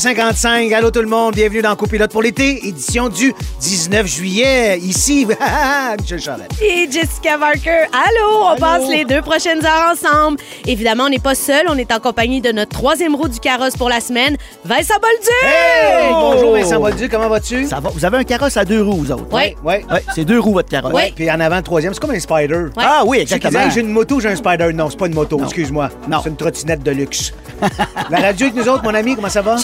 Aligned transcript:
55. 0.00 0.72
Allô 0.72 0.90
tout 0.90 1.02
le 1.02 1.06
monde, 1.06 1.34
bienvenue 1.34 1.60
dans 1.60 1.76
Copilote 1.76 2.10
pour 2.10 2.22
l'été, 2.22 2.66
édition 2.66 3.10
du 3.10 3.34
19 3.60 4.06
juillet. 4.06 4.78
Ici, 4.78 5.26
Michel 6.00 6.18
Charette. 6.18 6.50
Et 6.62 6.90
Jessica 6.90 7.36
Barker. 7.36 7.84
Allô, 7.92 8.46
on 8.50 8.56
passe 8.56 8.88
les 8.88 9.04
deux 9.04 9.20
prochaines 9.20 9.62
heures 9.62 9.92
ensemble. 9.92 10.38
Évidemment, 10.66 11.04
on 11.04 11.08
n'est 11.10 11.18
pas 11.18 11.34
seul, 11.34 11.66
on 11.68 11.76
est 11.76 11.92
en 11.92 12.00
compagnie 12.00 12.40
de 12.40 12.50
notre 12.50 12.70
troisième 12.70 13.14
roue 13.14 13.28
du 13.28 13.38
carrosse 13.40 13.76
pour 13.76 13.90
la 13.90 14.00
semaine, 14.00 14.38
Vincent 14.64 14.94
Boldu. 14.94 15.28
Hey, 15.42 16.12
bonjour 16.12 16.52
Vincent 16.54 16.80
Boldu, 16.80 17.08
comment 17.10 17.28
vas-tu? 17.28 17.66
Ça 17.66 17.80
va. 17.80 17.90
Vous 17.90 18.02
avez 18.02 18.16
un 18.16 18.24
carrosse 18.24 18.56
à 18.56 18.64
deux 18.64 18.82
roues, 18.82 18.96
vous 18.96 19.12
autres? 19.12 19.26
Oui. 19.32 19.54
Oui. 19.62 19.74
oui. 19.90 19.98
C'est 20.14 20.24
deux 20.24 20.40
roues, 20.40 20.54
votre 20.54 20.70
carrosse. 20.70 20.94
Oui. 20.94 21.12
Puis 21.14 21.30
en 21.30 21.40
avant, 21.40 21.60
troisième, 21.60 21.92
c'est 21.92 22.00
comme 22.00 22.12
un 22.12 22.20
spider. 22.20 22.68
Ah 22.78 23.02
oui, 23.04 23.18
exactement. 23.18 23.68
J'ai 23.68 23.80
une 23.80 23.90
moto, 23.90 24.18
j'ai 24.18 24.30
un 24.30 24.36
spider. 24.36 24.72
Non, 24.72 24.88
c'est 24.88 24.98
pas 24.98 25.08
une 25.08 25.14
moto, 25.14 25.38
excuse-moi. 25.44 25.90
Non. 26.08 26.20
C'est 26.22 26.30
une 26.30 26.36
trottinette 26.36 26.82
de 26.82 26.90
luxe. 26.90 27.34
la 28.10 28.18
radio 28.18 28.46
avec 28.46 28.56
nous 28.56 28.66
autres, 28.72 28.82
mon 28.82 28.94
ami, 28.94 29.14
comment 29.14 29.28
ça 29.28 29.42
va? 29.42 29.58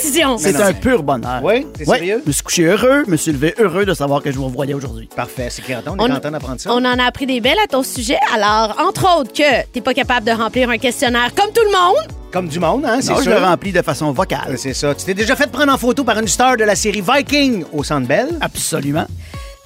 C'est 0.00 0.22
un-. 0.22 0.38
C'est 0.38 0.80
pur 0.80 1.02
bonheur. 1.02 1.40
Oui? 1.42 1.66
T'es 1.76 1.88
Ouais. 1.88 1.98
sérieux? 1.98 2.20
Je 2.24 2.28
me 2.28 2.32
suis 2.32 2.42
couché 2.42 2.64
heureux, 2.64 3.02
je 3.06 3.10
me 3.10 3.16
suis 3.16 3.32
levé 3.32 3.54
heureux 3.58 3.84
de 3.84 3.94
savoir 3.94 4.22
que 4.22 4.30
je 4.30 4.36
vous 4.36 4.46
revoyais 4.46 4.74
aujourd'hui. 4.74 5.08
Parfait, 5.14 5.48
c'est 5.50 5.62
content, 5.62 5.94
on 5.98 6.06
est 6.06 6.10
On- 6.10 6.14
content 6.14 6.30
d'apprendre 6.30 6.60
ça. 6.60 6.70
On 6.72 6.84
en 6.84 6.98
a 6.98 7.04
appris 7.04 7.26
des 7.26 7.40
belles 7.40 7.58
à 7.62 7.66
ton 7.66 7.82
sujet. 7.82 8.18
Alors, 8.34 8.76
entre 8.80 9.18
autres, 9.20 9.32
que 9.32 9.66
t'es 9.72 9.80
pas 9.80 9.94
capable 9.94 10.26
de 10.26 10.32
remplir 10.32 10.70
un 10.70 10.78
questionnaire 10.78 11.34
comme 11.34 11.52
tout 11.52 11.62
le 11.64 11.70
monde. 11.72 12.06
Comme 12.32 12.48
du 12.48 12.60
monde, 12.60 12.84
hein, 12.86 12.98
c'est 13.00 13.10
Non, 13.10 13.18
je 13.18 13.22
sûr. 13.24 13.32
le 13.32 13.44
remplis 13.44 13.72
de 13.72 13.82
façon 13.82 14.12
vocale. 14.12 14.56
C'est 14.56 14.74
ça. 14.74 14.94
Tu 14.94 15.04
t'es 15.04 15.14
déjà 15.14 15.34
fait 15.34 15.50
prendre 15.50 15.72
en 15.72 15.78
photo 15.78 16.04
par 16.04 16.18
une 16.18 16.28
star 16.28 16.56
de 16.56 16.62
la 16.64 16.76
série 16.76 17.02
Viking 17.02 17.64
au 17.72 17.82
Centre 17.82 18.06
Bell? 18.06 18.28
Absolument. 18.40 19.06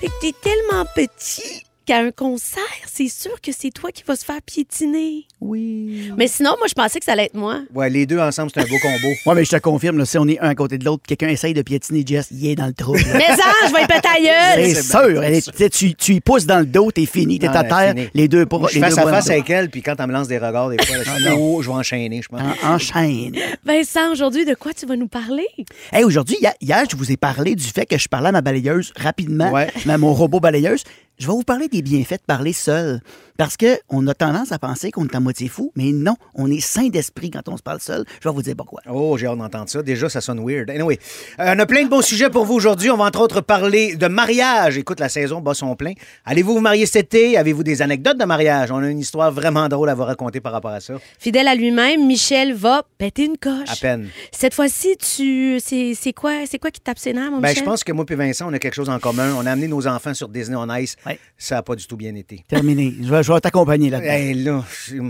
Fait 0.01 0.07
que 0.07 0.13
t'es 0.21 0.33
tellement 0.43 0.85
petit 0.95 1.63
qu'à 1.87 1.99
un 1.99 2.11
concert, 2.11 2.63
c'est 2.87 3.09
sûr 3.09 3.41
que 3.41 3.53
c'est 3.53 3.71
toi 3.71 3.91
qui 3.93 4.03
vas 4.07 4.17
se 4.17 4.25
faire 4.25 4.41
piétiner. 4.43 5.25
Oui. 5.41 6.11
Mais 6.17 6.27
sinon, 6.29 6.55
moi, 6.59 6.67
je 6.69 6.75
pensais 6.75 6.99
que 6.99 7.05
ça 7.05 7.13
allait 7.13 7.25
être 7.27 7.35
moi. 7.35 7.61
Ouais, 7.75 7.91
les 7.91 8.07
deux 8.07 8.19
ensemble, 8.19 8.51
c'est 8.55 8.61
un 8.61 8.67
beau 8.67 8.79
combo. 8.81 9.09
Ouais, 9.27 9.35
mais 9.35 9.45
je 9.45 9.51
te 9.51 9.57
confirme, 9.57 9.99
là, 9.99 10.05
si 10.07 10.19
on 10.19 10.27
est 10.29 10.39
un 10.41 10.49
à 10.51 10.55
côté 10.55 10.79
de 10.79 10.85
l'autre, 10.85 11.03
quelqu'un 11.07 11.29
essaye 11.29 11.55
de 11.55 11.63
piétiner 11.63 12.03
Jess, 12.07 12.29
il 12.31 12.47
est 12.47 12.55
dans 12.55 12.67
le 12.67 12.73
trou. 12.73 12.93
Mais 13.15 13.27
ça, 13.37 13.43
je 13.69 13.73
vais 13.73 13.83
y 13.83 13.87
péter. 13.87 14.75
C'est 14.75 14.83
sûr. 14.83 15.23
Elle 15.23 15.35
est- 15.35 15.71
tu 15.71 15.95
tu, 15.95 16.15
y 16.15 16.21
pousses 16.21 16.47
dans 16.47 16.59
le 16.61 16.67
dos, 16.67 16.91
t'es 16.91 17.07
fini, 17.07 17.39
t'es 17.39 17.49
Ah, 17.49 17.59
à 17.61 17.65
terre, 17.65 17.95
fini. 17.95 18.09
les 18.15 18.29
deux 18.29 18.47
pour 18.47 18.61
Moi, 18.61 18.69
je 18.71 18.77
les 18.77 18.81
face 18.81 18.95
deux 18.97 19.01
à 19.03 19.07
face 19.11 19.31
avec 19.31 19.49
elle, 19.51 19.71
puis 19.71 19.83
quand 19.83 19.95
elle 19.99 20.07
me 20.07 20.13
lance 20.13 20.29
des 20.29 20.39
regards, 20.39 20.71
des 20.71 20.77
fois, 20.85 20.97
là, 20.97 21.03
je, 21.05 21.11
suis, 21.25 21.29
oh, 21.39 21.63
je 21.63 21.69
vais 21.69 21.75
enchaîner, 21.77 22.23
je 22.23 22.29
pense. 22.29 22.41
En- 22.63 22.75
Enchaîne. 22.75 23.35
Vincent, 23.65 24.11
aujourd'hui, 24.13 24.45
de 24.45 24.55
quoi 24.55 24.73
tu 24.75 24.87
vas 24.87 24.97
nous 24.97 25.09
parler? 25.09 25.47
Hey, 25.93 26.05
aujourd'hui, 26.05 26.37
hier, 26.41 26.53
hier, 26.61 26.85
je 26.91 26.97
vous 26.97 27.11
ai 27.13 27.17
parlé 27.17 27.55
du 27.55 27.65
fait 27.65 27.87
que 27.87 27.99
je 27.99 28.09
parlais 28.09 28.29
à 28.29 28.33
ma 28.33 28.41
balayeuse 28.41 28.93
rapidement, 28.97 29.51
Ouais. 29.53 29.69
à 29.89 29.99
mon 29.99 30.13
robot 30.15 30.41
balayeuse. 30.41 30.83
Je 31.19 31.27
vais 31.27 31.33
vous 31.33 31.43
parler 31.43 31.69
des 31.69 31.83
bienfaits 31.83 32.15
de 32.15 32.27
parler 32.27 32.53
seul. 32.53 33.01
Parce 33.37 33.57
que 33.57 33.79
on 33.89 34.07
a 34.07 34.15
tendance 34.15 34.53
à 34.53 34.59
penser 34.59 34.91
qu'on 34.93 35.05
est 35.07 35.15
à 35.15 35.21
moitié 35.21 35.49
fou, 35.49 35.73
mais 35.75 35.91
non, 35.93 36.15
on 36.35 36.51
est 36.51 36.61
sain 36.61 36.89
d'esprit 36.89 37.31
quand 37.31 37.49
on 37.49 37.57
se 37.57 37.63
parle 37.63 37.81
seul. 37.81 38.05
Je 38.23 38.29
vais 38.29 38.35
vous 38.35 38.43
dire 38.43 38.55
pourquoi. 38.57 38.81
Oh, 38.89 39.17
j'ai 39.19 39.27
hâte 39.27 39.39
d'entendre 39.39 39.69
ça. 39.69 39.83
Déjà, 39.83 40.09
ça 40.09 40.21
sonne 40.21 40.45
weird. 40.47 40.71
Anyway, 40.71 40.99
euh, 41.41 41.55
on 41.57 41.59
a 41.59 41.67
plein 41.67 41.83
de 41.85 41.89
bons 41.89 42.03
sujets 42.03 42.31
pour 42.31 42.45
vous 42.45 42.55
aujourd'hui. 42.55 42.91
On 42.91 42.97
va 42.97 43.05
entre 43.05 43.21
autres 43.21 43.41
parler 43.41 43.97
de 43.97 44.07
mariage. 44.07 44.79
Écoute, 44.79 45.01
la 45.01 45.09
saison 45.09 45.41
bat 45.41 45.55
son 45.55 45.75
plein. 45.75 45.95
Allez-vous 46.25 46.55
vous 46.55 46.61
marier 46.61 46.87
cet 46.87 47.13
été? 47.15 47.37
Avez-vous 47.37 47.65
des 47.65 47.83
anecdotes 47.83 48.19
de 48.19 48.25
mariage? 48.25 48.71
On 48.71 48.79
a 48.79 48.89
une 48.89 49.01
histoire 49.01 49.33
vraiment 49.33 49.69
drôle 49.69 49.89
à 49.89 49.95
vous 49.95 50.05
raconter 50.05 50.41
par 50.41 50.53
rapport 50.53 50.71
à 50.71 50.81
ça. 50.81 50.95
Fidèle 51.19 51.49
à 51.49 51.57
lui-même, 51.57 52.07
Michel 52.07 52.55
va 52.55 52.85
péter 52.99 53.25
une 53.25 53.37
coche. 53.37 53.69
À 53.69 53.77
peine. 53.77 54.09
Cette 54.31 54.55
fois-ci, 54.55 54.97
tu. 54.97 55.59
C'est 55.61 55.95
c'est 55.95 56.13
quoi, 56.13 56.47
c'est 56.47 56.59
quoi 56.59 56.71
qui 56.71 56.81
tape 56.81 56.99
ses 56.99 57.13
nerfs, 57.13 57.31
mon 57.33 57.41
Ben, 57.41 57.49
Michel? 57.49 57.65
je 57.65 57.69
pense 57.69 57.83
que 57.83 57.93
moi 57.93 58.05
et 58.09 58.15
Vincent, 58.15 58.47
on 58.49 58.53
a 58.53 58.59
quelque 58.61 58.75
chose 58.75 58.89
en 58.91 58.99
commun. 59.01 59.35
On 59.37 59.45
a 59.47 59.51
amené 59.51 59.67
nos 59.67 59.87
enfants 59.89 60.15
sur 60.15 60.29
Disney 60.29 60.57
on 60.57 60.73
Ice. 60.77 60.95
Ouais. 61.05 61.19
Ça 61.37 61.57
n'a 61.57 61.63
pas 61.63 61.75
du 61.75 61.87
tout 61.87 61.97
bien 61.97 62.15
été. 62.15 62.45
Terminé. 62.49 62.95
Je 63.03 63.11
vais, 63.11 63.24
je 63.25 63.33
vais 63.33 63.41
t'accompagner 63.41 63.91
là-dedans. 63.91 64.11
Hey, 64.13 64.35
là, 64.35 64.63
je 64.71 64.77
suis 64.91 65.01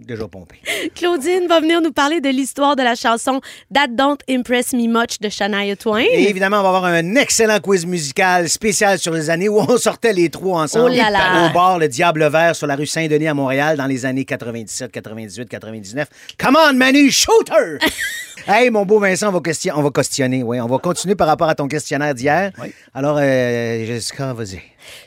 déjà 0.00 0.28
pompé. 0.28 0.56
Claudine 0.94 1.46
va 1.48 1.60
venir 1.60 1.80
nous 1.80 1.90
parler 1.92 2.20
de 2.20 2.28
l'histoire 2.28 2.76
de 2.76 2.82
la 2.82 2.94
chanson 2.94 3.40
That 3.74 3.88
Don't 3.88 4.18
Impress 4.30 4.72
Me 4.72 4.86
Much 4.86 5.18
de 5.20 5.28
Shania 5.28 5.74
Twain. 5.76 6.04
Et 6.12 6.28
évidemment, 6.28 6.58
on 6.60 6.62
va 6.62 6.68
avoir 6.68 6.84
un 6.84 7.14
excellent 7.16 7.58
quiz 7.60 7.84
musical 7.86 8.48
spécial 8.48 8.98
sur 8.98 9.12
les 9.12 9.28
années 9.30 9.48
où 9.48 9.58
on 9.58 9.76
sortait 9.76 10.12
les 10.12 10.28
trois 10.30 10.62
ensemble 10.62 10.90
Oh 10.92 10.96
là 10.96 11.10
là. 11.10 11.46
au 11.50 11.52
bar 11.54 11.78
Le 11.78 11.88
Diable 11.88 12.28
Vert 12.28 12.54
sur 12.54 12.66
la 12.68 12.76
rue 12.76 12.86
Saint-Denis 12.86 13.26
à 13.28 13.34
Montréal 13.34 13.76
dans 13.76 13.86
les 13.86 14.04
années 14.06 14.24
97, 14.24 14.90
98, 14.92 15.48
99. 15.48 16.08
Come 16.38 16.56
on, 16.56 16.74
Manu, 16.74 17.10
shooter! 17.10 17.78
hey, 18.46 18.70
mon 18.70 18.84
beau 18.86 19.00
Vincent, 19.00 19.28
on 19.28 19.32
va, 19.32 19.40
question- 19.40 19.74
on 19.76 19.82
va 19.82 19.90
questionner, 19.90 20.42
oui. 20.44 20.60
On 20.60 20.66
va 20.68 20.78
continuer 20.78 21.16
par 21.16 21.26
rapport 21.26 21.48
à 21.48 21.54
ton 21.56 21.66
questionnaire 21.66 22.14
d'hier. 22.14 22.52
Oui. 22.62 22.72
Alors, 22.94 23.18
euh, 23.20 23.84
Jessica, 23.84 24.32
vas-y. 24.32 24.60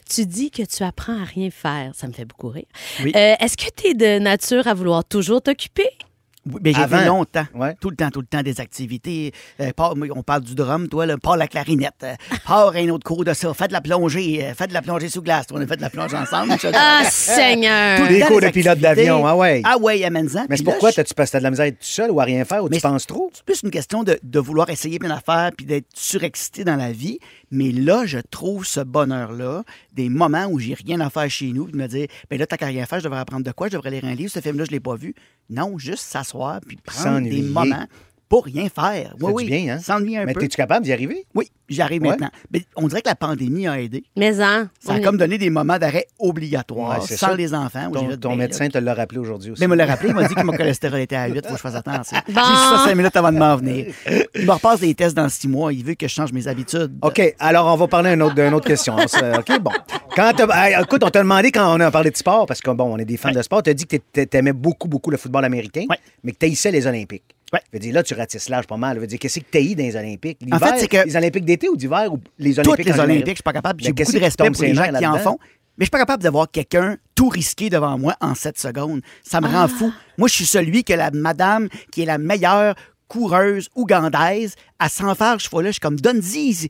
Tu 0.10 0.26
dis 0.26 0.52
que 0.52 0.64
tu 0.64 0.84
apprends 0.84 1.20
à 1.22 1.24
rien 1.26 1.50
faire. 1.52 1.92
Ça 1.96 2.08
me 2.08 2.14
fait 2.14 2.26
beaucoup 2.26 2.50
rire. 2.50 2.66
Oui. 3.04 3.12
Euh, 3.16 3.36
Est-ce 3.40 3.58
que 3.58 3.70
tu 3.76 3.88
es 3.88 3.94
de 3.94 4.20
nature 4.20 4.68
à 4.68 4.74
vouloir 4.74 5.04
toujours 5.06 5.42
t'occuper? 5.42 5.90
Oui, 6.46 6.74
j'ai 6.74 6.82
Avant. 6.82 6.98
fait 6.98 7.06
longtemps. 7.06 7.46
Ouais. 7.54 7.76
Tout 7.80 7.92
le 7.92 7.96
temps, 7.96 8.10
tout 8.10 8.20
le 8.22 8.26
temps 8.26 8.42
des 8.42 8.60
activités. 8.60 9.32
Euh, 9.60 9.72
part- 9.74 9.94
on 10.16 10.24
parle 10.24 10.42
du 10.42 10.56
drum, 10.56 10.88
toi, 10.88 11.06
là, 11.06 11.16
part 11.18 11.38
la 11.38 11.48
clarinette. 11.48 11.94
Euh, 12.04 12.16
part 12.48 12.74
un 12.76 12.90
autre 12.90 13.04
cours 13.04 13.24
de 13.24 13.34
ça. 13.34 13.54
Fais 13.54 13.68
de 13.68 13.74
la 13.74 13.82
plongée. 13.82 14.44
euh, 14.44 14.54
fais 14.56 14.66
de 14.68 14.74
la 14.74 14.82
plongée 14.82 15.08
sous 15.10 15.22
glace. 15.22 15.46
On 15.52 15.62
a 15.62 15.68
fait 15.68 15.78
de 15.78 15.82
la 15.82 15.90
plongée 15.92 16.18
ensemble. 16.18 16.54
Ah, 16.74 17.04
Seigneur! 17.10 17.98
Tout 18.00 18.04
le 18.06 18.10
Des 18.10 18.20
temps, 18.22 18.28
cours 18.28 18.42
des 18.42 18.48
de 18.48 18.52
pilote 18.54 18.80
d'avion, 18.80 19.26
ah 19.28 19.36
ouais. 19.36 19.62
Ah 19.64 19.78
ouais, 19.78 20.04
amène-en. 20.04 20.42
Mais 20.42 20.48
Puis 20.48 20.58
c'est 20.58 20.64
là, 20.64 20.72
pourquoi? 20.72 20.90
je- 20.92 20.96
T'as-tu 20.96 21.14
t'as 21.14 21.38
de 21.38 21.44
la 21.44 21.52
misère 21.52 21.66
à 21.66 21.68
être 21.68 21.80
tout 21.80 21.86
seul 21.86 22.10
ou 22.12 22.20
à 22.20 22.24
rien 22.24 22.44
faire 22.46 22.64
ou 22.64 22.70
Mais 22.70 22.78
tu 22.78 22.82
penses 22.82 23.06
trop? 23.06 23.30
C'est 23.34 23.46
plus 23.46 23.62
une 23.64 23.72
question 23.72 24.04
de, 24.04 24.20
de 24.24 24.40
vouloir 24.40 24.70
essayer 24.72 24.98
plein 24.98 25.10
d'affaires 25.10 25.52
puis 25.56 25.66
d'être 25.68 25.86
surexcité 25.94 26.64
dans 26.64 26.76
la 26.76 26.92
vie. 26.92 27.20
Mais 27.52 27.72
là, 27.72 28.04
je 28.06 28.18
trouve 28.32 28.66
ce 28.66 28.80
bonheur-là, 28.80 29.64
des 29.94 30.10
moments 30.10 30.46
où 30.46 30.58
j'ai 30.60 30.74
rien 30.74 31.00
à 31.02 31.10
faire 31.10 31.30
chez 31.30 31.52
nous, 31.52 31.66
puis 31.66 31.74
de 31.74 31.78
me 31.78 31.88
dire, 31.88 32.08
ben 32.30 32.40
là, 32.40 32.48
t'as 32.48 32.58
qu'à 32.58 32.66
rien 32.68 32.86
faire, 32.86 33.00
je 33.00 33.04
devrais 33.04 33.20
apprendre 33.20 33.44
de 33.44 33.52
quoi, 33.52 33.68
je 33.68 33.74
devrais 33.74 33.92
lire 33.92 34.06
un 34.06 34.16
livre, 34.16 34.32
ce 34.32 34.40
film-là, 34.40 34.64
je 34.66 34.72
l'ai 34.72 34.80
pas 34.80 34.96
vu. 34.96 35.14
Non, 35.52 35.78
juste 35.78 36.04
s'asseoir 36.06 36.62
puis 36.66 36.78
prendre 36.78 37.30
des 37.30 37.42
moments 37.42 37.86
pour 38.32 38.46
rien 38.46 38.70
faire. 38.70 39.10
Ça 39.10 39.16
Oui, 39.28 39.34
oui. 39.36 39.44
du 39.44 39.50
bien, 39.52 39.76
hein? 39.76 39.80
S'ennuyer 39.80 40.20
un 40.20 40.26
Mais 40.26 40.32
peu. 40.34 40.40
t'es-tu 40.40 40.56
capable 40.56 40.86
d'y 40.86 40.94
arriver? 40.94 41.26
Oui, 41.36 41.50
j'y 41.68 41.82
arrive 41.82 42.02
Ouais. 42.04 42.08
maintenant. 42.12 42.30
Mais 42.54 42.62
on 42.78 42.88
dirait 42.88 43.02
que 43.02 43.10
la 43.10 43.16
pandémie 43.16 43.68
a 43.68 43.78
aidé. 43.82 44.06
Mais 44.16 44.40
hein, 44.40 44.70
Ça 44.80 44.94
a 44.94 45.00
comme 45.02 45.18
donné 45.18 45.38
des 45.38 45.50
moments 45.50 45.78
d'arrêt 45.78 46.08
obligatoires 46.18 47.02
Ouais, 47.02 47.06
sans 47.08 47.28
ça. 47.28 47.36
les 47.36 47.54
enfants. 47.54 47.92
Ton, 47.92 48.16
ton 48.16 48.30
ben, 48.30 48.38
médecin 48.38 48.70
te 48.70 48.78
l'a 48.78 48.94
rappelé 48.94 49.20
aujourd'hui 49.20 49.52
aussi. 49.52 49.60
mais 49.60 49.66
il 49.66 49.70
me 49.70 49.76
l'a 49.76 49.86
rappelé, 49.86 50.12
il 50.12 50.16
m'a 50.16 50.26
dit 50.30 50.34
que 50.34 50.44
mon 50.44 50.54
cholestérol 50.54 51.02
était 51.02 51.18
à 51.18 51.28
8, 51.28 51.46
faut 51.46 51.52
que 51.52 51.58
je 51.58 51.62
fasse 51.62 51.76
attention. 51.76 52.18
Bon. 52.30 52.34
J'ai 52.34 52.34
ça 52.56 52.84
cinq 52.86 52.96
minutes 52.96 53.16
avant 53.18 53.34
de 53.34 53.38
m'en 53.38 53.58
venir. 53.58 53.88
Il 54.36 54.46
me 54.46 54.52
repasse 54.54 54.80
des 54.80 54.96
tests 54.96 55.16
dans 55.16 55.28
six 55.28 55.50
mois, 55.50 55.74
il 55.74 55.84
veut 55.84 55.96
que 55.96 56.08
je 56.08 56.14
change 56.14 56.32
mes 56.32 56.48
habitudes. 56.48 56.98
OK, 57.02 57.36
alors 57.38 57.68
on 57.68 57.76
va 57.76 57.88
parler 57.90 58.12
d'une 58.12 58.22
autre, 58.54 58.66
question. 58.66 58.96
OK, 58.96 59.60
bon. 59.60 59.72
Quand 60.16 60.32
hey, 60.56 60.76
écoute, 60.82 61.04
on 61.04 61.10
t'a 61.10 61.20
demandé 61.22 61.52
quand 61.52 61.76
on 61.76 61.80
a 61.82 61.92
parlé 61.92 62.12
de 62.12 62.18
sport, 62.18 62.46
parce 62.46 62.62
que 62.62 62.72
bon, 62.72 62.86
on 62.94 62.98
est 62.98 63.06
des 63.06 63.18
fans 63.18 63.32
de 63.32 63.42
sport, 63.42 63.62
t'as 63.62 63.74
dit 63.74 63.86
que 63.86 63.98
t'a- 63.98 64.26
t'aimais 64.26 64.54
beaucoup, 64.54 64.88
beaucoup 64.88 65.12
le 65.12 65.18
football 65.18 65.44
américain, 65.44 65.84
Ouais. 65.90 65.98
mais 66.24 66.32
que 66.32 66.38
t'haïssais 66.38 66.72
les 66.72 66.88
Olympiques. 66.88 67.24
Ouais. 67.54 67.60
Je 67.72 67.76
veux 67.78 67.80
dire, 67.80 67.94
là, 67.94 68.04
tu 68.04 68.14
ratisses 68.14 68.48
l'âge 68.50 68.66
pas 68.68 68.78
mal. 68.78 68.96
Je 68.96 69.02
veux 69.02 69.08
dire, 69.08 69.20
qu'est-ce 69.20 69.40
que 69.40 69.46
t'haïs 69.46 69.76
dans 69.76 69.84
les 69.84 69.96
Olympiques? 69.96 70.40
En 70.52 70.60
fait, 70.60 70.80
c'est 70.80 70.88
que- 70.88 71.06
Les 71.06 71.16
Olympiques 71.16 71.46
d'été 71.46 71.68
ou 71.70 71.76
d'hiver 71.76 72.14
ou 72.14 72.20
les 72.40 72.60
Olympiques 72.60 72.86
Toutes 72.86 72.96
les? 72.96 73.00
Olympiques, 73.02 73.28
je 73.28 73.34
suis 73.36 73.44
pas 73.44 73.54
capable. 73.54 73.82
J'ai 73.82 73.90
Mais 73.90 73.94
beaucoup 73.94 74.12
de 74.12 74.20
respect 74.20 74.52
pour 74.52 74.64
les 74.64 74.74
gens 74.74 74.94
qui 74.98 75.06
en 75.06 75.18
font. 75.18 75.38
Mais 75.78 75.84
je 75.84 75.86
suis 75.86 75.92
pas 75.92 76.00
capable 76.00 76.24
de 76.24 76.30
voir 76.30 76.50
quelqu'un 76.52 76.98
tout 77.16 77.30
risqué 77.30 77.70
devant 77.70 77.98
moi 77.98 78.16
en 78.22 78.36
7 78.36 78.60
secondes. 78.60 79.02
Ça 79.24 79.42
me 79.42 79.48
rend 79.48 79.68
fou. 79.68 79.92
Moi, 80.18 80.28
je 80.28 80.34
suis 80.34 80.46
celui 80.46 80.84
que 80.84 80.94
la 80.94 81.12
madame 81.12 81.70
qui 81.92 82.04
est 82.04 82.06
la 82.06 82.18
meilleure 82.18 82.76
coureuse 83.08 83.68
ougandaise, 83.76 84.56
à 84.80 84.88
s'en 84.90 85.14
faire 85.16 85.40
ce 85.42 85.50
fois-là, 85.50 85.70
je 85.70 85.74
suis 85.74 85.80
comme, 85.82 86.00
donne-y. 86.00 86.70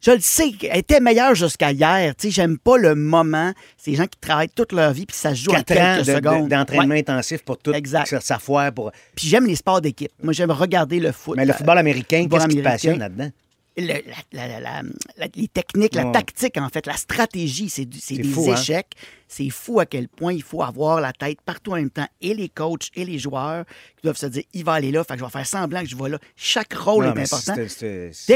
Je 0.00 0.12
le 0.12 0.20
sais, 0.20 0.52
elle 0.70 0.78
était 0.78 1.00
meilleure 1.00 1.34
jusqu'à 1.34 1.72
hier. 1.72 2.14
Tu 2.16 2.28
sais, 2.28 2.30
j'aime 2.30 2.56
pas 2.56 2.78
le 2.78 2.94
moment. 2.94 3.52
C'est 3.76 3.90
des 3.90 3.96
gens 3.96 4.06
qui 4.06 4.18
travaillent 4.20 4.48
toute 4.48 4.72
leur 4.72 4.92
vie, 4.92 5.06
puis 5.06 5.16
ça 5.16 5.30
se 5.34 5.42
joue 5.42 5.50
en 5.50 5.62
quelques 5.62 6.06
de- 6.06 6.10
de- 6.12 6.16
secondes. 6.16 6.48
d'entraînement 6.48 6.94
Ouais. 6.94 7.00
intensif 7.00 7.42
pour 7.42 7.58
tout 7.58 7.72
Exact. 7.72 8.16
sa- 8.20 8.38
foire. 8.38 8.72
Pour... 8.72 8.92
Puis 9.16 9.26
j'aime 9.26 9.46
les 9.46 9.56
sports 9.56 9.80
d'équipe. 9.80 10.12
Moi, 10.22 10.32
j'aime 10.32 10.52
regarder 10.52 11.00
le 11.00 11.10
foot. 11.10 11.36
Mais 11.36 11.44
le 11.44 11.52
football 11.52 11.78
américain, 11.78 12.26
qu'est-ce 12.30 12.46
qui 12.46 12.56
te 12.58 12.62
passionne 12.62 12.98
là-dedans? 13.00 13.30
Le- 13.80 13.86
la- 13.86 14.02
la- 14.32 14.48
la- 14.48 14.60
la- 14.60 14.82
la- 15.16 15.26
les 15.34 15.48
techniques, 15.48 15.94
la 15.94 16.06
tactique, 16.06 16.56
en 16.58 16.68
fait, 16.68 16.86
la 16.86 16.96
stratégie, 16.96 17.68
c'est 17.70 17.84
des 17.86 18.22
fou, 18.24 18.50
hein? 18.50 18.54
échecs. 18.54 18.92
C'est 19.28 19.50
fou 19.50 19.78
à 19.80 19.86
quel 19.86 20.08
point 20.08 20.32
il 20.32 20.42
faut 20.42 20.62
avoir 20.62 21.00
la 21.00 21.12
tête 21.12 21.40
partout 21.42 21.72
en 21.72 21.76
même 21.76 21.90
temps. 21.90 22.06
Et 22.20 22.32
les 22.34 22.48
coachs 22.48 22.88
et 22.94 23.04
les 23.04 23.18
joueurs 23.18 23.64
qui 23.96 24.02
doivent 24.04 24.16
se 24.16 24.26
dire 24.26 24.42
il 24.54 24.64
va 24.64 24.72
aller 24.74 24.90
là, 24.90 25.04
fait 25.04 25.14
que 25.14 25.20
je 25.20 25.24
vais 25.24 25.30
faire 25.30 25.46
semblant 25.46 25.82
que 25.82 25.88
je 25.88 25.96
vais 25.96 26.08
là. 26.08 26.18
Chaque 26.34 26.72
rôle 26.72 27.04
Non, 27.06 27.14
est 27.14 27.20
important. 27.32 27.54
Dès 27.56 27.68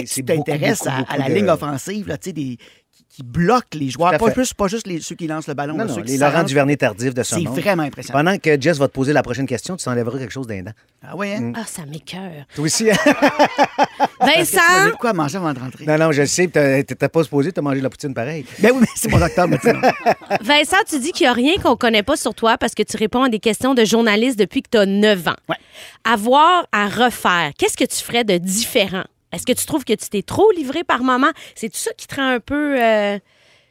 que 0.05 0.09
tu 0.13 0.25
t'intéresses 0.25 0.87
à, 0.87 1.17
la 1.17 1.29
de- 1.29 1.35
ligne 1.35 1.49
offensive, 1.49 2.09
là, 2.09 2.19
tu 2.19 2.29
sais, 2.29 2.33
des, 2.35 2.59
qui, 2.91 3.05
qui 3.09 3.23
bloquent 3.23 3.79
les 3.79 3.89
joueurs, 3.89 4.19
pas 4.19 4.35
juste, 4.35 4.53
pas 4.55 4.69
juste 4.69 4.87
les, 4.87 5.01
ceux 5.01 5.15
qui 5.15 5.27
lancent 5.27 5.47
le 5.49 5.55
ballon, 5.55 5.73
Non, 5.73 5.79
là, 5.81 5.85
non, 5.87 5.95
ceux 5.95 6.03
qui 6.03 6.13
les 6.13 6.19
Laurent. 6.19 6.43
Duvernay 6.45 6.77
tardif 6.77 7.15
de 7.15 7.23
ce 7.23 7.37
C'est 7.37 7.45
vraiment 7.45 7.85
impressionnant. 7.85 8.19
Pendant 8.19 8.39
que 8.39 8.61
Jess 8.61 8.77
va 8.77 8.87
te 8.89 8.93
poser 8.93 9.15
la 9.15 9.23
prochaine 9.23 9.47
question, 9.47 9.77
tu 9.79 9.85
t'enlèveras 9.85 10.19
quelque 10.19 10.31
chose 10.33 10.47
d'un 10.47 10.63
dent. 10.63 10.73
Ah 11.03 11.17
oui, 11.17 11.33
hein? 11.33 11.53
Ah, 11.57 11.65
ça 11.67 11.87
m'écœure. 11.87 12.45
Toi 12.55 12.65
aussi. 12.65 12.89
Tu 14.33 14.39
Vincent! 14.41 14.87
dit 14.91 14.97
quoi 14.99 15.13
manger 15.13 15.37
avant 15.39 15.53
de 15.53 15.59
rentrer? 15.61 15.85
non, 15.87 15.99
non, 15.99 16.13
je 16.13 16.23
le 16.23 16.27
sais, 16.27 16.47
t'as- 16.49 16.83
t'étais 16.83 17.09
pas 17.09 17.23
supposé, 17.25 17.53
t'as 17.53 17.61
mangé 17.63 17.79
de 17.79 17.83
la 17.85 17.91
poutine 17.91 18.15
pareil. 18.15 18.45
Ben 18.59 18.71
oui, 18.73 18.79
mais 18.81 18.87
c'est 18.95 19.11
mon 19.11 19.19
docteur 19.19 19.47
maintenant. 19.49 19.81
Vincent, 20.41 20.77
tu 20.89 20.99
dis 20.99 21.13
qu'il 21.13 21.25
n'y 21.25 21.29
a 21.31 21.33
rien 21.33 21.55
qu'on 21.63 21.77
connaît 21.77 22.03
pas 22.03 22.17
sur 22.17 22.35
toi 22.35 22.57
parce 22.59 22.75
que 22.75 22.83
tu 22.83 22.97
réponds 22.97 23.25
à 23.25 23.29
des 23.29 23.39
questions 23.39 23.75
de 23.75 23.85
journalistes 23.85 24.39
depuis 24.39 24.63
que 24.63 24.69
tu 24.71 24.79
as 24.79 24.87
9 24.87 25.29
ans. 25.29 25.37
Ouais. 25.49 25.57
Avoir 26.05 26.67
à 26.73 26.89
refaire, 26.89 27.53
qu'est-ce 27.59 27.77
que 27.77 27.85
tu 27.85 28.03
ferais 28.03 28.25
de 28.25 28.39
différent? 28.39 29.05
Est-ce 29.33 29.47
que 29.47 29.53
tu 29.53 29.65
trouves 29.67 29.85
que 29.85 29.95
tu 29.95 30.09
t'es 30.09 30.23
trop 30.23 30.51
livré 30.53 30.85
par 30.85 31.03
moment? 31.03 31.31
C'est 31.55 31.69
tout 31.71 31.79
ça 31.79 31.91
qui 31.97 32.07
te 32.07 32.15
rend 32.17 32.29
un 32.35 32.41
peu. 32.41 32.77
euh, 32.83 33.19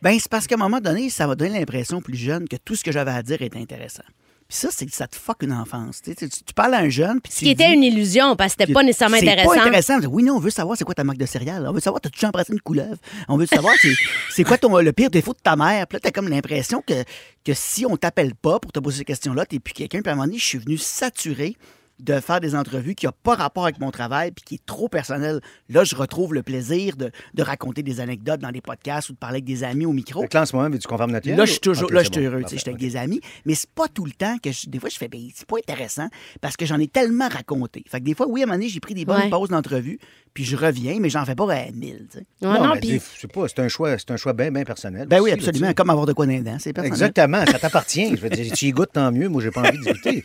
Ben, 0.01 0.17
c'est 0.19 0.29
parce 0.29 0.47
qu'à 0.47 0.55
un 0.55 0.57
moment 0.57 0.79
donné, 0.79 1.09
ça 1.09 1.27
va 1.27 1.35
donner 1.35 1.59
l'impression 1.59 2.01
plus 2.01 2.17
jeune 2.17 2.47
que 2.47 2.55
tout 2.55 2.75
ce 2.75 2.83
que 2.83 2.91
j'avais 2.91 3.11
à 3.11 3.21
dire 3.21 3.41
est 3.41 3.55
intéressant. 3.55 4.03
Puis 4.51 4.59
ça, 4.59 4.67
c'est 4.69 4.85
que 4.85 4.91
ça 4.93 5.07
te 5.07 5.15
fuck 5.15 5.43
une 5.43 5.53
enfance. 5.53 6.01
Tu, 6.01 6.11
sais, 6.11 6.27
tu- 6.27 6.43
tu 6.43 6.53
parles 6.53 6.73
à 6.73 6.79
un 6.79 6.89
jeune, 6.89 7.21
puis 7.21 7.31
Ce 7.31 7.39
qui 7.39 7.49
était 7.51 7.73
une 7.73 7.83
illusion 7.83 8.35
parce 8.35 8.53
que 8.53 8.63
c'était 8.63 8.73
pas 8.73 8.83
nécessairement 8.83 9.15
intéressant. 9.15 9.49
C'est 9.53 9.59
pas 9.59 9.65
intéressant. 9.65 9.99
Oui, 10.09 10.23
non, 10.23 10.35
on 10.35 10.39
veut 10.39 10.49
savoir 10.49 10.77
c'est 10.77 10.83
quoi 10.83 10.93
ta 10.93 11.05
marque 11.05 11.19
de 11.19 11.25
céréales. 11.25 11.65
On 11.69 11.71
veut 11.71 11.79
savoir, 11.79 12.01
t'as-tu 12.01 12.25
embrassé 12.25 12.51
une 12.51 12.59
couleuvre? 12.59 12.97
On 13.29 13.37
veut 13.37 13.45
savoir 13.45 13.73
c'est, 13.81 13.93
c'est 14.29 14.43
quoi 14.43 14.57
ton, 14.57 14.77
le 14.77 14.91
pire 14.91 15.09
défaut 15.09 15.31
de 15.31 15.39
ta 15.41 15.55
mère. 15.55 15.87
Puis 15.87 15.95
là, 15.95 15.99
t'as 16.01 16.11
comme 16.11 16.27
l'impression 16.27 16.83
que, 16.85 17.05
que 17.45 17.53
si 17.53 17.85
on 17.85 17.95
t'appelle 17.95 18.35
pas 18.35 18.59
pour 18.59 18.73
te 18.73 18.79
poser 18.81 18.97
ces 18.97 19.05
questions-là, 19.05 19.45
t'es 19.45 19.59
plus 19.59 19.73
quelqu'un. 19.73 20.01
Puis 20.01 20.09
à 20.09 20.11
un 20.11 20.15
moment 20.15 20.27
donné, 20.27 20.37
je 20.37 20.45
suis 20.45 20.57
venu 20.57 20.77
saturer 20.77 21.55
de 22.01 22.19
faire 22.19 22.39
des 22.41 22.55
entrevues 22.55 22.95
qui 22.95 23.05
n'ont 23.05 23.13
pas 23.23 23.35
rapport 23.35 23.63
avec 23.63 23.79
mon 23.79 23.91
travail 23.91 24.31
puis 24.31 24.43
qui 24.43 24.55
est 24.55 24.65
trop 24.65 24.89
personnel. 24.89 25.39
Là, 25.69 25.83
je 25.83 25.95
retrouve 25.95 26.33
le 26.33 26.43
plaisir 26.43 26.95
de, 26.97 27.11
de 27.33 27.43
raconter 27.43 27.83
des 27.83 27.99
anecdotes 27.99 28.39
dans 28.41 28.51
des 28.51 28.61
podcasts 28.61 29.09
ou 29.09 29.13
de 29.13 29.17
parler 29.17 29.35
avec 29.35 29.45
des 29.45 29.63
amis 29.63 29.85
au 29.85 29.93
micro. 29.93 30.25
Que 30.27 30.33
là, 30.35 30.41
en 30.41 30.45
ce 30.45 30.55
moment, 30.55 30.69
qu'on 30.87 30.97
ferme 30.97 31.11
notre? 31.11 31.29
Là, 31.29 31.45
je 31.45 31.51
suis 31.51 31.59
toujours, 31.59 31.91
là, 31.91 32.03
je 32.03 32.09
suis 32.11 32.21
bon. 32.21 32.27
heureux, 32.33 32.43
tu 32.43 32.49
sais, 32.49 32.57
j'étais 32.57 32.69
avec 32.71 32.81
des 32.81 32.95
amis, 32.97 33.21
mais 33.45 33.53
c'est 33.55 33.69
pas 33.69 33.87
tout 33.87 34.05
le 34.05 34.11
temps 34.11 34.37
que 34.41 34.51
je- 34.51 34.67
des 34.69 34.79
fois 34.79 34.89
je 34.89 34.97
fais, 34.97 35.07
ben, 35.07 35.19
c'est 35.33 35.47
pas 35.47 35.57
intéressant 35.57 36.07
parce 36.41 36.57
que 36.57 36.65
j'en 36.65 36.79
ai 36.79 36.87
tellement 36.87 37.29
raconté. 37.29 37.83
Fait 37.87 37.99
que 37.99 38.05
des 38.05 38.15
fois, 38.15 38.27
oui, 38.27 38.41
à 38.41 38.43
un 38.43 38.47
moment 38.47 38.57
donné, 38.57 38.69
j'ai 38.69 38.79
pris 38.79 38.93
des 38.93 39.05
bonnes 39.05 39.21
Ouais. 39.21 39.29
pauses 39.29 39.49
d'entrevue, 39.49 39.99
puis 40.33 40.45
je 40.45 40.55
reviens, 40.55 40.97
mais 40.99 41.09
j'en 41.09 41.25
fais 41.25 41.35
pas 41.35 41.51
à 41.53 41.65
1000, 41.71 42.07
tu 42.11 42.17
sais. 42.19 42.25
Ouais, 42.41 42.53
Non, 42.59 42.67
non, 42.67 42.73
puis- 42.79 42.89
c'est- 42.99 43.21
c'est 43.21 43.31
pas, 43.31 43.47
c'est 43.47 43.59
un 43.59 43.67
choix, 43.67 43.97
c'est 43.97 44.11
un 44.11 44.17
choix 44.17 44.33
bien, 44.33 44.51
bien 44.51 44.63
personnel. 44.63 45.07
Ben 45.07 45.19
oui, 45.19 45.31
aussi, 45.33 45.47
absolument, 45.49 45.73
comme 45.73 45.89
avoir 45.89 46.05
de 46.05 46.13
quoi 46.13 46.25
dans 46.25 46.31
les 46.31 46.39
dents, 46.41 46.57
c'est 46.59 46.71
personnel. 46.73 46.91
Exactement, 46.93 47.45
ça 47.45 47.59
t'appartient. 47.59 48.15
Je 48.15 48.21
veux 48.21 48.29
dire, 48.29 48.51
tu 48.53 48.65
y 48.67 48.71
goûtes, 48.71 48.91
tant 48.93 49.11
mieux. 49.11 49.27
Moi, 49.29 49.41
j'ai 49.41 49.51
pas 49.51 49.61
envie 49.61 49.77
d'y 49.79 49.91
goûter. 49.91 50.23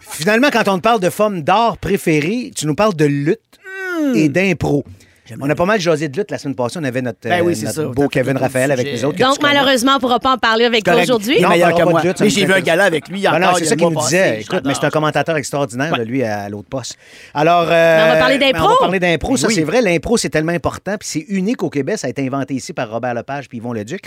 Finalement, 0.00 0.48
quand 0.52 0.66
on 0.68 0.76
te 0.76 0.82
parle 0.82 1.00
de 1.00 1.10
forme 1.10 1.42
d'art 1.42 1.76
préférée, 1.78 2.50
tu 2.54 2.66
nous 2.66 2.74
parles 2.74 2.94
de 2.94 3.04
lutte 3.04 3.40
et 4.14 4.28
d'impro. 4.28 4.84
On 5.40 5.48
a 5.48 5.54
pas 5.54 5.64
mal 5.64 5.80
jasé 5.80 6.08
de 6.08 6.16
lutte 6.18 6.30
la 6.32 6.38
semaine 6.38 6.56
passée. 6.56 6.78
On 6.80 6.84
avait 6.84 7.00
notre, 7.00 7.18
Ben 7.22 7.40
euh, 7.40 7.44
oui, 7.44 7.54
c'est 7.54 7.66
notre 7.66 7.74
ça. 7.76 7.84
beau 7.86 8.08
Kevin 8.08 8.36
Raphaël 8.36 8.72
avec 8.72 8.86
les 8.86 9.04
autres. 9.04 9.18
Donc, 9.18 9.36
malheureusement, 9.40 9.92
on 9.92 9.94
ne 9.96 10.00
pourra 10.00 10.18
pas 10.18 10.32
en 10.34 10.38
parler 10.38 10.64
avec 10.64 10.84
toi 10.84 11.00
aujourd'hui. 11.00 11.40
Non, 11.40 11.46
on 11.46 11.50
meilleur 11.50 11.74
que 11.74 11.82
pas 11.84 11.90
moi. 11.90 12.00
de 12.02 12.08
lutte, 12.08 12.18
ça 12.18 12.24
mais 12.24 12.30
me 12.30 12.34
j'ai 12.34 12.44
vu 12.44 12.52
un 12.52 12.60
gala 12.60 12.84
avec 12.84 13.08
lui 13.08 13.22
Ben 13.22 13.52
c'est 13.56 13.64
ça 13.66 13.76
qu'il 13.76 13.86
nous 13.88 13.94
passé, 13.94 14.06
disait. 14.16 14.40
Écoute, 14.40 14.62
mais 14.64 14.74
c'est 14.74 14.84
un 14.84 14.90
commentateur 14.90 15.36
extraordinaire, 15.36 15.96
lui, 16.04 16.24
à 16.24 16.48
l'autre 16.48 16.68
poste. 16.68 16.96
Alors. 17.34 17.68
euh, 17.70 18.04
on 18.04 18.12
va 18.14 18.16
parler 18.18 18.38
ben, 18.38 18.52
d'impro? 18.52 18.66
On 18.66 18.70
va 18.72 18.76
parler 18.80 18.98
d'impro. 19.00 19.36
Ça, 19.36 19.46
Oui. 19.46 19.54
c'est 19.54 19.62
vrai. 19.62 19.80
L'impro, 19.80 20.16
c'est 20.16 20.28
tellement 20.30 20.52
important. 20.52 20.96
Puis 20.98 21.08
c'est 21.08 21.24
unique 21.28 21.62
au 21.62 21.70
Québec. 21.70 21.98
Ça 21.98 22.08
a 22.08 22.10
été 22.10 22.26
inventé 22.26 22.54
ici 22.54 22.72
par 22.72 22.90
Robert 22.90 23.14
Lepage 23.14 23.48
puis 23.48 23.58
Yvon 23.58 23.72
Leduc. 23.72 24.02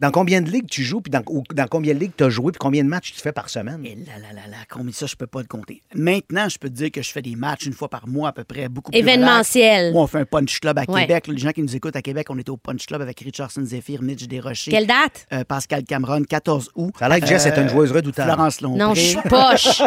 Dans 0.00 0.10
combien 0.10 0.40
de 0.42 0.50
ligues 0.50 0.68
tu 0.68 0.82
joues, 0.82 1.00
puis 1.00 1.10
dans, 1.10 1.22
ou 1.28 1.42
dans 1.54 1.66
combien 1.68 1.94
de 1.94 2.00
ligues 2.00 2.12
tu 2.16 2.24
as 2.24 2.28
joué, 2.30 2.50
puis 2.52 2.58
combien 2.58 2.82
de 2.82 2.88
matchs 2.88 3.12
tu 3.14 3.20
fais 3.20 3.32
par 3.32 3.48
semaine? 3.48 3.80
Et 3.84 3.94
là, 3.94 4.12
là, 4.20 4.32
là, 4.34 4.42
là, 4.50 4.56
combien 4.68 4.92
ça, 4.92 5.06
je 5.06 5.14
peux 5.14 5.26
pas 5.28 5.40
le 5.40 5.46
compter. 5.46 5.82
Maintenant, 5.94 6.48
je 6.48 6.58
peux 6.58 6.68
te 6.68 6.74
dire 6.74 6.90
que 6.90 7.00
je 7.00 7.10
fais 7.12 7.22
des 7.22 7.36
matchs 7.36 7.66
une 7.66 7.72
fois 7.72 7.88
par 7.88 8.06
mois 8.08 8.30
à 8.30 8.32
peu 8.32 8.42
près, 8.44 8.68
beaucoup 8.68 8.90
plus 8.90 8.98
Événementiel. 8.98 9.88
relax. 9.92 9.96
On 9.98 10.06
fait 10.06 10.18
un 10.18 10.24
punch 10.24 10.60
club 10.60 10.78
à 10.78 10.84
Ouais. 10.88 11.02
Québec. 11.02 11.26
les 11.28 11.38
gens 11.38 11.50
qui 11.52 11.62
nous 11.62 11.74
écoutent 11.76 11.96
à 11.96 12.02
Québec, 12.02 12.26
on 12.28 12.38
était 12.38 12.50
au 12.50 12.56
punch 12.56 12.86
club 12.86 13.00
avec 13.02 13.20
Richardson 13.20 13.62
Zephyr, 13.64 14.02
Mitch 14.02 14.26
Desrochers. 14.26 14.70
Quelle 14.72 14.86
date? 14.86 15.26
euh, 15.32 15.44
Pascal 15.44 15.84
Cameron, 15.84 16.22
14 16.24 16.70
août. 16.74 16.92
Ça 16.98 17.06
a 17.06 17.08
l'air 17.08 17.20
que 17.20 17.26
Jess 17.26 17.46
est 17.46 17.56
une 17.56 17.68
joueuse 17.68 17.92
redoutable. 17.92 18.32
Florence 18.32 18.60
Lompré. 18.60 18.78
Non, 18.78 18.94
je 18.94 19.00
suis 19.00 19.18
poche. 19.28 19.80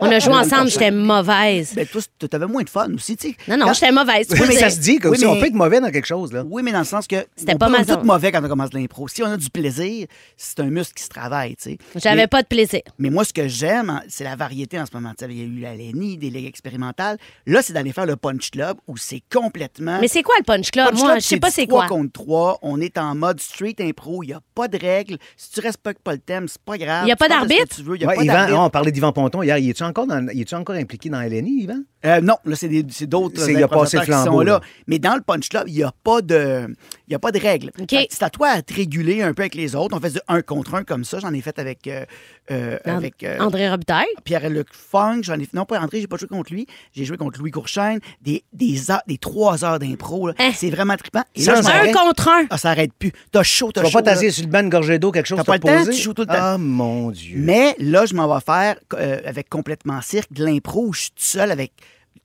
On 0.00 0.10
a 0.10 0.18
joué 0.18 0.32
ensemble, 0.34 0.70
j'étais 0.70 0.90
mauvaise. 0.90 1.74
Ben, 1.74 1.86
toi, 1.86 2.00
tu 2.18 2.26
avais 2.36 2.46
moins 2.46 2.62
de 2.62 2.70
fun 2.70 2.88
aussi, 2.94 3.16
tu 3.16 3.28
sais. 3.30 3.36
Non, 3.48 3.56
non, 3.58 3.66
Quand- 3.66 3.74
j'étais 3.74 3.92
mauvaise. 3.92 4.26
Oui, 4.30 4.40
mais 4.48 4.56
ça 4.56 4.70
se 4.70 4.80
dit 4.80 4.98
que 4.98 5.08
Oui, 5.08 5.18
on 5.26 5.34
mais- 5.34 5.40
peut 5.40 5.46
être 5.46 5.54
mauvais 5.54 5.80
dans 5.80 5.90
quelque 5.90 6.06
chose. 6.06 6.32
Là. 6.32 6.42
Oui, 6.48 6.62
mais 6.62 6.72
dans 6.72 6.78
le 6.80 6.84
sens 6.84 7.06
que 7.06 7.16
C'était 7.36 7.54
pas 7.54 7.66
peut- 7.66 7.72
ma 7.72 7.78
on 7.78 7.82
est 7.82 7.84
tous 7.86 7.92
zone. 7.94 8.06
mauvais 8.06 8.32
quand 8.32 8.44
on 8.44 8.48
commence 8.48 8.72
l'impro. 8.72 9.06
Si 9.08 9.22
on 9.22 9.26
a 9.26 9.36
du 9.42 9.50
plaisir, 9.50 10.06
c'est 10.36 10.60
un 10.60 10.70
muscle 10.70 10.94
qui 10.94 11.02
se 11.04 11.08
travaille, 11.08 11.56
tu 11.56 11.70
sais. 11.70 11.78
J'avais 11.96 12.26
pas 12.26 12.42
de 12.42 12.46
plaisir. 12.46 12.80
Mais 12.98 13.10
moi, 13.10 13.24
ce 13.24 13.32
que 13.32 13.48
j'aime, 13.48 13.90
hein, 13.90 14.02
c'est 14.08 14.24
la 14.24 14.36
variété 14.36 14.78
en 14.80 14.86
ce 14.86 14.90
moment. 14.94 15.10
Tu 15.18 15.24
sais, 15.24 15.30
il 15.32 15.38
y 15.38 15.42
a 15.42 15.44
eu 15.44 15.60
la 15.60 15.74
LENI, 15.74 16.18
des 16.18 16.30
ligues 16.30 16.46
expérimentales. 16.46 17.18
Là, 17.46 17.60
c'est 17.62 17.72
d'aller 17.72 17.92
faire 17.92 18.06
le 18.06 18.16
punch 18.16 18.50
club 18.50 18.76
où 18.86 18.96
c'est 18.96 19.22
complètement. 19.32 19.98
Mais 20.00 20.08
c'est 20.08 20.22
quoi 20.22 20.34
le 20.38 20.44
punch 20.44 20.70
club? 20.70 20.86
Punch 20.90 20.98
Moi, 20.98 21.08
club, 21.12 21.20
je 21.22 21.26
sais 21.26 21.40
pas 21.40 21.50
c'est 21.50 21.66
quoi. 21.66 21.86
contre 21.86 22.12
3. 22.12 22.58
On 22.62 22.80
est 22.80 22.98
en 22.98 23.14
mode 23.14 23.40
street 23.40 23.76
impro. 23.80 24.22
Il 24.22 24.28
n'y 24.28 24.32
a 24.32 24.40
pas 24.54 24.68
de 24.68 24.78
règles. 24.78 25.18
Si 25.36 25.50
tu 25.50 25.60
respectes 25.60 26.02
pas 26.02 26.12
le 26.12 26.18
thème, 26.18 26.46
c'est 26.48 26.60
pas 26.62 26.78
grave. 26.78 27.04
Il 27.06 27.08
y 27.08 27.12
a 27.12 27.16
pas 27.16 27.28
d'arbitre? 27.28 27.76
tu 27.76 27.82
veux. 27.82 27.96
Il 27.96 28.02
y 28.02 28.04
a 28.04 28.08
Ouais, 28.08 28.16
pas 28.16 28.22
Yvan, 28.24 28.32
d'arbitre. 28.34 28.58
on 28.60 28.70
parlait 28.70 28.92
d'Yvan 28.92 29.12
Ponton 29.12 29.42
hier. 29.42 29.58
Il 29.58 29.70
est-tu 29.70 29.82
encore, 29.82 30.06
dans- 30.06 30.26
il 30.32 30.40
est-tu 30.40 30.54
encore 30.54 30.76
impliqué 30.76 31.08
dans 31.10 31.20
LNI, 31.20 31.62
Yvan? 31.64 31.82
Euh, 32.04 32.20
non, 32.20 32.36
là, 32.44 32.56
c'est 32.56 32.68
des- 32.68 32.84
c'est 32.90 33.06
d'autres 33.06 33.40
C'est- 33.40 33.52
il 33.52 33.62
a 33.62 33.68
passé 33.68 33.96
le 33.96 34.02
improvisateurs 34.02 34.02
qui 34.02 34.10
flambeau, 34.10 34.38
sont 34.40 34.44
là. 34.44 34.52
là. 34.54 34.60
Mais 34.86 34.98
dans 34.98 35.14
le 35.14 35.20
punch 35.22 35.48
club, 35.48 35.64
il 35.68 35.74
n'y 35.74 35.82
a 35.84 35.92
pas 36.02 36.20
de, 36.20 36.66
il 37.12 37.14
y 37.14 37.16
a 37.16 37.18
pas 37.18 37.30
de 37.30 37.38
règles. 37.38 37.70
C'est 38.08 38.22
à 38.22 38.30
toi 38.30 38.48
à 38.48 38.62
te 38.62 38.72
réguler 38.72 39.20
un 39.22 39.34
peu 39.34 39.42
avec 39.42 39.54
les 39.54 39.76
autres. 39.76 39.94
On 39.94 40.00
fait 40.00 40.10
du 40.14 40.18
un 40.28 40.40
contre 40.40 40.74
un 40.76 40.82
comme 40.82 41.04
ça. 41.04 41.18
J'en 41.18 41.34
ai 41.34 41.42
fait 41.42 41.58
avec, 41.58 41.86
euh, 41.86 42.06
euh, 42.50 42.78
avec 42.86 43.22
euh, 43.22 43.38
André 43.38 43.68
Robitaille. 43.68 44.06
Pierre-Luc 44.24 44.68
Funk. 44.72 45.20
J'en 45.24 45.38
ai, 45.38 45.46
non, 45.52 45.66
pas 45.66 45.78
André, 45.78 46.00
j'ai 46.00 46.06
pas 46.06 46.16
joué 46.16 46.28
contre 46.28 46.50
lui. 46.54 46.66
J'ai 46.96 47.04
joué 47.04 47.18
contre 47.18 47.38
Louis 47.38 47.50
Courchaine. 47.50 48.00
Des, 48.22 48.44
des, 48.54 48.90
heures- 48.90 49.02
des 49.06 49.18
trois 49.18 49.62
heures 49.62 49.78
d'impro. 49.78 50.28
Hein? 50.28 50.52
C'est 50.54 50.70
vraiment 50.70 50.96
trippant. 50.96 51.22
Et 51.34 51.44
là. 51.44 51.60
Un 51.82 51.92
contre 51.92 52.28
un. 52.28 52.46
Ah, 52.48 52.56
ça 52.56 52.70
arrête 52.70 52.92
plus. 52.98 53.12
T'as 53.30 53.42
chaud, 53.42 53.72
t'as 53.72 53.82
Tu 53.82 53.84
vas 53.84 53.90
chaud. 53.90 53.98
pas 53.98 54.02
t'asseoir 54.02 54.32
sur 54.32 54.44
le 54.44 54.50
banc 54.50 54.62
de 54.62 54.68
gorgée 54.70 54.98
d'eau, 54.98 55.12
quelque 55.12 55.26
chose 55.26 55.36
T'as 55.36 55.44
pas 55.44 55.54
le 55.56 55.60
temps, 55.84 55.84
tu 55.90 56.00
joues 56.00 56.14
tout 56.14 56.22
le 56.22 56.28
temps. 56.28 56.32
Ah, 56.38 56.56
mon 56.58 57.10
Dieu. 57.10 57.36
Mais 57.38 57.74
là, 57.78 58.06
je 58.06 58.14
m'en 58.14 58.32
vais 58.34 58.40
faire 58.40 58.76
euh, 58.94 59.20
avec 59.26 59.50
complètement 59.50 60.00
cirque 60.00 60.32
de 60.32 60.46
l'impro 60.46 60.86
où 60.86 60.92
je 60.94 61.00
suis 61.02 61.10
tout 61.10 61.16
seul 61.18 61.50
avec 61.50 61.72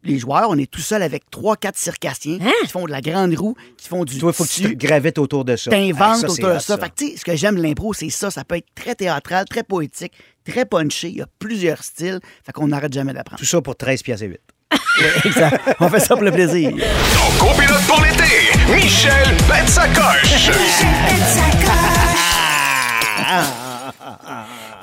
les 0.04 0.20
joueurs. 0.20 0.48
On 0.50 0.58
est 0.58 0.70
tout 0.70 0.82
seul 0.82 1.02
avec 1.04 1.30
trois, 1.30 1.56
quatre 1.56 1.78
circassiens 1.78 2.38
Hein? 2.42 2.52
qui 2.64 2.70
font 2.70 2.86
de 2.86 2.92
la 2.92 3.02
grande 3.02 3.34
roue, 3.36 3.56
qui 3.78 3.88
font 3.88 4.06
du 4.06 4.18
Toi, 4.20 4.32
il 4.32 4.36
faut 4.36 4.44
que 4.46 4.50
tu 4.50 4.76
gravites 4.76 5.18
autour 5.18 5.44
de 5.46 5.56
ça. 5.56 5.70
Ah, 5.74 5.76
t'inventes 5.76 6.16
ça, 6.16 6.28
c'est 6.28 6.34
autour 6.44 6.50
de 6.50 6.56
hot, 6.56 6.60
ça. 6.60 6.78
Fait 6.78 6.90
que, 6.90 6.96
tu 6.96 7.08
sais, 7.12 7.18
ce 7.18 7.26
que 7.26 7.36
j'aime 7.36 7.56
de 7.56 7.62
l'impro, 7.62 7.94
c'est 7.94 8.10
ça. 8.10 8.32
Ça 8.32 8.44
peut 8.44 8.56
être 8.58 8.68
très 8.76 8.96
théâtral, 8.96 9.46
très 9.50 9.64
poétique, 9.64 10.14
très 10.46 10.66
punché. 10.66 11.10
Il 11.10 11.18
y 11.18 11.22
a 11.22 11.28
plusieurs 11.40 11.84
styles. 11.84 12.20
Fait 12.46 12.52
qu'on 12.52 12.68
n'arrête 12.68 12.94
jamais 12.94 13.14
d'apprendre. 13.14 13.40
Tout 13.40 13.46
ça 13.46 13.62
pour 13.62 13.76
13 13.76 14.02
piastres 14.04 14.26
et 14.26 14.28
8. 14.30 14.40
exact. 15.26 15.76
On 15.80 15.90
fait 15.90 16.00
ça 16.00 16.16
pour 16.16 16.24
le 16.26 16.32
plaisir. 16.32 16.72
Ton 16.72 17.46
copilote 17.46 17.82
pour 17.88 18.02
l'été, 18.04 18.76
Michel 18.76 19.36
pète 19.48 19.70
sa 19.70 19.88
coche. 19.88 20.50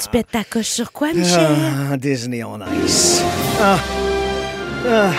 Tu 0.00 0.08
pètes 0.10 0.30
ta 0.30 0.44
coche 0.44 0.66
sur 0.68 0.92
quoi, 0.92 1.12
Michel? 1.12 1.46
Ah, 1.92 1.96
Disney 1.96 2.42
on 2.42 2.58
Ice. 2.84 3.22
Ah. 3.60 3.78
Ah. 4.86 5.10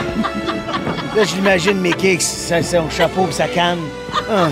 Là, 1.15 1.23
je 1.23 1.35
l'imagine 1.35 1.79
Mickey 1.79 2.09
avec 2.09 2.21
sa- 2.21 2.61
son 2.61 2.89
chapeau 2.89 3.27
et 3.27 3.31
sa 3.31 3.47
canne. 3.47 3.79
Ah. 4.29 4.49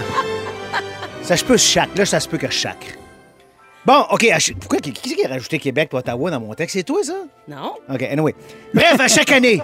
Ça 1.21 1.37
se 1.37 1.43
peut 1.43 1.57
chaque. 1.57 1.95
Là, 1.97 2.05
ça 2.05 2.19
se 2.19 2.27
peut 2.27 2.37
que 2.37 2.49
chaque. 2.49 2.97
Bon, 3.85 4.05
OK. 4.11 4.25
Pourquoi, 4.61 4.79
qui, 4.79 4.91
qui 4.93 5.09
c'est 5.09 5.15
qui 5.15 5.25
a 5.25 5.29
rajouté 5.29 5.59
Québec 5.59 5.89
et 5.91 5.95
Ottawa 5.95 6.31
dans 6.31 6.39
mon 6.39 6.53
texte? 6.53 6.77
C'est 6.77 6.83
toi, 6.83 7.03
ça? 7.03 7.15
Non. 7.47 7.73
OK, 7.93 8.01
anyway. 8.03 8.33
Bref, 8.73 8.97
à 8.99 9.07
chaque 9.09 9.31
année, 9.31 9.61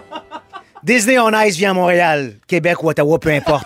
Disney 0.84 1.18
on 1.18 1.32
Ice 1.42 1.56
vient 1.56 1.72
à 1.72 1.74
Montréal, 1.74 2.34
Québec 2.48 2.84
ou 2.84 2.90
Ottawa, 2.90 3.18
peu 3.18 3.30
importe. 3.32 3.66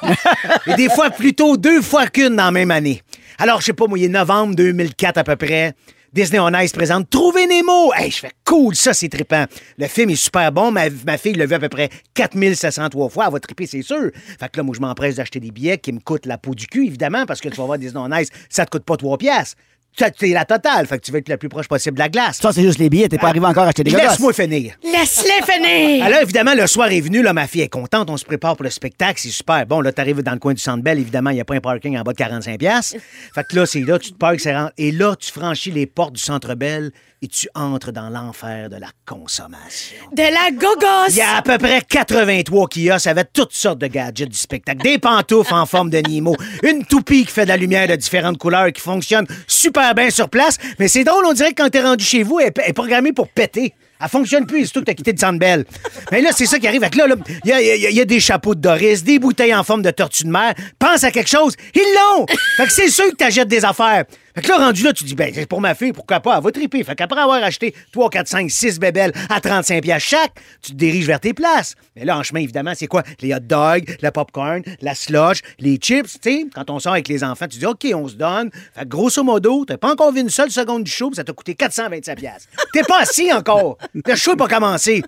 Et 0.68 0.76
des 0.76 0.90
fois, 0.90 1.10
plutôt 1.10 1.58
deux 1.58 1.82
fois 1.82 2.06
qu'une 2.08 2.36
dans 2.36 2.46
la 2.46 2.52
même 2.52 2.72
année. 2.72 3.02
Alors, 3.40 3.62
je 3.62 3.66
sais 3.66 3.74
pas, 3.74 3.88
moi, 3.88 3.98
il 3.98 4.06
est 4.06 4.10
novembre 4.10 4.56
2004 4.56 5.18
à 5.18 5.24
peu 5.24 5.36
près. 5.36 5.74
Disney 6.14 6.40
on 6.40 6.54
Ice 6.60 6.72
présente 6.74 7.10
Trouver 7.10 7.48
Nemo. 7.48 7.92
Hey, 7.96 8.12
je 8.12 8.20
fais 8.20 8.32
cool, 8.46 8.76
ça, 8.76 8.94
c'est 8.94 9.10
trippant. 9.10 9.46
Le 9.80 9.88
film 9.88 10.12
est 10.12 10.16
super 10.16 10.52
bon. 10.52 10.70
Ma, 10.70 11.18
fille 11.18 11.34
l'a 11.34 11.48
vu 11.48 11.56
à 11.56 11.60
peu 11.60 11.70
près 11.70 11.90
4703 12.14 13.10
fois. 13.10 13.26
Elle 13.26 13.34
va 13.34 13.40
tripper, 13.40 13.66
c'est 13.66 13.82
sûr. 13.82 14.12
Fait 14.40 14.48
que 14.48 14.58
là, 14.58 14.64
moi, 14.64 14.76
je 14.76 14.82
m'empresse 14.82 15.16
d'acheter 15.16 15.40
des 15.40 15.50
billets 15.50 15.80
qui 15.80 15.92
me 15.92 16.00
coûtent 16.00 16.28
la 16.28 16.38
peau 16.38 16.54
du 16.54 16.68
cul, 16.68 16.86
évidemment, 16.86 17.26
parce 17.26 17.42
que 17.42 17.50
tu 17.50 17.56
vas 17.56 17.66
voir 17.66 17.80
Disney 17.80 18.00
on 18.00 18.16
Ice, 18.16 18.30
ça 18.48 18.64
te 18.64 18.70
coûte 18.70 18.84
pas 18.84 18.96
3 18.96 19.18
piastres. 19.18 19.58
C'est 19.96 20.28
la 20.30 20.46
totale. 20.46 20.88
Fait 20.88 20.98
que 20.98 21.04
tu 21.06 21.12
vas 21.12 21.20
être 21.20 21.30
le 21.30 21.38
plus 21.38 21.50
proche 21.50 21.68
possible 21.68 21.96
de 21.96 22.00
la 22.02 22.10
glace. 22.10 22.40
Ça, 22.42 22.52
c'est 22.52 22.64
juste 22.64 22.80
les 22.80 22.90
billets. 22.90 23.08
T'es 23.10 23.18
pas 23.18 23.28
arrivé 23.30 23.46
encore 23.46 23.64
à 23.64 23.68
acheter 23.68 23.84
des. 23.84 23.92
Laisse-moi 23.92 24.34
finir. 24.34 24.76
Laisse-les 24.84 25.52
finir! 25.52 26.06
Alors, 26.06 26.20
évidemment, 26.22 26.54
le 26.54 26.68
soir 26.68 26.92
est 26.92 27.02
venu, 27.02 27.22
là, 27.22 27.34
ma 27.34 27.48
fille 27.48 27.62
est 27.62 27.70
contente, 27.70 28.10
on 28.10 28.18
se 28.18 28.26
prépare 28.26 28.56
pour 28.56 28.64
le 28.64 28.70
spectacle, 28.70 29.20
c'est 29.20 29.30
super. 29.30 29.66
Bon, 29.66 29.82
là, 29.82 29.92
t'arrives 29.92 30.22
dans 30.22 30.34
le 30.34 30.40
coin 30.40 30.54
du 30.54 30.62
Centre 30.62 30.84
Bell, 30.84 31.00
évidemment, 31.00 31.30
il 31.30 31.36
n'y 31.36 31.42
a 31.42 31.46
pas 31.46 31.56
un 31.56 31.62
parking 31.62 31.98
en 31.98 32.02
bas 32.04 32.12
de 32.12 32.18
45 32.18 32.60
pièces. 32.60 32.96
Fait 33.34 33.44
que 33.44 33.56
là, 33.56 33.66
c'est 33.66 33.82
là, 33.82 34.00
tu 34.00 34.12
te 34.12 34.18
parques, 34.18 34.46
et 34.78 34.92
là, 34.92 35.16
tu 35.16 35.32
franchis 35.32 35.72
les 35.72 35.86
portes 35.86 36.14
du 36.14 36.22
Centre 36.22 36.56
Bell 36.56 36.92
et 37.24 37.28
tu 37.30 37.48
entres 37.56 37.94
dans 37.94 38.10
l'enfer 38.10 38.70
de 38.70 38.76
la 38.76 38.90
consommation. 39.06 39.96
De 40.12 40.22
la 40.24 40.52
gogosse! 40.52 41.12
Il 41.12 41.16
y 41.16 41.22
a 41.22 41.38
à 41.38 41.42
peu 41.42 41.58
près 41.58 41.82
83 41.88 42.68
kiosques 42.68 43.08
avec 43.08 43.32
toutes 43.32 43.54
sortes 43.54 43.80
de 43.80 43.88
gadgets 43.88 44.28
du 44.30 44.38
spectacle. 44.38 44.84
Des 44.84 45.00
pantoufles 45.00 45.54
en 45.54 45.66
forme 45.66 45.90
de 45.90 46.00
Nemo, 46.00 46.36
une 46.64 46.84
toupie 46.86 47.26
qui 47.26 47.32
fait 47.32 47.44
de 47.46 47.50
la 47.50 47.56
lumière 47.58 47.88
de 47.88 47.96
différentes 47.96 48.38
couleurs 48.38 48.72
qui 48.74 48.82
fonctionne 48.82 49.26
super 49.48 49.96
bien 49.96 50.10
sur 50.10 50.28
place. 50.30 50.58
Mais 50.80 50.90
c'est 50.90 51.06
drôle, 51.06 51.26
on 51.26 51.32
dirait 51.32 51.54
que 51.54 51.64
quand 51.64 51.70
t'es 51.70 51.82
rendu 51.82 52.04
chez 52.04 52.24
vous, 52.24 52.42
elle 52.42 52.48
est- 52.48 52.74
programmée 52.74 53.14
pour 53.14 53.30
péter. 53.30 53.74
Elle 54.02 54.10
fonctionne 54.10 54.46
plus, 54.46 54.66
surtout 54.66 54.82
que 54.82 54.86
t'as 54.88 54.94
quitté 54.96 55.14
le 55.14 55.18
Centre 55.18 55.40
Bell. 55.40 55.64
Mais 56.12 56.20
là, 56.20 56.32
c'est 56.36 56.46
ça 56.46 56.60
qui 56.60 56.68
arrive. 56.68 56.82
Que 56.90 56.98
là, 56.98 57.06
y, 57.46 57.50
y 57.52 57.86
il 57.90 57.96
y 57.96 58.02
a 58.02 58.06
des 58.06 58.20
chapeaux 58.20 58.54
de 58.54 58.60
Doris, 58.60 59.02
des 59.02 59.18
bouteilles 59.18 59.56
en 59.56 59.64
forme 59.64 59.82
de 59.82 59.92
tortue 59.92 60.26
de 60.26 60.30
mer. 60.30 60.54
Pense 60.78 61.06
à 61.06 61.12
quelque 61.12 61.30
chose. 61.30 61.54
Ils 61.74 61.96
l'ont! 61.96 62.26
Fait 62.58 62.66
que 62.66 62.74
c'est 62.74 62.90
sûr 62.90 63.06
que 63.12 63.16
t'achètes 63.16 63.48
des 63.48 63.64
affaires. 63.64 64.04
Fait 64.36 64.42
que 64.42 64.50
là, 64.50 64.58
rendu 64.58 64.84
là, 64.84 64.94
tu 64.94 65.04
dis, 65.04 65.14
ben, 65.14 65.32
c'est 65.34 65.46
pour 65.46 65.62
ma 65.62 65.76
fille, 65.76 65.94
pourquoi 65.94 66.20
pas? 66.20 66.38
Elle 66.38 66.44
va 66.44 66.52
triper. 66.52 66.84
Fait 66.84 66.96
qu'après 66.96 67.22
avoir 67.22 67.44
acheté 67.44 67.76
3, 67.92 68.10
4, 68.10 68.28
5, 68.28 68.52
6 68.52 68.80
bébelles 68.80 69.14
à 69.30 69.40
35 69.40 69.84
piastres 69.84 70.10
chaque, 70.10 70.34
tu 70.62 70.72
te 70.72 70.78
diriges 70.78 71.06
vers 71.06 71.20
tes 71.20 71.34
places. 71.34 71.76
Mais 71.96 72.04
là, 72.04 72.18
en 72.18 72.24
chemin, 72.24 72.40
évidemment, 72.40 72.74
c'est 72.76 72.88
quoi? 72.88 73.04
Les 73.22 73.34
hot 73.34 73.40
dogs, 73.42 73.96
le 74.02 74.10
popcorn, 74.10 74.64
la 74.82 74.96
slush, 74.96 75.42
les 75.60 75.76
chips, 75.78 76.20
tu 76.20 76.32
sais. 76.32 76.46
Quand 76.54 76.70
on 76.72 76.80
sort 76.80 76.94
avec 76.94 77.08
les 77.08 77.24
enfants, 77.24 77.48
tu 77.48 77.60
dis, 77.60 77.66
OK, 77.66 77.86
on 77.94 78.08
se 78.08 78.16
donne. 78.16 78.50
Fait 78.74 78.82
que 78.82 78.90
grosso 78.90 79.24
modo, 79.24 79.66
t'as 79.66 79.78
pas 79.78 79.92
encore 79.92 80.12
vu 80.12 80.22
une 80.22 80.30
seule 80.30 80.52
seconde 80.52 80.84
du 80.84 80.92
show, 80.92 81.12
ça 81.14 81.24
t'a 81.24 81.34
coûté 81.34 81.54
425 81.54 82.18
piastres. 82.18 82.50
T'es 82.74 82.84
pas 82.84 83.02
assis 83.02 83.32
encore. 83.32 83.78
Le 83.94 84.16
show 84.16 84.32
n'est 84.32 84.38
pas 84.38 84.48
commencé. 84.48 85.04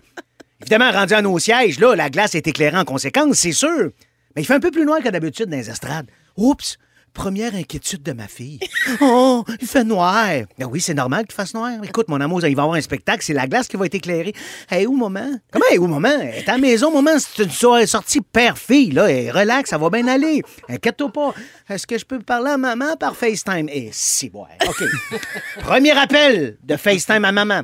Évidemment, 0.62 0.91
rendu 0.91 1.13
à 1.13 1.22
nos 1.22 1.38
sièges, 1.39 1.79
là, 1.79 1.96
la 1.96 2.10
glace 2.10 2.36
est 2.36 2.48
éclairée 2.48 2.77
en 2.77 2.86
conséquence, 2.86 3.38
c'est 3.38 3.51
sûr. 3.51 3.89
Mais 4.36 4.41
il 4.41 4.46
fait 4.46 4.53
un 4.53 4.60
peu 4.60 4.72
plus 4.72 4.86
noir 4.86 5.00
que 5.00 5.10
d'habitude 5.10 5.48
dans 5.48 5.58
les 5.58 5.70
estrades. 5.70 6.08
Oups! 6.38 6.77
Première 7.15 7.55
inquiétude 7.55 8.03
de 8.03 8.12
ma 8.12 8.27
fille. 8.27 8.60
Oh, 9.01 9.43
il 9.60 9.67
fait 9.67 9.84
noir. 9.84 10.27
Ben 10.60 10.67
oui, 10.67 10.79
c'est 10.79 10.93
normal 10.93 11.25
qu'il 11.25 11.34
fasse 11.34 11.53
noir. 11.53 11.72
Écoute, 11.84 12.07
mon 12.07 12.22
amour, 12.22 12.39
il 12.39 12.43
va 12.43 12.50
y 12.50 12.51
avoir 12.51 12.74
un 12.74 12.81
spectacle, 12.81 13.24
c'est 13.24 13.34
la 13.34 13.48
glace 13.48 13.67
qui 13.67 13.77
va 13.77 13.88
être 13.88 13.95
éclairée. 13.95 14.34
Hey, 14.69 14.86
où, 14.86 14.95
maman? 14.95 15.39
Comment, 15.51 15.65
hey, 15.72 15.77
où, 15.79 15.88
maman? 15.88 16.22
Elle 16.22 16.36
est 16.36 16.50
à 16.50 16.53
la 16.53 16.57
maison, 16.60 16.91
maman, 16.91 17.17
c'est 17.17 17.43
une 17.43 17.50
soirée 17.50 17.88
sortie 17.88 18.22
père-fille, 18.22 18.91
là. 18.91 19.10
Et 19.10 19.31
relax, 19.31 19.72
ça 19.72 19.77
va 19.77 19.89
bien 19.89 20.07
aller. 20.07 20.43
Inquiète-toi 20.69 21.12
pas. 21.12 21.34
Est-ce 21.69 21.88
que 21.88 21.98
je 21.98 22.05
peux 22.05 22.19
parler 22.19 22.51
à 22.51 22.57
maman 22.57 22.95
par 22.98 23.15
FaceTime? 23.15 23.69
Eh, 23.72 23.89
si, 23.91 24.29
ouais. 24.34 24.67
OK. 24.67 24.84
Premier 25.62 25.98
appel 25.98 26.57
de 26.63 26.75
FaceTime 26.75 27.25
à 27.25 27.31
maman. 27.31 27.62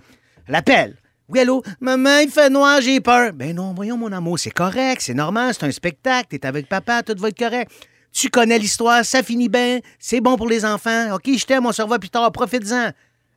L'appel. 0.48 0.96
Oui, 1.30 1.40
allô? 1.40 1.62
Maman, 1.80 2.20
il 2.20 2.30
fait 2.30 2.50
noir, 2.50 2.82
j'ai 2.82 3.00
peur. 3.00 3.32
Ben 3.34 3.56
non, 3.56 3.74
voyons, 3.74 3.96
mon 3.96 4.12
amour, 4.12 4.40
c'est 4.40 4.52
correct, 4.52 5.02
c'est 5.02 5.14
normal, 5.14 5.54
c'est 5.54 5.66
un 5.66 5.72
spectacle, 5.72 6.28
t'es 6.30 6.46
avec 6.46 6.68
papa, 6.68 7.04
tout 7.04 7.16
va 7.18 7.30
être 7.30 7.38
correct. 7.38 7.72
Tu 8.12 8.30
connais 8.30 8.60
l'histoire, 8.60 9.06
ça 9.06 9.24
finit 9.24 9.50
bien, 9.50 9.80
c'est 10.00 10.22
bon 10.22 10.36
pour 10.36 10.48
les 10.48 10.66
enfants. 10.66 11.16
OK, 11.16 11.30
je 11.38 11.46
t'aime, 11.46 11.66
on 11.66 11.72
se 11.72 11.82
revoit 11.82 12.00
plus 12.00 12.10
tard, 12.10 12.32
profite-en. 12.32 12.92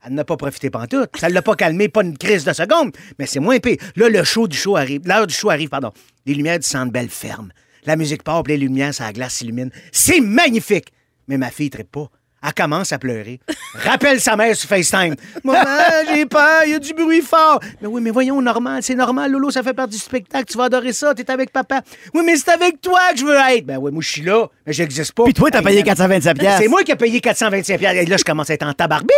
Elle 0.06 0.14
n'a 0.14 0.24
pas 0.24 0.36
profité 0.36 0.68
pantoute. 0.68 1.10
Ça 1.16 1.28
ne 1.28 1.34
l'a 1.34 1.42
pas 1.42 1.54
calmé, 1.54 1.88
pas 1.88 2.02
une 2.02 2.18
crise 2.18 2.44
de 2.44 2.52
seconde, 2.52 2.94
mais 3.18 3.26
c'est 3.26 3.40
moins 3.40 3.58
pire. 3.58 3.78
Là, 3.96 4.08
le 4.08 4.22
show 4.22 4.46
du 4.46 4.56
show 4.56 4.76
arrive. 4.76 5.02
L'heure 5.06 5.26
du 5.26 5.34
show 5.34 5.48
arrive, 5.48 5.70
pardon. 5.70 5.92
Les 6.26 6.34
lumières 6.34 6.58
du 6.58 6.66
centre 6.66 6.92
belle 6.92 7.08
ferme. 7.08 7.52
La 7.86 7.96
musique 7.96 8.22
part, 8.22 8.42
les 8.46 8.58
lumières, 8.58 8.92
ça 8.92 9.04
la 9.04 9.12
glace 9.12 9.34
s'illumine. 9.34 9.70
C'est 9.92 10.20
magnifique! 10.20 10.92
Mais 11.28 11.38
ma 11.38 11.50
fille 11.50 11.70
ne 11.76 11.82
pas. 11.82 12.10
Elle 12.44 12.52
commence 12.52 12.92
à 12.92 12.98
pleurer. 12.98 13.40
Rappelle 13.74 14.20
sa 14.20 14.36
mère 14.36 14.54
sur 14.54 14.68
FaceTime. 14.68 15.14
Maman, 15.42 15.60
j'ai 16.08 16.26
peur, 16.26 16.62
il 16.66 16.72
y 16.72 16.74
a 16.74 16.78
du 16.78 16.92
bruit 16.92 17.22
fort. 17.22 17.60
Mais 17.80 17.88
oui, 17.88 18.02
mais 18.02 18.10
voyons, 18.10 18.40
normal, 18.42 18.82
c'est 18.82 18.94
normal, 18.94 19.32
Lolo, 19.32 19.50
ça 19.50 19.62
fait 19.62 19.72
partie 19.72 19.96
du 19.96 20.02
spectacle, 20.02 20.44
tu 20.44 20.58
vas 20.58 20.64
adorer 20.64 20.92
ça, 20.92 21.14
t'es 21.14 21.30
avec 21.30 21.50
papa. 21.50 21.80
Oui, 22.12 22.22
mais 22.24 22.36
c'est 22.36 22.50
avec 22.50 22.80
toi 22.82 23.00
que 23.12 23.18
je 23.18 23.24
veux 23.24 23.36
être. 23.36 23.64
Ben 23.64 23.78
oui, 23.78 23.90
moi, 23.90 24.02
je 24.02 24.10
suis 24.10 24.22
là, 24.22 24.46
mais 24.66 24.72
j'existe 24.72 25.12
pas. 25.12 25.24
Puis 25.24 25.32
toi, 25.32 25.50
t'as 25.50 25.62
payé 25.62 25.82
425 25.82 26.38
pièces. 26.38 26.58
C'est 26.58 26.68
moi 26.68 26.82
qui 26.82 26.92
ai 26.92 26.96
payé 26.96 27.20
425 27.20 27.78
pièces. 27.78 27.96
Et 28.02 28.06
là, 28.06 28.16
je 28.18 28.24
commence 28.24 28.50
à 28.50 28.54
être 28.54 28.66
en 28.66 28.74
tabarbip. 28.74 29.08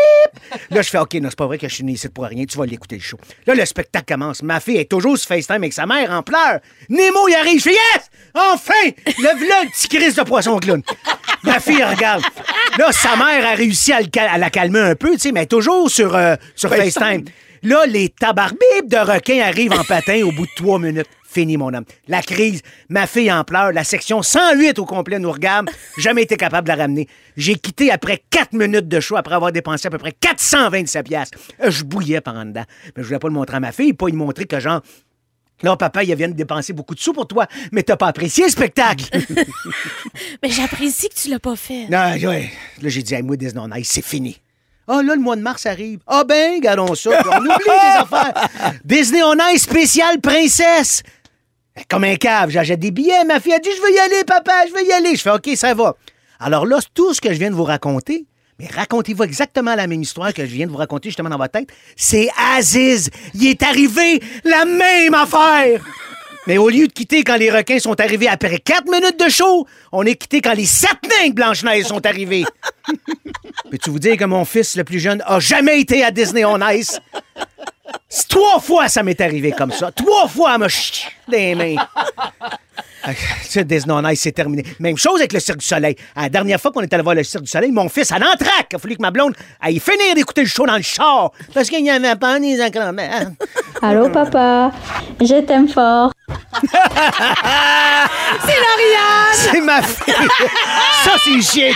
Là, 0.71 0.83
je 0.83 0.89
fais, 0.89 0.99
OK, 0.99 1.15
non, 1.15 1.29
c'est 1.29 1.39
pas 1.39 1.47
vrai 1.47 1.59
que 1.59 1.69
je 1.69 1.75
suis 1.75 1.85
né 1.85 1.93
ici 1.93 2.09
pour 2.09 2.25
rien, 2.25 2.45
tu 2.45 2.57
vas 2.57 2.67
l'écouter 2.67 2.97
le 2.97 3.03
show. 3.03 3.19
Là, 3.47 3.55
le 3.55 3.65
spectacle 3.65 4.15
commence. 4.15 4.43
Ma 4.43 4.61
fille 4.61 4.77
est 4.77 4.91
toujours 4.91 5.19
sur 5.19 5.29
FaceTime 5.29 5.57
avec 5.57 5.73
sa 5.73 5.87
mère 5.87 6.11
en 6.13 6.23
pleurs. 6.23 6.61
Nemo, 6.89 7.29
il 7.29 7.35
arrive. 7.35 7.59
Je 7.59 7.65
fais, 7.65 7.73
yes! 7.73 8.11
Enfin! 8.35 8.91
Le 9.07 9.37
vlog, 9.37 9.73
petit 9.73 9.89
crise 9.89 10.15
de 10.15 10.23
poisson 10.23 10.59
clown. 10.59 10.83
Ma 11.43 11.61
fille 11.61 11.83
regarde. 11.83 12.23
Là, 12.79 12.93
sa 12.93 13.17
mère 13.17 13.47
a 13.47 13.55
réussi 13.55 13.93
à, 13.93 14.01
le 14.01 14.07
cal- 14.09 14.29
à 14.29 14.39
la 14.39 14.51
calmer 14.51 14.81
un 14.81 14.95
peu, 14.95 15.13
tu 15.13 15.19
sais, 15.19 15.33
mais 15.33 15.47
toujours 15.47 15.91
sur, 15.91 16.15
euh, 16.15 16.37
sur 16.55 16.71
FaceTime. 16.75 17.25
Là, 17.63 17.87
les 17.87 18.11
tabarbibes 18.11 18.59
de 18.89 18.97
requins 18.99 19.41
arrivent 19.41 19.73
en 19.73 19.85
patin 19.85 20.23
au 20.25 20.33
bout 20.33 20.47
de 20.47 20.51
trois 20.57 20.79
minutes. 20.79 21.07
Fini, 21.29 21.57
mon 21.57 21.73
homme. 21.75 21.85
La 22.09 22.23
crise, 22.23 22.63
ma 22.89 23.07
fille 23.07 23.31
en 23.31 23.45
pleurs, 23.45 23.73
la 23.73 23.85
section 23.85 24.23
108 24.23 24.79
au 24.79 24.85
complet 24.87 25.19
nous 25.19 25.31
regarde. 25.33 25.69
Jamais 25.99 26.23
été 26.23 26.37
capable 26.37 26.67
de 26.69 26.73
la 26.73 26.83
ramener. 26.83 27.09
J'ai 27.37 27.57
quitté 27.57 27.91
après 27.91 28.23
quatre 28.31 28.53
minutes 28.55 28.89
de 28.89 29.01
show 29.01 29.17
après 29.17 29.35
avoir 29.35 29.53
dépensé 29.53 29.89
à 29.89 29.91
peu 29.91 29.99
près 29.99 30.13
427 30.13 31.05
piastres. 31.07 31.39
Euh, 31.63 31.71
Je 31.71 31.85
bouillais 31.85 32.21
par 32.23 32.37
en 32.37 32.47
dedans. 32.47 32.65
Mais 32.97 33.03
je 33.03 33.09
voulais 33.09 33.19
pas 33.19 33.29
le 33.29 33.35
montrer 33.35 33.57
à 33.57 33.61
ma 33.61 33.73
fille, 33.73 33.93
pas 33.93 34.07
lui 34.07 34.15
montrer 34.17 34.47
que 34.47 34.59
genre... 34.61 34.81
Là, 35.63 35.77
papa, 35.77 36.05
il 36.05 36.15
vient 36.15 36.29
de 36.29 36.35
dépenser 36.35 36.73
beaucoup 36.75 36.95
de 36.95 37.01
sous 37.01 37.15
pour 37.15 37.27
toi, 37.27 37.47
mais 37.73 37.83
t'as 37.83 37.97
pas 37.97 38.09
apprécié 38.09 38.45
le 38.45 38.51
spectacle. 38.51 39.05
Mais 40.43 40.51
j'apprécie 40.51 41.09
que 41.09 41.15
tu 41.15 41.31
l'as 41.31 41.39
pas 41.39 41.57
fait. 41.57 41.89
Non, 41.89 42.13
ouais. 42.29 42.51
Là, 42.83 42.89
j'ai 42.89 43.03
dit, 43.03 43.15
hey, 43.15 43.23
moi, 43.23 43.37
Disney 43.37 43.63
on 43.65 43.75
Ice, 43.77 43.89
c'est 43.91 44.05
fini. 44.05 44.41
Ah, 44.87 45.03
là, 45.03 45.15
le 45.15 45.21
mois 45.21 45.35
de 45.35 45.41
mars 45.41 45.65
arrive. 45.67 46.01
Ah, 46.07 46.25
ben, 46.25 46.61
gardons 46.61 46.95
ça. 46.95 47.11
On 47.25 47.39
oublie 47.39 47.49
les 47.67 48.01
affaires. 48.01 48.49
Disney 48.85 49.23
on 49.23 49.35
Ice 49.55 49.63
spécial 49.63 50.21
princesse. 50.21 51.03
Comme 51.89 52.05
un 52.05 52.17
cave, 52.17 52.51
j'achète 52.51 52.81
des 52.81 52.91
billets. 52.91 53.25
Ma 53.25 53.41
fille 53.41 53.55
a 53.55 53.59
dit, 53.59 53.71
je 53.75 53.83
veux 53.83 53.95
y 53.95 53.99
aller, 53.99 54.25
papa, 54.25 54.53
je 54.69 54.73
veux 54.73 54.87
y 54.87 54.93
aller. 54.93 55.17
Je 55.17 55.23
fais, 55.23 55.31
OK, 55.31 55.49
ça 55.57 55.75
va. 55.75 55.97
Alors 56.39 56.67
là, 56.67 56.79
tout 56.95 57.15
ce 57.15 57.21
que 57.21 57.33
je 57.33 57.39
viens 57.39 57.51
de 57.51 57.55
vous 57.55 57.65
raconter, 57.65 58.27
mais 58.59 58.69
racontez-vous 58.69 59.25
exactement 59.25 59.75
la 59.75 59.87
même 59.87 60.01
histoire 60.01 60.33
que 60.33 60.47
je 60.47 60.51
viens 60.51 60.67
de 60.67 60.71
vous 60.71 60.79
raconter 60.79 61.11
justement 61.11 61.29
dans 61.29 61.37
votre 61.37 61.53
tête. 61.53 61.69
C'est 61.95 62.29
Aziz. 62.57 63.11
Il 63.35 63.47
est 63.47 63.63
arrivé 63.63 64.23
la 64.45 64.65
même 64.65 65.15
affaire. 65.15 65.85
Mais 66.47 66.59
au 66.59 66.69
lieu 66.69 66.87
de 66.87 66.93
quitter 66.93 67.25
quand 67.25 67.37
les 67.37 67.51
requins 67.51 67.81
sont 67.81 68.01
arrivés 68.01 68.29
après 68.29 68.59
4 68.59 68.85
minutes 68.91 69.19
de 69.19 69.29
show, 69.29 69.67
on 69.93 70.05
est 70.05 70.15
quitté 70.15 70.41
quand 70.41 70.55
les 70.55 70.65
sept 70.65 70.97
nains 71.03 71.29
de 71.31 71.35
Blanche-Neige 71.35 71.87
sont 71.87 72.05
arrivés. 72.07 72.45
Peux-tu 73.71 73.91
vous 73.91 73.99
dire 73.99 74.17
que 74.17 74.25
mon 74.25 74.45
fils 74.45 74.77
le 74.77 74.85
plus 74.85 75.01
jeune 75.01 75.23
a 75.27 75.41
jamais 75.41 75.81
été 75.81 76.05
à 76.05 76.11
Disney 76.11 76.45
on 76.45 76.59
Ice? 76.71 77.01
Trois 78.29 78.61
fois, 78.61 78.89
ça 78.89 79.03
m'est 79.03 79.21
arrivé 79.21 79.53
comme 79.53 79.73
ça. 79.73 79.91
Trois 79.91 80.29
fois, 80.29 80.57
chut 80.69 81.09
des 81.29 81.55
mains. 81.55 81.77
Ah, 83.07 83.11
tu 83.45 83.49
sais, 83.51 83.65
Disney 83.65 83.95
on 83.97 84.09
Ice, 84.11 84.21
c'est 84.21 84.33
terminé. 84.33 84.65
Même 84.81 84.97
chose 84.97 85.21
avec 85.21 85.33
le 85.33 85.39
Cirque 85.41 85.59
du 85.59 85.67
Soleil. 85.67 85.95
La 86.17 86.29
dernière 86.29 86.61
fois 86.61 86.73
qu'on 86.73 86.81
est 86.83 86.93
allé 86.93 87.03
voir 87.03 87.15
le 87.15 87.23
Cirque 87.23 87.45
du 87.45 87.51
Soleil, 87.51 87.71
mon 87.71 87.89
fils, 87.89 88.11
à 88.13 88.19
l'entraque, 88.19 88.67
il 88.73 88.77
a 88.77 88.79
fallu 88.79 88.97
que 88.97 89.03
ma 89.03 89.11
blonde 89.11 89.35
aille 89.61 89.79
finir 89.79 90.15
d'écouter 90.15 90.43
le 90.43 90.49
show 90.49 90.67
dans 90.67 90.77
le 90.77 90.83
char. 90.83 91.31
Parce 91.55 91.69
qu'il 91.71 91.83
n'y 91.83 91.91
avait 91.91 92.17
pas 92.17 92.39
des 92.41 92.61
accromates. 92.67 93.29
Allô 93.81 94.09
papa, 94.11 94.71
je 95.21 95.41
t'aime 95.43 95.69
fort. 95.69 96.11
C'est 98.45 98.57
Lauriane! 98.57 99.33
C'est 99.33 99.61
ma 99.61 99.83
fille. 99.83 100.15
Ça, 101.05 101.13
c'est 101.23 101.41
chien. 101.43 101.71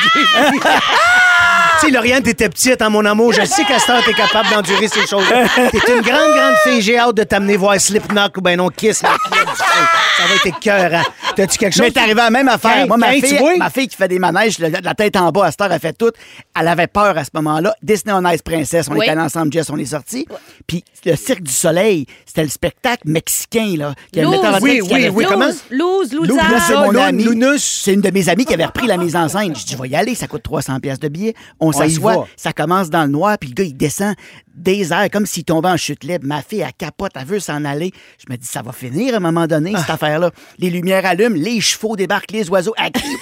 Tu 1.81 1.87
sais, 1.87 1.91
Lauriane, 1.93 2.23
t'étais 2.23 2.49
petite, 2.49 2.83
hein, 2.83 2.89
mon 2.91 3.05
amour. 3.05 3.33
Je 3.33 3.45
sais 3.45 3.65
qu'à 3.65 3.79
ce 3.79 3.87
temps, 3.87 4.01
t'es 4.05 4.13
capable 4.13 4.49
d'endurer 4.51 4.89
ces 4.89 5.07
choses-là. 5.07 5.45
T'es 5.71 5.93
une 5.97 6.03
grande, 6.03 6.33
grande 6.35 6.55
fille. 6.65 6.83
J'ai 6.83 6.99
hâte 6.99 7.15
de 7.17 7.23
t'amener 7.25 7.57
voir 7.57 7.81
Slipknot 7.81 8.29
ou 8.37 8.41
ben 8.41 8.57
non, 8.57 8.69
Kiss. 8.69 9.03
ma 9.03 9.11
fille 9.11 9.45
du 9.45 9.53
feu. 9.57 9.87
Ça 10.21 10.27
va 10.27 10.35
être 10.35 10.47
écœurant. 10.47 11.03
T'as-tu 11.37 11.59
quelque 11.59 11.73
chose? 11.73 11.83
Mais 11.83 11.91
t'es 11.91 12.01
arrivé 12.01 12.21
à 12.21 12.25
la 12.25 12.31
même 12.31 12.49
affaire. 12.49 12.87
Moi, 12.87 12.97
ma 12.97 13.15
tu 13.15 13.21
fille, 13.23 13.39
vois? 13.39 13.57
ma 13.57 13.71
fille 13.71 13.89
qui 13.89 13.97
fait 13.97 14.09
des 14.09 14.19
manèges, 14.19 14.59
la, 14.59 14.69
la 14.69 14.95
tête 14.95 15.17
en 15.17 15.31
bas, 15.31 15.47
à 15.47 15.51
cette 15.51 15.61
heure, 15.63 15.73
elle 15.73 15.81
fait 15.81 15.97
tout. 15.97 16.11
Elle 16.59 16.69
avait 16.69 16.87
peur 16.89 17.17
à 17.17 17.25
ce 17.25 17.31
moment-là. 17.35 17.75
Disney 17.83 18.13
on 18.13 18.29
Ice 18.31 18.43
Princess, 18.43 18.89
on 18.89 18.93
Oui. 18.95 19.01
était 19.03 19.11
allés 19.13 19.21
ensemble, 19.23 19.53
Jess, 19.53 19.71
on 19.71 19.77
est 19.79 19.85
sortis. 19.87 20.27
Puis 20.67 20.85
le 21.07 21.17
Cirque 21.17 21.43
du 21.43 21.53
Soleil, 21.53 22.07
c'était 22.27 22.43
le 22.43 22.49
spectacle 22.51 23.03
mexicain, 23.09 23.75
là. 23.79 23.95
metteur 24.15 24.55
en 24.57 24.59
Oui, 24.61 24.81
qui 24.81 24.93
oui, 24.93 25.09
oui, 25.09 25.25
comment? 25.29 25.47
Loose, 25.71 26.13
Lou, 26.13 26.25
là, 26.25 26.61
c'est 26.67 26.75
mon 26.75 26.91
Lou- 26.91 27.01
ami. 27.01 27.25
Lounous. 27.25 27.59
C'est 27.59 27.95
une 27.95 28.01
de 28.01 28.11
mes 28.11 28.29
amies 28.29 28.45
qui 28.45 28.55
avait 28.55 28.67
repris 28.67 28.87
la 28.87 28.97
mise 28.97 29.17
en 29.17 29.29
scène. 29.29 29.55
Je 29.57 29.65
dis, 29.65 29.73
je 29.77 29.83
vais 29.83 29.89
y 29.89 29.97
aller, 29.97 30.15
ça 30.15 30.27
coûte 30.27 30.43
300 30.43 30.81
pièces 30.81 31.01
de 31.01 31.09
billets. 31.09 31.35
On 31.61 31.73
s'assoit, 31.73 32.27
ça 32.37 32.53
commence 32.53 32.91
dans 32.91 33.03
le 33.05 33.11
noir, 33.11 33.37
puis 33.39 33.49
le 33.51 33.55
gars, 33.55 33.65
il 33.65 33.77
descend 33.77 34.15
des 34.55 34.93
airs 34.93 35.09
comme 35.11 35.25
s'il 35.25 35.45
tombait 35.45 35.69
en 35.71 35.77
chute 35.79 36.05
libre. 36.05 36.27
Ma 36.27 36.43
fille, 36.43 36.61
elle 36.61 36.73
capote, 36.77 37.13
elle 37.15 37.25
veut 37.25 37.41
s'en 37.41 37.65
aller. 37.65 37.93
Je 38.19 38.31
me 38.31 38.37
dis, 38.37 38.47
ça 38.47 38.61
va 38.61 38.73
finir 38.73 39.15
à 39.15 39.17
un 39.17 39.21
moment 39.21 39.47
donné, 39.47 39.73
Ah. 39.75 39.79
cette 39.81 39.91
affaire-là. 40.11 40.31
Les 40.59 40.71
lumières 40.71 41.07
allument, 41.07 41.37
les 41.37 41.61
chevaux 41.61 41.97
débarquent, 41.97 42.33
les 42.33 42.49
oiseaux, 42.51 42.75
elle 42.77 42.93
crie, 42.93 43.09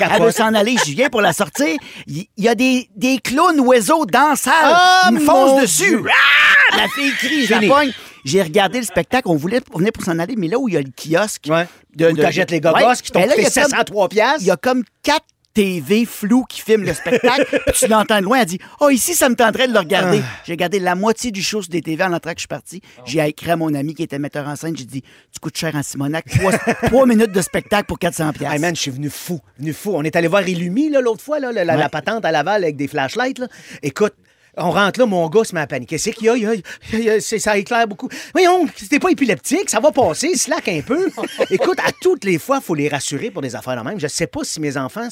Ah! 0.00 0.08
Elle 0.16 0.22
veut 0.22 0.32
s'en 0.32 0.52
aller, 0.54 0.74
je 0.84 0.90
viens 0.90 1.08
pour 1.08 1.20
la 1.20 1.32
sortir. 1.32 1.76
Il 2.08 2.26
y 2.36 2.48
a 2.48 2.54
des, 2.56 2.88
des 2.96 3.18
clowns 3.18 3.60
oiseaux 3.60 4.04
dans 4.06 4.30
la 4.30 4.36
salle. 4.36 4.52
Ah, 4.64 5.08
Ils 5.10 5.14
me 5.14 5.20
foncent 5.20 5.62
dessus. 5.62 6.00
Ah! 6.08 6.76
La 6.76 6.88
fille 6.88 7.12
crie, 7.12 7.46
je 7.46 7.54
la 7.54 7.60
pogne. 7.74 7.92
J'ai 8.24 8.42
regardé 8.42 8.78
le 8.80 8.84
spectacle, 8.84 9.28
on 9.28 9.36
voulait 9.36 9.60
on 9.72 9.78
venait 9.78 9.92
pour 9.92 10.02
s'en 10.04 10.18
aller, 10.18 10.34
mais 10.36 10.48
là 10.48 10.58
où 10.58 10.68
il 10.68 10.74
y 10.74 10.76
a 10.76 10.80
le 10.80 10.90
kiosque. 10.90 11.44
Ouais. 11.48 11.66
de- 11.94 12.10
Où 12.10 12.12
de- 12.16 12.20
t'achètes 12.22 12.50
les 12.50 12.60
gogos 12.60 12.76
Ouais. 12.76 12.94
qui 13.02 13.10
t'ont 13.12 13.20
Ben 13.20 13.26
là, 13.28 13.34
coûté 13.36 13.42
il 13.42 13.44
y 13.44 13.58
a 13.58 13.62
comme- 13.62 13.70
703 13.70 14.08
piastres. 14.08 14.40
Il 14.42 14.46
y 14.46 14.50
a 14.50 14.56
comme 14.56 14.82
quatre 15.04 15.24
TV 15.54 16.04
flous 16.04 16.44
qui 16.44 16.60
filment 16.60 16.84
le 16.84 16.94
spectacle. 16.94 17.44
puis 17.66 17.74
tu 17.76 17.88
l'entends 17.88 18.18
de 18.20 18.24
loin, 18.24 18.40
elle 18.40 18.46
dit 18.46 18.58
Oh, 18.80 18.90
ici, 18.90 19.14
ça 19.14 19.28
me 19.28 19.34
tenterait 19.34 19.66
de 19.68 19.72
le 19.72 19.78
regarder. 19.80 20.20
Ah. 20.22 20.40
J'ai 20.46 20.52
regardé 20.52 20.78
la 20.78 20.94
moitié 20.94 21.30
du 21.30 21.42
show 21.42 21.62
sur 21.62 21.70
des 21.70 21.82
TV 21.82 22.02
en 22.04 22.12
entrant 22.12 22.30
que 22.32 22.36
je 22.38 22.42
suis 22.42 22.48
parti. 22.48 22.80
J'ai 23.04 23.20
écrit 23.26 23.50
à 23.50 23.56
mon 23.56 23.74
ami 23.74 23.94
qui 23.94 24.02
était 24.04 24.18
metteur 24.18 24.46
en 24.46 24.54
scène. 24.56 24.76
J'ai 24.76 24.84
dit 24.84 25.02
Tu 25.02 25.40
coûtes 25.40 25.56
cher 25.56 25.74
en 25.74 25.82
Simonac. 25.82 26.26
Trois, 26.28 26.52
trois 26.86 27.06
minutes 27.06 27.32
de 27.32 27.42
spectacle 27.42 27.86
pour 27.86 27.98
400$. 27.98 28.32
piastres. 28.34 28.52
Hey 28.54 28.60
man, 28.60 28.76
je 28.76 28.80
suis 28.82 28.90
venu 28.90 29.10
fou, 29.10 29.40
venu 29.58 29.72
fou. 29.72 29.92
On 29.94 30.02
est 30.02 30.14
allé 30.14 30.28
voir 30.28 30.46
Illumi 30.48 30.90
là, 30.90 31.00
l'autre 31.00 31.22
fois, 31.24 31.40
là, 31.40 31.50
la, 31.50 31.64
la- 31.64 31.76
la 31.76 31.88
patente 31.88 32.24
à 32.24 32.30
Laval 32.30 32.62
avec 32.62 32.76
des 32.76 32.86
flashlights. 32.88 33.38
Là. 33.38 33.48
Écoute, 33.82 34.14
on 34.58 34.70
rentre 34.70 35.00
là, 35.00 35.06
mon 35.06 35.28
gars 35.28 35.44
se 35.44 35.54
met 35.54 35.60
à 35.60 35.66
paniquer. 35.66 35.98
C'est 35.98 36.12
qu'il 36.12 36.26
y 36.26 36.28
a, 36.30 36.36
il 36.36 36.42
y 36.42 36.46
a- 36.46 36.54
il 36.92 37.00
y 37.04 37.10
a- 37.10 37.20
c'est- 37.20 37.38
ça 37.38 37.56
éclaire 37.56 37.86
beaucoup. 37.86 38.08
Voyons, 38.32 38.66
c'était 38.76 38.98
pas 38.98 39.10
épileptique, 39.10 39.70
ça 39.70 39.80
va 39.80 39.90
passer, 39.92 40.36
slack 40.36 40.68
un 40.68 40.80
peu. 40.82 41.08
Écoute, 41.50 41.78
à 41.80 41.90
toutes 42.00 42.24
les 42.24 42.38
fois, 42.38 42.58
il 42.60 42.64
faut 42.64 42.74
les 42.74 42.88
rassurer 42.88 43.30
pour 43.30 43.42
des 43.42 43.54
affaires 43.56 43.76
de 43.82 43.88
même. 43.88 43.98
Je 44.00 44.06
sais 44.08 44.26
pas 44.26 44.40
si 44.44 44.60
mes 44.60 44.76
enfants... 44.76 45.08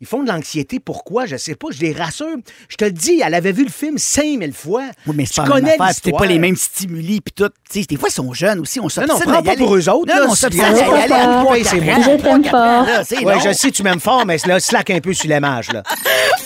Ils 0.00 0.06
font 0.06 0.22
de 0.22 0.28
l'anxiété. 0.28 0.80
Pourquoi? 0.80 1.24
Je 1.26 1.36
sais 1.36 1.54
pas. 1.54 1.68
Je 1.70 1.80
les 1.80 1.92
rassure. 1.92 2.36
Je 2.68 2.76
te 2.76 2.84
le 2.84 2.90
dis, 2.92 3.22
elle 3.24 3.32
avait 3.34 3.52
vu 3.52 3.64
le 3.64 3.70
film 3.70 3.96
5000 3.96 4.52
fois. 4.52 4.82
Oui, 5.06 5.14
mais 5.16 5.24
c'est 5.24 5.34
Tu 5.34 5.40
pas 5.40 5.46
connais. 5.46 5.76
C'était 5.92 6.12
pas 6.12 6.26
les 6.26 6.38
mêmes 6.38 6.56
stimuli 6.56 7.20
puis 7.20 7.32
tout. 7.32 7.48
Tu 7.70 7.80
sais, 7.80 7.86
des 7.86 7.96
fois, 7.96 8.08
ils 8.08 8.12
sont 8.12 8.32
jeunes 8.32 8.58
aussi. 8.60 8.80
On 8.80 8.84
non, 8.84 8.88
s'obstine 8.90 9.16
prends 9.24 9.34
à 9.34 9.40
y 9.40 9.44
pas 9.44 9.56
pour 9.56 9.74
eux 9.76 9.88
autres, 9.88 10.06
Non, 10.12 10.20
là, 10.20 10.24
non, 10.26 10.32
on 10.32 10.34
c'est- 10.34 10.40
s'obstine 10.42 10.64
Je 10.66 10.78
t'aime 10.80 12.44
fort. 12.50 12.86
long. 13.34 13.40
je 13.40 13.52
sais, 13.52 13.70
tu 13.70 13.82
m'aimes 13.82 14.00
fort, 14.00 14.26
mais 14.26 14.36
là, 14.46 14.60
slack 14.60 14.90
un 14.90 15.00
peu 15.00 15.12
sur 15.14 15.28
l'image. 15.30 15.68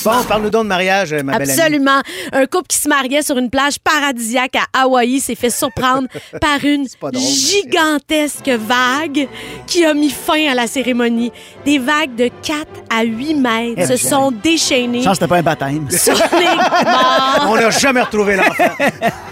Bon, 0.05 0.23
parle-nous 0.28 0.50
donc 0.50 0.64
de 0.64 0.69
mariage, 0.69 1.12
ma 1.14 1.38
belle 1.38 1.50
amie. 1.50 1.61
Absolument. 1.61 2.00
Un 2.33 2.47
couple 2.47 2.67
qui 2.69 2.78
se 2.78 2.88
mariait 2.88 3.23
sur 3.23 3.37
une 3.38 3.50
plage 3.50 3.78
paradisiaque 3.81 4.57
à 4.57 4.83
Hawaï 4.83 5.21
s'est 5.21 5.35
fait 5.35 5.50
surprendre 5.50 6.07
par 6.40 6.64
une 6.64 6.87
gigantesque 7.14 8.49
vague 8.49 9.28
qui 9.67 9.85
a 9.85 9.95
mis 9.95 10.11
fin 10.11 10.49
à 10.50 10.55
la 10.55 10.67
cérémonie. 10.67 11.33
Des 11.64 11.78
vagues 11.78 12.14
de 12.14 12.28
4 12.43 12.67
à 12.90 13.02
8 13.02 13.35
mètres 13.38 13.75
Eh 13.76 13.87
se 13.87 13.97
sont 13.97 14.30
déchaînées 14.30 15.02
Chance, 15.02 15.14
c'était 15.16 15.28
pas 15.28 15.37
un 15.38 15.42
baptême. 15.42 15.88
sur 15.90 16.12
les 16.14 16.45
bords. 16.47 17.47
On 17.49 17.54
n'a 17.57 17.71
jamais 17.71 18.00
retrouvé 18.02 18.37
l'enfant. 18.37 18.64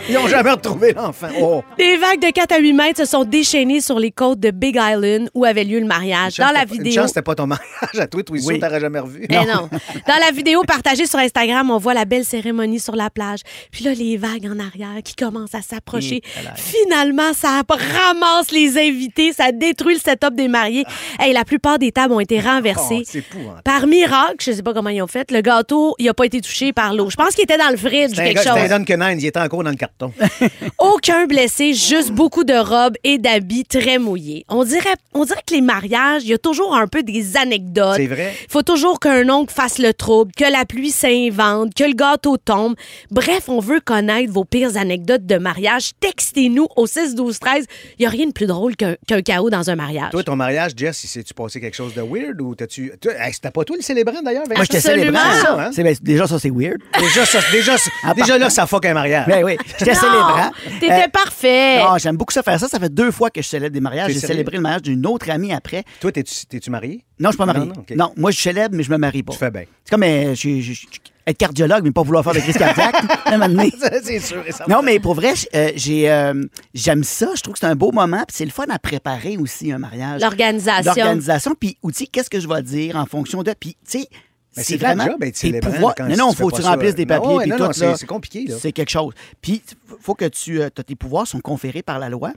Ils 0.09 0.15
n'ont 0.15 0.29
jamais 0.29 0.51
retrouvé 0.53 0.93
l'enfant. 0.93 1.29
Oh. 1.41 1.63
Des 1.79 1.97
vagues 1.97 2.21
de 2.21 2.31
4 2.31 2.53
à 2.53 2.59
8 2.59 2.73
mètres 2.73 2.99
se 3.01 3.05
sont 3.05 3.25
déchaînées 3.25 3.81
sur 3.81 3.99
les 3.99 4.11
côtes 4.13 4.39
de 4.41 4.51
Big 4.51 4.77
Island 4.81 5.29
où 5.35 5.45
avait 5.45 5.65
lieu 5.65 5.81
le 5.81 5.87
mariage. 5.87 6.37
Dans 6.37 6.51
la 6.53 6.63
Une 6.63 6.69
vidéo. 6.83 6.93
chance, 7.03 7.09
c'était 7.09 7.23
pas 7.23 7.35
ton 7.35 7.47
mariage 7.47 7.99
à 7.99 8.07
toi, 8.07 8.23
toi, 8.23 8.37
Oui. 8.45 8.55
tu 8.55 8.61
t'aurais 8.61 8.81
jamais 8.81 9.01
revu. 9.01 9.27
Mais 9.29 9.45
non. 9.45 9.69
Dans 10.07 10.19
la 10.25 10.31
vidéo 10.33 10.63
partagée 10.63 11.07
sur 11.07 11.19
Instagram, 11.19 11.71
on 11.71 11.79
voit 11.79 11.95
la 11.95 12.05
belle 12.05 12.25
cérémonie 12.25 12.79
sur 12.81 12.95
la 12.95 13.11
plage. 13.11 13.41
Puis 13.73 13.85
là, 13.85 13.93
les 13.95 14.17
vagues 14.17 14.47
en 14.47 14.59
arrière 14.61 15.03
qui 15.05 15.15
commencent 15.17 15.55
à 15.55 15.63
s'approcher. 15.63 16.21
Finalement, 16.55 17.33
ça 17.35 17.63
ramasse 17.69 18.51
les 18.53 18.79
invités, 18.79 19.33
ça 19.33 19.53
détruit 19.53 19.95
le 19.95 20.01
setup 20.01 20.35
des 20.35 20.49
mariés. 20.49 20.85
Hey, 21.19 21.33
la 21.33 21.45
plupart 21.45 21.79
des 21.79 21.93
tables 21.93 22.15
ont 22.15 22.21
été 22.21 22.41
renversées. 22.41 22.99
Oh, 23.01 23.05
c'est 23.05 23.19
épouvantable. 23.19 23.63
par 23.65 23.87
miracle, 23.97 24.37
je 24.41 24.53
sais 24.53 24.63
pas 24.63 24.75
comment 24.75 24.91
ils 24.91 25.03
ont 25.03 25.07
fait, 25.07 25.31
le 25.31 25.41
gâteau, 25.41 25.95
il 25.99 26.09
a 26.09 26.15
pas 26.15 26.27
été 26.27 26.41
touché 26.41 26.73
par 26.73 26.93
l'eau. 26.95 27.09
Je 27.11 27.17
pense 27.17 27.35
qu'il 27.35 27.45
était 27.45 27.59
dans 27.59 27.71
le 27.71 27.77
fridge 27.77 28.13
ou 28.13 28.17
quelque 28.17 28.35
gars- 28.35 28.41
c'était 28.41 28.51
un 28.73 28.79
chose. 28.85 29.13
Hines, 29.13 29.19
il 29.21 29.27
était 29.27 29.41
encore 29.41 29.63
dans 29.65 29.71
le 29.71 29.77
carton. 29.77 30.13
Aucun 30.79 31.27
blessé, 31.27 31.75
juste 31.75 32.11
beaucoup 32.13 32.45
de 32.45 32.55
robes 32.55 32.95
et 33.05 33.19
d'habits 33.19 33.65
très 33.65 33.99
mouillés. 33.99 34.45
On 34.49 34.65
dirait, 34.65 34.95
on 35.15 35.25
dirait 35.25 35.41
que 35.47 35.55
les 35.55 35.61
mariages, 35.61 36.23
il 36.25 36.29
y 36.31 36.35
a 36.35 36.39
toujours 36.39 36.75
un 36.75 36.87
peu 36.87 37.03
des 37.03 37.37
anecdotes. 37.37 37.97
C'est 37.97 38.07
vrai. 38.07 38.35
Il 38.49 38.51
faut 38.51 38.63
toujours 38.63 39.01
qu'un 39.01 39.29
oncle 39.29 39.53
fasse 39.53 39.79
le 39.79 39.93
trouble, 39.95 40.33
que 40.37 40.45
la 40.51 40.65
pluie 40.65 40.91
s'invente, 40.91 41.75
que 41.75 41.85
le 41.85 41.95
gâteau 41.95 42.37
tombe. 42.37 42.75
Bref, 43.11 43.49
on 43.49 43.61
veut 43.61 43.81
connaître 43.81 44.33
vos 44.33 44.45
pires 44.45 44.77
anecdotes 44.77 45.27
de 45.27 45.37
mariage. 45.39 45.91
Textez-nous 46.01 46.69
au 46.77 46.87
6 46.87 47.15
12 47.15 47.39
13. 47.39 47.65
Il 47.99 48.03
n'y 48.03 48.07
a 48.07 48.11
rien 48.11 48.27
de 48.27 48.33
plus 48.33 48.47
drôle 48.47 48.77
qu'un 48.77 48.97
qu'un 49.07 49.23
chaos 49.23 49.51
dans 49.51 49.71
un 49.71 49.77
mariage. 49.77 50.11
Toi, 50.11 50.23
ton 50.23 50.37
mariage, 50.37 50.73
Jess, 50.77 50.99
s'est-tu 50.99 51.35
passé 51.35 51.61
quelque 51.61 51.75
chose 51.77 51.95
de 51.95 52.03
weird 52.03 52.41
ou 52.41 52.55
t'as-tu. 52.55 52.93
hey, 53.05 53.33
C'était 53.33 53.51
pas 53.51 53.65
toi 53.65 53.77
le 53.77 53.83
célébrant 53.87 54.23
d'ailleurs? 54.23 54.45
Moi, 54.47 54.57
j'étais 54.63 54.77
Absolument. 54.79 55.19
célébrant. 55.21 55.43
Ça, 55.43 55.67
hein? 55.67 55.71
C'est- 55.73 55.83
ben, 55.83 55.95
déjà, 56.03 56.27
ça, 56.27 56.39
c'est 56.39 56.51
weird. 56.51 56.79
Déjà, 56.99 57.25
ça, 57.27 57.39
déjà, 57.53 57.77
Ah, 58.05 58.15
déjà 58.15 58.39
là, 58.39 58.51
ça 58.51 58.67
fuck 58.67 58.85
un 58.87 58.95
mariage. 58.95 59.27
Ben 59.27 59.45
oui, 59.45 59.57
j'étais 59.79 59.95
célébrant. 59.95 60.51
T'étais 60.81 60.93
Euh, 61.05 61.09
parfait. 61.13 61.79
Non, 61.83 61.99
j'aime 61.99 62.17
beaucoup 62.17 62.33
ça 62.33 62.43
faire 62.43 62.59
ça. 62.61 62.69
Ça 62.69 62.79
fait 62.79 62.93
deux 62.93 63.11
fois 63.11 63.31
que 63.31 63.41
je 63.43 63.47
célèbre 63.49 63.73
des 63.75 63.81
mariages. 63.81 64.13
J'ai 64.13 64.21
célébré 64.21 64.57
le 64.57 64.63
mariage 64.63 64.83
d'une 64.83 65.07
autre 65.07 65.31
amie 65.31 65.53
après. 65.53 65.85
Toi, 66.01 66.13
t'es-tu 66.13 66.71
marié? 66.71 67.05
Non, 67.19 67.31
je 67.31 67.33
suis 67.33 67.39
pas 67.39 67.47
marié. 67.47 67.61
Non, 67.67 67.73
non, 67.75 67.81
ok. 67.81 67.97
Non, 67.97 68.13
moi, 68.17 68.31
je 68.31 68.41
célèbre, 68.41 68.75
mais 68.77 68.83
je 68.83 68.91
me 68.91 68.99
marie 68.99 69.23
pas. 69.23 69.33
Tu 69.33 69.39
fais 69.39 69.51
bien. 69.51 69.63
C'est 69.85 69.91
comme 69.91 70.03
euh, 70.03 70.35
je- 70.35 70.61
je- 70.61 70.73
je- 70.73 70.87
être 71.27 71.39
cardiologue, 71.39 71.83
mais 71.85 71.91
pas 71.91 72.03
vouloir 72.03 72.23
faire 72.25 72.35
de 72.35 72.39
crise 72.41 72.57
cardiaque. 72.57 72.95
c'est 74.03 74.21
sûr. 74.21 74.45
Non, 74.69 74.83
mais 74.83 75.01
pour 75.01 75.15
vrai, 75.15 75.35
euh, 75.55 75.73
j'ai, 75.75 76.11
euh, 76.11 76.35
j'aime 76.75 77.03
ça. 77.05 77.31
Je 77.35 77.41
trouve 77.43 77.55
que 77.55 77.59
c'est 77.61 77.67
un 77.67 77.75
beau 77.75 77.91
moment. 77.93 78.19
Puis 78.29 78.37
c'est 78.37 78.45
le 78.45 78.51
fun 78.53 78.65
à 78.69 78.79
préparer 78.79 79.37
aussi 79.37 79.73
un 79.73 79.79
mariage. 79.79 80.21
L'organisation. 80.21 80.93
L'organisation. 80.95 81.55
Puis 81.59 81.77
aussi, 81.83 82.09
qu'est-ce 82.09 82.31
que 82.31 82.39
je 82.41 82.47
vais 82.49 82.63
dire 82.63 82.97
en 82.97 83.07
fonction 83.07 83.43
de. 83.43 83.53
Puis, 83.59 83.77
tu 83.89 84.01
sais. 84.01 84.09
Mais 84.57 84.63
c'est 84.65 84.77
vrai 84.79 84.95
job 85.11 85.19
tes 85.33 85.61
pouvoirs- 85.61 85.95
Non, 86.09 86.17
non, 86.17 86.33
faut 86.33 86.49
que 86.49 86.57
tu 86.57 86.63
remplisses 86.63 86.95
des 86.95 87.05
papiers. 87.07 87.29
ouais, 87.35 87.43
puis 87.43 87.51
non, 87.51 87.57
tout, 87.59 87.63
non, 87.65 87.73
c'est- 87.97 88.07
compliqué. 88.07 88.47
C'est 88.59 88.73
quelque 88.73 88.89
chose. 88.91 89.13
Puis, 89.43 89.63
faut 90.01 90.15
que 90.15 90.25
tu. 90.27 90.63
euh, 90.63 90.71
tes 90.71 90.95
pouvoirs 90.95 91.27
sont 91.27 91.41
conférés 91.41 91.83
par 91.83 91.99
la 91.99 92.09
loi. 92.09 92.33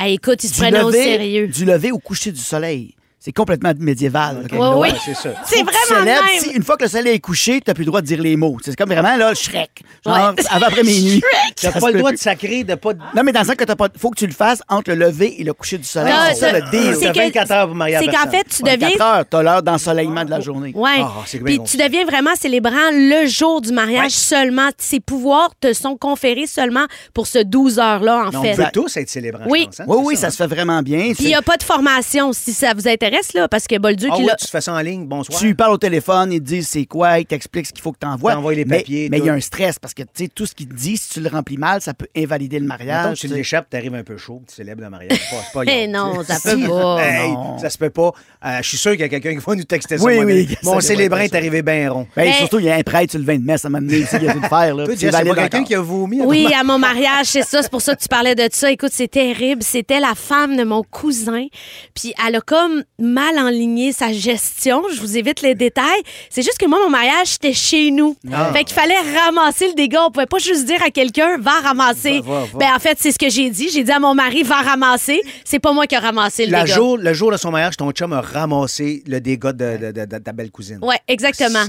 Hey, 0.00 0.14
écoute, 0.14 0.42
ils 0.42 0.48
se 0.48 0.54
Du 0.54 0.60
prenaient 0.60 0.82
au 0.82 0.90
sérieux. 0.90 1.46
Du 1.48 1.64
lever 1.66 1.92
au 1.92 1.98
coucher 1.98 2.32
du 2.32 2.40
soleil. 2.40 2.94
C'est 3.24 3.30
complètement 3.32 3.72
médiéval. 3.78 4.48
Oui, 4.50 4.58
oui. 4.76 4.88
c'est 5.04 5.14
ça. 5.14 5.28
Vraiment 5.30 5.70
célèbres. 5.86 6.04
même. 6.04 6.40
Si, 6.40 6.50
une 6.50 6.64
fois 6.64 6.76
que 6.76 6.82
le 6.82 6.88
soleil 6.90 7.14
est 7.14 7.20
couché, 7.20 7.60
tu 7.60 7.64
n'as 7.70 7.74
plus 7.74 7.82
le 7.84 7.86
droit 7.86 8.00
de 8.00 8.06
dire 8.06 8.20
les 8.20 8.34
mots. 8.34 8.56
C'est 8.64 8.74
comme 8.74 8.88
vraiment 8.88 9.16
là, 9.16 9.28
le 9.30 9.36
Shrek. 9.36 9.70
Genre, 10.04 10.14
Ouais. 10.36 10.42
avant 10.50 10.66
après 10.66 10.82
minuit. 10.82 11.22
T'as 11.54 11.70
pas 11.70 11.90
le 11.92 11.98
droit 12.00 12.10
de 12.10 12.16
sacrer, 12.16 12.64
de 12.64 12.74
pas. 12.74 12.94
Non, 13.14 13.22
mais 13.24 13.30
dans 13.30 13.40
le 13.42 13.46
sens 13.46 13.54
que 13.54 13.62
t'as 13.62 13.76
pas. 13.76 13.88
Faut 13.96 14.10
que 14.10 14.18
tu 14.18 14.26
le 14.26 14.32
fasses 14.32 14.60
entre 14.68 14.90
le 14.90 14.96
lever 14.96 15.40
et 15.40 15.44
le 15.44 15.52
coucher 15.52 15.78
du 15.78 15.84
soleil. 15.84 16.12
C'est 16.30 16.34
ça 16.34 16.52
le 16.52 16.62
deal. 16.70 16.96
c'est 16.98 17.06
T'as 17.06 17.12
que- 17.12 17.18
24 17.18 17.50
heures 17.52 17.68
pour 17.68 17.76
C'est 17.86 18.06
qu'en 18.06 18.30
fait, 18.30 18.44
tu 18.48 18.62
deviens 18.64 18.88
24 18.88 19.00
heures, 19.02 19.24
t'as 19.30 19.42
l'heure 19.42 19.62
d'ensoleillement 19.62 20.24
de 20.24 20.30
la 20.30 20.40
journée. 20.40 20.72
Ouais. 20.74 20.90
Ah, 20.98 21.12
Puis 21.44 21.60
tu 21.62 21.76
deviens 21.76 22.04
vraiment 22.04 22.34
célébrant 22.34 22.90
le 22.92 23.26
jour 23.28 23.60
du 23.60 23.70
mariage 23.72 24.02
Ouais. 24.02 24.08
seulement. 24.10 24.68
Ces 24.78 24.98
pouvoirs 24.98 25.50
te 25.60 25.72
sont 25.74 25.96
conférés 25.96 26.48
seulement 26.48 26.86
pour 27.14 27.28
ce 27.28 27.38
12 27.38 27.78
heures-là, 27.78 28.24
en 28.26 28.30
Non, 28.32 28.42
fait. 28.42 28.54
on 28.54 28.56
peut 28.56 28.70
tous 28.72 28.96
être 28.96 29.08
célébrants, 29.08 29.44
Oui. 29.48 29.60
je 29.60 29.66
pense. 29.66 29.80
hein, 29.80 29.84
Oui, 29.86 29.96
oui, 30.06 30.16
ça 30.16 30.26
hein? 30.26 30.30
se 30.30 30.36
fait 30.38 30.46
vraiment 30.48 30.82
bien. 30.82 31.12
Puis 31.14 31.16
il 31.20 31.26
n'y 31.26 31.34
a 31.36 31.42
pas 31.42 31.56
de 31.56 31.62
formation 31.62 32.32
si 32.32 32.52
ça 32.52 32.72
vous 32.74 32.88
intéresse, 32.88 33.11
là, 33.34 33.48
parce 33.48 33.66
que 33.66 33.78
Bolduc, 33.78 34.08
Ah 34.12 34.16
il 34.18 34.24
oui, 34.24 34.30
a- 34.30 34.36
tu 34.36 34.46
te 34.46 34.50
fais 34.50 34.60
ça 34.60 34.72
en 34.72 34.80
ligne, 34.80 35.06
bonsoir. 35.06 35.38
Tu 35.38 35.46
lui 35.46 35.54
parles 35.54 35.72
au 35.72 35.78
téléphone, 35.78 36.32
ils 36.32 36.40
te 36.40 36.44
disent 36.44 36.68
c'est 36.68 36.86
quoi, 36.86 37.18
ils 37.18 37.26
t'expliquent 37.26 37.66
ce 37.66 37.72
qu'il 37.72 37.82
faut 37.82 37.92
que 37.92 37.98
tu 38.00 38.06
envoies. 38.06 38.32
T'envoies 38.34 38.54
les 38.54 38.64
Mais- 38.64 38.78
papiers, 38.78 39.08
Mais 39.10 39.18
il 39.18 39.24
y 39.26 39.28
a 39.30 39.34
un 39.34 39.40
stress 39.40 39.78
parce 39.78 39.94
que 39.94 40.02
tu 40.02 40.08
sais, 40.14 40.28
tout 40.28 40.46
ce 40.46 40.54
qu'il 40.54 40.68
te 40.68 40.74
dit, 40.74 40.96
si 40.96 41.08
tu 41.10 41.20
le 41.20 41.28
remplis 41.28 41.56
mal, 41.58 41.80
ça 41.80 41.94
peut 41.94 42.06
invalider 42.16 42.58
le 42.58 42.66
Mettons 42.66 42.84
mariage. 42.84 43.20
que 43.20 43.26
tu 43.26 43.34
l'échappes, 43.34 43.68
t'arrives 43.70 43.94
un 43.94 44.02
peu 44.04 44.16
chaud, 44.16 44.42
tu 44.48 44.54
célèbres 44.54 44.82
le 44.82 44.90
mariage. 44.90 45.10
C'est 45.30 45.36
pas- 45.36 45.42
c'est 45.44 45.52
pas 45.66 45.72
Eh 45.72 45.88
non, 45.88 46.22
ça 46.24 46.36
peut 46.42 46.66
pas. 46.68 46.98
Hey, 47.02 47.32
Non. 47.32 47.58
ça 47.58 47.70
se 47.70 47.78
peut 47.78 47.90
pas. 47.90 48.12
Euh, 48.44 48.58
je 48.62 48.68
suis 48.68 48.78
sûr 48.78 48.92
qu'il 48.92 49.00
y 49.00 49.04
a 49.04 49.08
quelqu'un 49.08 49.32
qui 49.32 49.38
va 49.44 49.54
nous 49.54 49.64
texter 49.64 49.98
ça. 49.98 50.04
Oui, 50.04 50.18
oui, 50.24 50.48
ça 50.48 50.56
Mon 50.62 50.80
célébrant 50.80 51.18
est 51.18 51.28
ça. 51.28 51.36
arrivé 51.36 51.62
bien 51.62 51.90
rond. 51.92 52.06
Ben, 52.16 52.24
Mais- 52.24 52.32
Surtout, 52.32 52.58
il 52.58 52.64
y 52.66 52.70
a 52.70 52.74
un 52.76 52.82
prêtre 52.82 53.10
sur 53.12 53.20
le 53.20 53.26
vin 53.26 53.36
de 53.38 53.44
messe 53.44 53.64
à 53.64 53.68
m'amener 53.68 54.02
aussi, 54.02 54.16
il 54.20 54.28
a 54.28 54.32
dû 54.34 54.40
le 54.40 54.48
faire. 54.48 54.74
Là, 54.74 54.84
c'est 54.96 55.10
quelqu'un 55.10 55.64
qui 55.64 55.74
a 55.74 55.80
vomi? 55.80 56.20
Oui, 56.22 56.46
à 56.58 56.64
mon 56.64 56.78
mariage, 56.78 57.26
c'est 57.26 57.42
ça. 57.42 57.62
C'est 57.62 57.70
pour 57.70 57.82
ça 57.82 57.94
que 57.94 58.00
tu 58.02 58.08
parlais 58.08 58.34
de 58.34 58.48
ça. 58.52 58.70
Écoute, 58.70 58.90
c'est 58.92 59.08
terrible. 59.08 59.62
C'était 59.62 60.00
la 60.00 60.14
femme 60.14 60.56
de 60.56 60.64
mon 60.64 60.82
cousin. 60.82 61.46
Puis 61.94 62.12
elle 62.26 62.36
a 62.36 62.40
comme 62.40 62.82
mal 63.02 63.38
enligné 63.38 63.92
sa 63.92 64.12
gestion. 64.12 64.82
Je 64.94 65.00
vous 65.00 65.18
évite 65.18 65.42
les 65.42 65.54
détails. 65.54 66.02
C'est 66.30 66.42
juste 66.42 66.56
que 66.58 66.66
moi, 66.66 66.78
mon 66.82 66.88
mariage, 66.90 67.26
c'était 67.28 67.52
chez 67.52 67.90
nous. 67.90 68.16
Ah. 68.32 68.50
Fait 68.52 68.64
qu'il 68.64 68.74
fallait 68.74 68.94
ramasser 69.24 69.68
le 69.68 69.74
dégât. 69.74 70.04
On 70.06 70.10
pouvait 70.10 70.26
pas 70.26 70.38
juste 70.38 70.64
dire 70.64 70.82
à 70.82 70.90
quelqu'un, 70.90 71.36
va 71.38 71.60
ramasser. 71.60 72.20
Va, 72.20 72.40
va, 72.40 72.40
va. 72.52 72.58
Ben, 72.58 72.68
en 72.74 72.78
fait, 72.78 72.96
c'est 73.00 73.12
ce 73.12 73.18
que 73.18 73.28
j'ai 73.28 73.50
dit. 73.50 73.68
J'ai 73.70 73.84
dit 73.84 73.90
à 73.92 73.98
mon 73.98 74.14
mari, 74.14 74.42
va 74.42 74.62
ramasser. 74.62 75.20
C'est 75.44 75.58
pas 75.58 75.72
moi 75.72 75.86
qui 75.86 75.94
ai 75.94 75.98
ramassé 75.98 76.46
le 76.46 76.52
La 76.52 76.62
dégât. 76.64 76.74
jour, 76.76 76.96
le 76.96 77.12
jour 77.12 77.30
de 77.32 77.36
son 77.36 77.50
mariage, 77.50 77.76
ton 77.76 77.90
chum 77.90 78.12
a 78.12 78.20
ramassé 78.20 79.02
le 79.06 79.20
dégât 79.20 79.52
de, 79.52 79.76
de- 79.76 79.92
de- 79.92 80.04
de 80.06 80.18
ta 80.18 80.32
belle 80.32 80.50
cousine. 80.50 80.78
Ouais, 80.82 80.98
exactement. 81.08 81.64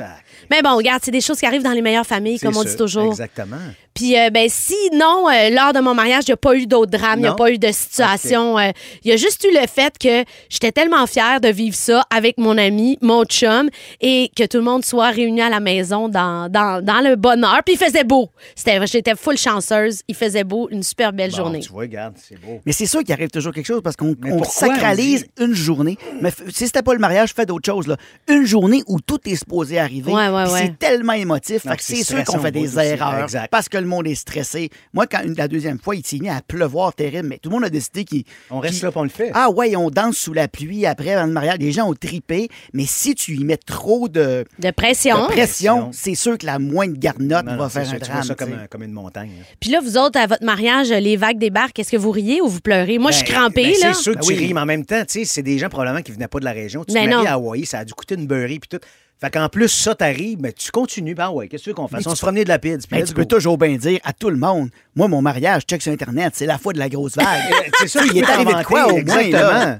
Mais 0.52 0.62
bon, 0.62 0.76
regarde, 0.76 1.02
c'est 1.04 1.12
des 1.12 1.22
choses 1.22 1.40
qui 1.40 1.46
arrivent 1.46 1.64
dans 1.64 1.72
les 1.72 1.82
meilleures 1.82 2.06
familles, 2.06 2.40
comme 2.40 2.56
on 2.56 2.64
dit 2.64 2.76
toujours. 2.76 3.12
Exactement. 3.12 3.58
Puis, 3.94 4.18
euh, 4.20 4.30
ben, 4.30 4.48
sinon, 4.50 5.30
euh, 5.30 5.50
lors 5.52 5.74
de 5.74 5.80
mon 5.80 5.94
mariage, 5.94 6.24
il 6.28 6.32
n'y 6.32 6.34
a 6.34 6.38
pas 6.38 6.56
eu 6.56 6.66
d'autres 6.66 6.92
drames, 6.92 7.20
il 7.20 7.22
n'y 7.24 7.28
a 7.28 7.32
Non? 7.32 7.36
pas 7.36 7.52
eu 7.52 7.58
de 7.60 7.72
situation. 7.72 8.58
euh, 8.58 8.72
Il 9.04 9.10
y 9.12 9.14
a 9.14 9.18
juste 9.18 9.44
eu 9.44 9.54
le 9.54 9.68
fait 9.68 9.98
que 10.00 10.24
j'étais 10.50 10.72
tellement 10.72 11.06
fière 11.08 11.40
de 11.42 11.48
vivre 11.50 11.76
ça 11.76 12.04
avec 12.10 12.38
mon 12.38 12.58
ami, 12.58 12.98
mon 13.02 13.24
chum, 13.26 13.70
et 14.02 14.32
que 14.36 14.46
tout 14.46 14.58
le 14.58 14.64
monde 14.64 14.84
soit 14.84 15.10
réuni 15.10 15.42
à 15.42 15.50
la 15.50 15.60
maison 15.60 16.10
dans, 16.10 16.50
dans, 16.50 16.84
dans 16.84 17.02
le 17.02 17.16
bonheur. 17.16 17.62
Puis, 17.66 17.76
il 17.76 17.84
faisait 17.86 18.04
beau. 18.04 18.30
C'était- 18.56 18.86
J'étais 18.88 19.16
full 19.16 19.38
chanceuse. 19.38 20.02
Il 20.08 20.16
faisait 20.16 20.44
beau, 20.44 20.68
une 20.72 20.84
super 20.84 21.14
belle 21.14 21.32
Bon, 21.32 21.38
journée. 21.38 21.60
tu 21.60 21.70
vois, 21.70 21.82
regarde, 21.84 22.16
c'est 22.18 22.40
beau. 22.40 22.60
Mais 22.66 22.72
c'est 22.72 22.86
sûr 22.86 23.04
qu'il 23.04 23.14
arrive 23.14 23.30
toujours 23.30 23.54
quelque 23.54 23.66
chose 23.68 23.82
parce 23.84 23.96
qu'on 23.96 24.16
Mais 24.22 24.32
on 24.32 24.38
pourquoi 24.38 24.70
sacralise 24.70 25.26
une 25.40 25.54
journée. 25.54 25.98
Mais 26.22 26.30
f- 26.30 26.50
si 26.52 26.66
c'était 26.68 26.82
pas 26.82 26.94
le 26.94 27.00
mariage, 27.00 27.34
fais 27.36 27.46
d'autres 27.46 27.66
choses. 27.72 27.88
Là. 27.88 27.98
Une 28.28 28.46
journée 28.46 28.84
où 28.88 29.00
tout 29.00 29.20
est 29.26 29.36
supposé 29.36 29.80
arriver. 29.80 30.12
Ouais, 30.12 30.28
ouais, 30.30 30.44
puis 30.46 30.54
ouais. 30.54 30.60
C'est 30.62 30.80
tellement 30.80 31.14
émotif. 31.14 31.66
Non, 31.66 31.72
Fait 31.72 31.78
que 31.78 31.84
c'est 31.84 31.96
c'est 31.96 32.04
sûr 32.04 32.18
stressant 32.20 32.34
qu'on 32.38 32.44
fait 32.44 32.52
bout 32.52 32.60
des 32.62 32.78
aussi. 32.78 32.88
erreurs 32.88 33.24
Exact. 33.24 33.48
parce 33.52 33.70
que 33.70 33.78
le 33.84 33.90
monde 33.90 34.08
est 34.08 34.16
stressé. 34.16 34.70
Moi, 34.94 35.06
quand 35.08 35.22
une- 35.24 35.36
la 35.36 35.48
deuxième 35.48 35.80
fois, 35.80 35.96
il 35.96 36.06
s'est 36.06 36.18
mis 36.20 36.30
à 36.30 36.42
pleuvoir 36.42 36.94
terrible, 36.94 37.28
mais 37.30 37.38
tout 37.38 37.50
le 37.50 37.56
monde 37.56 37.66
a 37.66 37.70
décidé 37.70 38.04
qu'il. 38.04 38.24
On 38.50 38.60
reste 38.60 38.76
qu'il- 38.76 38.84
là, 38.86 38.92
on 38.96 39.04
le 39.04 39.10
fait. 39.10 39.32
Ah 39.34 39.50
ouais, 39.52 39.76
on 39.76 39.90
danse 39.90 40.18
sous 40.18 40.34
la 40.34 40.48
pluie 40.48 40.86
après 40.86 41.14
avant 41.14 41.28
le 41.28 41.34
mariage. 41.34 41.58
Les 41.60 41.72
gens 41.72 41.90
ont 41.90 41.94
tripé, 41.94 42.50
mais 42.74 42.86
si 42.88 43.14
tu 43.16 43.36
y 43.36 43.44
mets 43.44 43.58
trop 43.58 44.08
de, 44.10 44.46
De 44.60 44.72
pression. 44.72 45.28
de 45.28 45.32
pression, 45.32 45.90
c'est 45.94 46.16
sûr 46.16 46.38
que 46.38 46.46
la 46.46 46.60
moindre 46.60 46.98
garnotte 46.98 47.46
Non, 47.46 47.52
non, 47.54 47.58
va 47.58 47.70
faire 47.70 47.86
sûr, 47.86 47.96
un 47.96 48.00
tu 48.00 48.06
vois 48.06 48.14
drame. 48.22 48.28
ça 48.28 48.68
comme, 48.70 48.84
une 48.84 48.92
montagne. 48.92 49.32
hein. 49.40 49.44
Puis 49.60 49.70
là, 49.70 49.80
vous 49.82 49.98
autres, 49.98 50.20
à 50.20 50.26
votre 50.28 50.44
mariage, 50.44 50.90
les 50.90 51.18
vagues 51.18 51.38
débarquent. 51.40 51.80
Est-ce 51.80 51.92
que 51.92 51.98
vous 51.98 52.12
riez 52.12 52.42
ou 52.42 52.48
vous 52.48 52.62
pleurez? 52.62 52.98
Moi, 52.98 53.12
je 53.12 53.18
suis 53.18 53.26
Ben, 53.28 53.34
crampée, 53.34 53.64
ben, 53.64 53.88
là. 53.88 53.94
C'est 53.94 54.02
sûr 54.04 54.14
que 54.14 54.20
Ben 54.20 54.26
tu 54.28 54.34
oui. 54.34 54.46
ris, 54.48 54.54
mais 54.54 54.62
en 54.62 54.66
même 54.66 54.86
temps, 54.86 55.02
tu 55.06 55.20
sais, 55.20 55.26
c'est 55.26 55.44
des 55.44 55.58
gens 55.58 55.70
probablement 55.70 56.02
qui 56.02 56.12
venaient 56.12 56.28
pas 56.28 56.40
de 56.40 56.46
la 56.46 56.52
région. 56.54 56.84
Tu 56.86 56.94
Ben 56.94 57.10
te 57.10 57.26
à 57.28 57.34
Hawaï, 57.34 57.66
ça 57.66 57.80
a 57.80 57.86
dû 57.86 57.94
coûter 57.94 58.16
une 58.16 58.28
beurrée 58.28 58.60
puis 58.60 58.70
tout. 58.70 58.80
Fait 59.22 59.32
qu'en 59.32 59.48
plus, 59.48 59.70
ça 59.70 59.96
t'arrive, 59.96 60.40
mais 60.42 60.52
tu 60.52 60.70
continues. 60.70 61.16
Ben 61.16 61.30
ouais, 61.30 61.48
qu'est-ce 61.48 61.62
que 61.62 61.64
tu 61.66 61.70
veux 61.70 61.76
qu'on 61.76 61.88
fasse? 61.88 62.06
Mais 62.06 62.12
On 62.12 62.16
se 62.16 62.22
promenait 62.22 62.44
de 62.44 62.50
la 62.50 62.58
Ben, 62.58 62.78
let's 62.92 63.08
tu 63.08 63.14
peux 63.14 63.26
toujours 63.26 63.58
bien 63.58 63.76
dire 63.78 64.00
à 64.04 64.12
tout 64.12 64.30
le 64.30 64.36
monde, 64.38 64.70
moi, 64.96 65.08
mon 65.08 65.22
mariage, 65.22 65.64
check 65.64 65.82
sur 65.82 65.94
Internet, 65.94 66.34
c'est 66.36 66.46
la 66.46 66.58
fois 66.58 66.74
de 66.74 66.80
la 66.80 66.90
grosse 66.90 67.16
vague. 67.16 67.26
C'est 67.80 67.88
ça, 67.88 68.02
il 68.06 68.18
est 68.18 68.30
arrivé 68.30 68.54
de 68.54 68.64
quoi 68.64 68.92
au 68.92 68.98
moins, 69.02 69.30
là? 69.30 69.80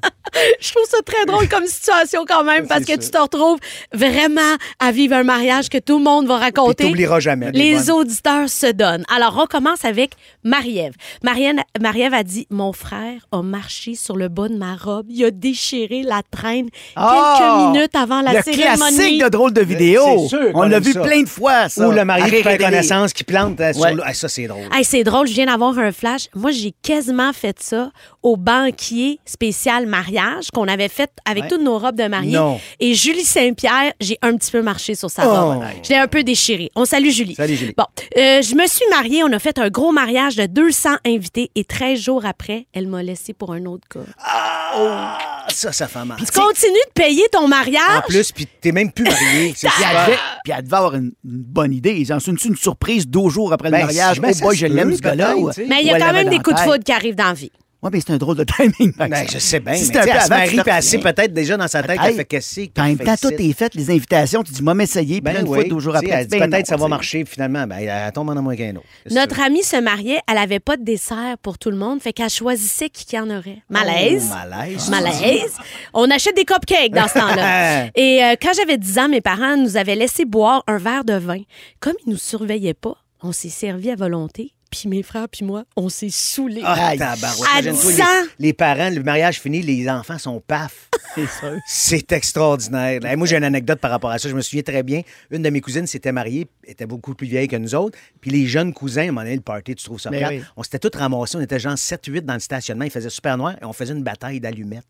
Je 0.60 0.72
trouve 0.72 0.86
ça 0.90 0.98
très 1.06 1.26
drôle 1.26 1.48
comme 1.50 1.66
situation 1.66 2.26
quand 2.28 2.44
même 2.44 2.68
parce 2.68 2.86
que 2.86 2.94
tu 2.98 3.10
te 3.10 3.18
retrouves 3.18 3.60
vraiment 3.94 4.56
à 4.80 4.92
vivre 4.92 5.16
un 5.16 5.24
mariage 5.24 5.70
que 5.70 5.78
tout 5.78 5.98
le 5.98 6.04
monde 6.04 6.28
va 6.28 6.38
raconter. 6.38 6.86
t'oublieras 6.86 7.20
jamais. 7.20 7.52
Les 7.52 7.90
auditeurs 7.90 8.50
se 8.50 8.72
donnent. 8.72 9.06
Alors, 9.14 9.38
on 9.42 9.46
commence 9.46 9.86
avec 9.86 10.12
Marie-Ève. 10.44 10.94
Marie-Ève 11.24 12.14
a 12.14 12.24
dit 12.24 12.48
Mon 12.50 12.74
frère 12.74 13.22
a 13.32 13.42
marché 13.42 13.96
sur 13.96 14.16
le 14.16 14.28
bas 14.30 14.48
de 14.48 14.56
ma 14.56 14.76
robe. 14.76 15.06
Il 15.10 15.24
a 15.26 15.32
déchiré 15.32 16.04
la 16.04 16.22
traîne 16.30 16.68
Ah! 16.96 17.36
quelques 17.38 17.76
minutes 17.76 17.96
avant 17.96 18.22
la 18.22 18.34
le 18.34 18.42
cérémonie. 18.42 18.96
classique 18.96 19.24
de 19.24 19.30
drôle 19.30 19.54
de 19.54 19.62
vidéo. 19.62 20.02
C'est 20.24 20.28
sûr 20.30 20.52
On 20.54 20.64
l'a 20.64 20.80
vu 20.80 20.94
ça. 20.94 21.02
plein 21.02 21.22
de 21.24 21.30
fois, 21.30 21.70
ça. 21.70 21.88
Ou 21.88 21.92
le 21.92 22.04
marié 22.06 22.38
qui 22.38 22.44
fait 22.44 22.58
connaissance, 22.58 23.14
qui 23.14 23.24
plante 23.24 23.60
euh, 23.60 23.74
sur 23.74 23.82
Ouais. 23.84 23.94
l'eau. 23.94 24.04
Ah, 24.06 24.14
ça, 24.14 24.28
c'est 24.30 24.48
drôle. 24.48 24.64
Hey, 24.74 24.84
c'est 24.84 25.04
drôle, 25.04 25.28
je 25.28 25.34
viens 25.34 25.46
d'avoir 25.46 25.78
un 25.78 25.92
flash. 25.92 26.28
Moi, 26.36 26.52
j'ai 26.52 26.74
quasiment 26.82 27.34
fait 27.34 27.58
ça 27.62 27.92
au 28.22 28.38
banquier 28.38 29.20
spécial 29.26 29.86
Marie-Ève. 29.86 30.33
Mariage 30.34 30.50
qu'on 30.52 30.68
avait 30.68 30.90
fait 30.90 31.10
avec 31.26 31.44
Ouais. 31.44 31.50
toutes 31.50 31.62
nos 31.62 31.78
robes 31.78 31.96
de 31.96 32.08
mariée. 32.08 32.32
Non. 32.34 32.60
Et 32.80 32.94
Julie 32.94 33.24
Saint-Pierre, 33.24 33.94
j'ai 34.00 34.18
un 34.22 34.36
petit 34.36 34.52
peu 34.52 34.62
marché 34.62 34.96
sur 34.96 35.10
sa 35.10 35.28
Oh. 35.28 35.30
robe. 35.54 35.64
Je 35.84 35.90
l'ai 35.90 35.96
un 35.98 36.08
peu 36.08 36.24
déchirée. 36.24 36.70
On 36.76 36.86
salue 36.86 37.10
Julie. 37.10 37.36
Salut, 37.36 37.56
Julie. 37.56 37.74
Bon, 37.78 37.86
euh, 38.18 38.42
je 38.42 38.56
me 38.56 38.68
suis 38.68 38.86
mariée. 38.90 39.24
On 39.24 39.32
a 39.32 39.40
fait 39.40 39.58
un 39.60 39.70
gros 39.70 39.92
mariage 39.92 40.36
de 40.36 40.46
200 40.46 40.90
invités 41.06 41.52
et 41.56 41.64
13 41.64 42.00
jours 42.00 42.26
après, 42.26 42.68
elle 42.74 42.88
m'a 42.88 43.04
laissé 43.04 43.34
pour 43.34 43.54
un 43.54 43.66
autre 43.66 43.88
gars. 43.94 44.02
Ah, 44.20 45.18
ça, 45.50 45.72
ça 45.72 45.88
fait 45.88 46.04
mal. 46.06 46.18
Tu 46.20 46.26
continues 46.40 46.74
de 46.74 46.94
payer 46.94 47.24
ton 47.32 47.48
mariage? 47.48 47.82
En 47.98 48.02
plus, 48.08 48.32
puis 48.32 48.48
t'es 48.62 48.72
même 48.72 48.92
plus 48.92 49.04
marié. 49.04 49.54
C'est 49.56 49.68
Puis 49.70 49.84
elle, 49.84 50.06
devait, 50.06 50.18
puis 50.44 50.54
elle 50.58 50.64
devait 50.64 50.76
avoir 50.78 50.96
une, 50.96 51.12
une 51.26 51.44
bonne 51.44 51.74
idée. 51.74 52.04
J'en 52.06 52.20
suis 52.20 52.32
une 52.32 52.56
surprise 52.56 53.08
deux 53.08 53.30
jours 53.30 53.54
après 53.54 53.70
Ben, 53.70 53.80
le 53.80 53.86
mariage. 53.86 54.20
ben, 54.20 54.34
Oh 54.36 54.44
boy, 54.46 54.56
je 54.56 54.66
l'aime, 54.68 54.96
ce 54.96 55.02
gars-là. 55.02 55.36
Mais 55.68 55.82
il 55.82 55.88
y 55.88 55.92
a 55.92 56.00
quand 56.00 56.14
même 56.14 56.30
des 56.30 56.40
coups 56.40 56.56
de 56.56 56.62
foudre 56.62 56.84
qui 56.84 56.92
arrivent 56.92 57.16
dans 57.16 57.26
la 57.26 57.34
vie. 57.34 57.52
Mais 57.92 58.00
c'est 58.00 58.14
un 58.14 58.18
drôle 58.18 58.38
de 58.38 58.44
timing. 58.44 58.94
Ben, 58.98 59.26
je 59.32 59.38
sais 59.40 59.60
bien. 59.60 59.74
Si 59.76 59.92
mais 59.92 60.00
elle 60.00 60.22
se 60.22 60.30
marie, 60.30 60.50
elle 60.54 60.62
reviens. 60.62 61.00
peut-être 61.00 61.34
déjà 61.34 61.58
dans 61.58 61.68
sa 61.68 61.84
tête 61.84 62.00
qu'elle 62.00 62.10
Hey, 62.12 62.16
fait 62.16 62.26
casser. 62.26 62.72
En 62.78 62.84
même 62.84 62.98
temps, 62.98 63.16
tout 63.22 63.32
est 63.38 63.54
fait, 63.54 63.74
les 63.76 63.90
invitations. 63.92 64.44
Tu 64.44 64.52
dis, 64.54 64.64
moi, 64.64 64.74
m'essayer, 64.74 65.22
puis 65.22 65.34
Ben 65.34 65.42
une 65.42 65.48
oui. 65.48 65.60
fois, 65.60 65.64
deux 65.70 65.80
jours 65.80 65.96
après. 65.96 66.10
Elle 66.10 66.28
ben 66.28 66.50
peut-être 66.50 66.68
ça 66.68 66.78
va 66.78 66.88
marcher, 66.88 67.26
finalement, 67.26 67.66
ben, 67.68 67.78
elle 67.78 68.12
tombe 68.14 68.30
en 68.30 68.38
amour 68.38 68.54
qu'un 68.56 68.76
autre. 68.76 68.86
Notre 69.12 69.42
amie 69.42 69.64
se 69.64 69.76
mariait, 69.78 70.20
elle 70.32 70.38
avait 70.38 70.60
pas 70.60 70.78
de 70.78 70.84
dessert 70.84 71.38
pour 71.42 71.58
tout 71.58 71.72
le 71.72 71.78
monde, 71.78 72.02
fait 72.02 72.14
qu'elle 72.14 72.30
choisissait 72.30 72.90
qui 72.90 73.06
qui 73.06 73.20
en 73.20 73.30
aurait. 73.30 73.62
Malaise. 73.70 74.30
Oh, 74.32 74.36
malaise. 74.50 74.90
Malaise. 74.90 75.54
On 75.94 76.10
achète 76.10 76.36
des 76.36 76.46
cupcakes 76.46 76.92
dans 76.94 77.08
ce 77.08 77.14
temps-là. 77.16 77.86
Et 77.96 78.24
euh, 78.24 78.36
quand 78.42 78.52
j'avais 78.56 78.78
10 78.78 79.00
ans, 79.00 79.10
mes 79.10 79.22
parents 79.22 79.58
nous 79.58 79.78
avaient 79.78 79.96
laissé 79.96 80.26
boire 80.26 80.64
un 80.68 80.78
verre 80.78 81.04
de 81.04 81.14
vin. 81.16 81.40
Comme 81.80 81.94
ils 82.06 82.12
nous 82.12 82.18
surveillaient 82.18 82.74
pas, 82.74 82.96
on 83.22 83.32
s'est 83.32 83.50
servi 83.50 83.90
à 83.92 83.96
volonté. 83.96 84.54
Puis 84.74 84.90
mes 84.90 85.04
frères 85.04 85.30
puis 85.30 85.46
moi, 85.46 85.66
on 85.76 85.88
s'est 85.88 86.10
saoulés. 86.10 86.64
Ah, 86.66 86.94
tabarouette. 86.98 87.50
À 87.56 87.62
Imagine-toi, 87.62 87.92
10 87.92 88.02
ans. 88.02 88.06
les, 88.40 88.48
les 88.48 88.54
parents, 88.54 88.90
le 88.90 89.04
mariage 89.04 89.40
fini, 89.40 89.62
les 89.62 89.88
enfants 89.88 90.18
sont 90.18 90.42
paf. 90.46 90.90
C'est 91.16 91.28
sûr. 91.28 91.58
C'est 91.68 92.12
extraordinaire. 92.12 93.00
Moi, 93.18 93.28
j'ai 93.28 93.38
une 93.38 93.44
anecdote 93.44 93.80
par 93.80 93.92
rapport 93.92 94.10
à 94.12 94.18
ça. 94.18 94.30
Je 94.30 94.36
me 94.36 94.42
souviens 94.42 94.64
très 94.64 94.84
bien. 94.84 95.02
Une 95.32 95.42
de 95.44 95.50
mes 95.50 95.62
cousines 95.62 95.86
s'était 95.88 96.12
mariée, 96.12 96.48
était 96.66 96.86
beaucoup 96.86 97.14
plus 97.14 97.28
vieille 97.28 97.48
que 97.48 97.56
nous 97.56 97.76
autres. 97.76 97.98
Puis 98.22 98.32
les 98.32 98.46
jeunes 98.48 98.74
cousins, 98.74 99.02
à 99.02 99.04
un 99.06 99.08
moment 99.08 99.22
donné, 99.22 99.36
le 99.36 99.42
party, 99.42 99.76
tu 99.76 99.86
trouves 99.86 100.00
ça 100.00 100.10
Ben 100.10 100.20
plate? 100.20 100.32
oui. 100.32 100.42
On 100.58 100.64
s'était 100.64 100.80
tous 100.80 100.98
ramassés. 100.98 101.38
On 101.38 101.42
était 101.42 101.60
genre 101.60 101.76
7-8 101.76 102.22
dans 102.22 102.34
le 102.34 102.40
stationnement. 102.40 102.86
Il 102.86 102.92
faisait 102.92 103.10
super 103.10 103.38
noir 103.38 103.54
et 103.62 103.66
on 103.66 103.74
faisait 103.74 103.94
une 103.94 104.04
bataille 104.04 104.40
d'allumettes. 104.40 104.86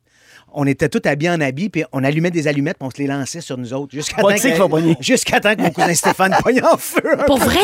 On 0.56 0.66
était 0.66 0.90
tous 0.90 1.08
habillés 1.08 1.32
en 1.32 1.42
habits, 1.42 1.70
puis 1.70 1.84
on 1.92 2.04
allumait 2.04 2.30
des 2.32 2.48
allumettes, 2.48 2.78
puis 2.80 2.88
on 2.88 2.92
se 2.92 2.98
les 2.98 3.08
lançait 3.08 3.42
sur 3.42 3.58
nous 3.58 3.74
autres. 3.74 3.94
Jusqu'à 3.96 4.22
temps, 4.22 4.28
que- 4.30 5.40
temps 5.40 5.56
que 5.56 5.62
mon 5.62 5.70
cousin 5.72 5.94
Stéphane 5.94 6.36
pogne 6.44 6.62
en 6.64 6.78
feu. 6.78 7.02
Pour 7.26 7.38
vrai? 7.38 7.60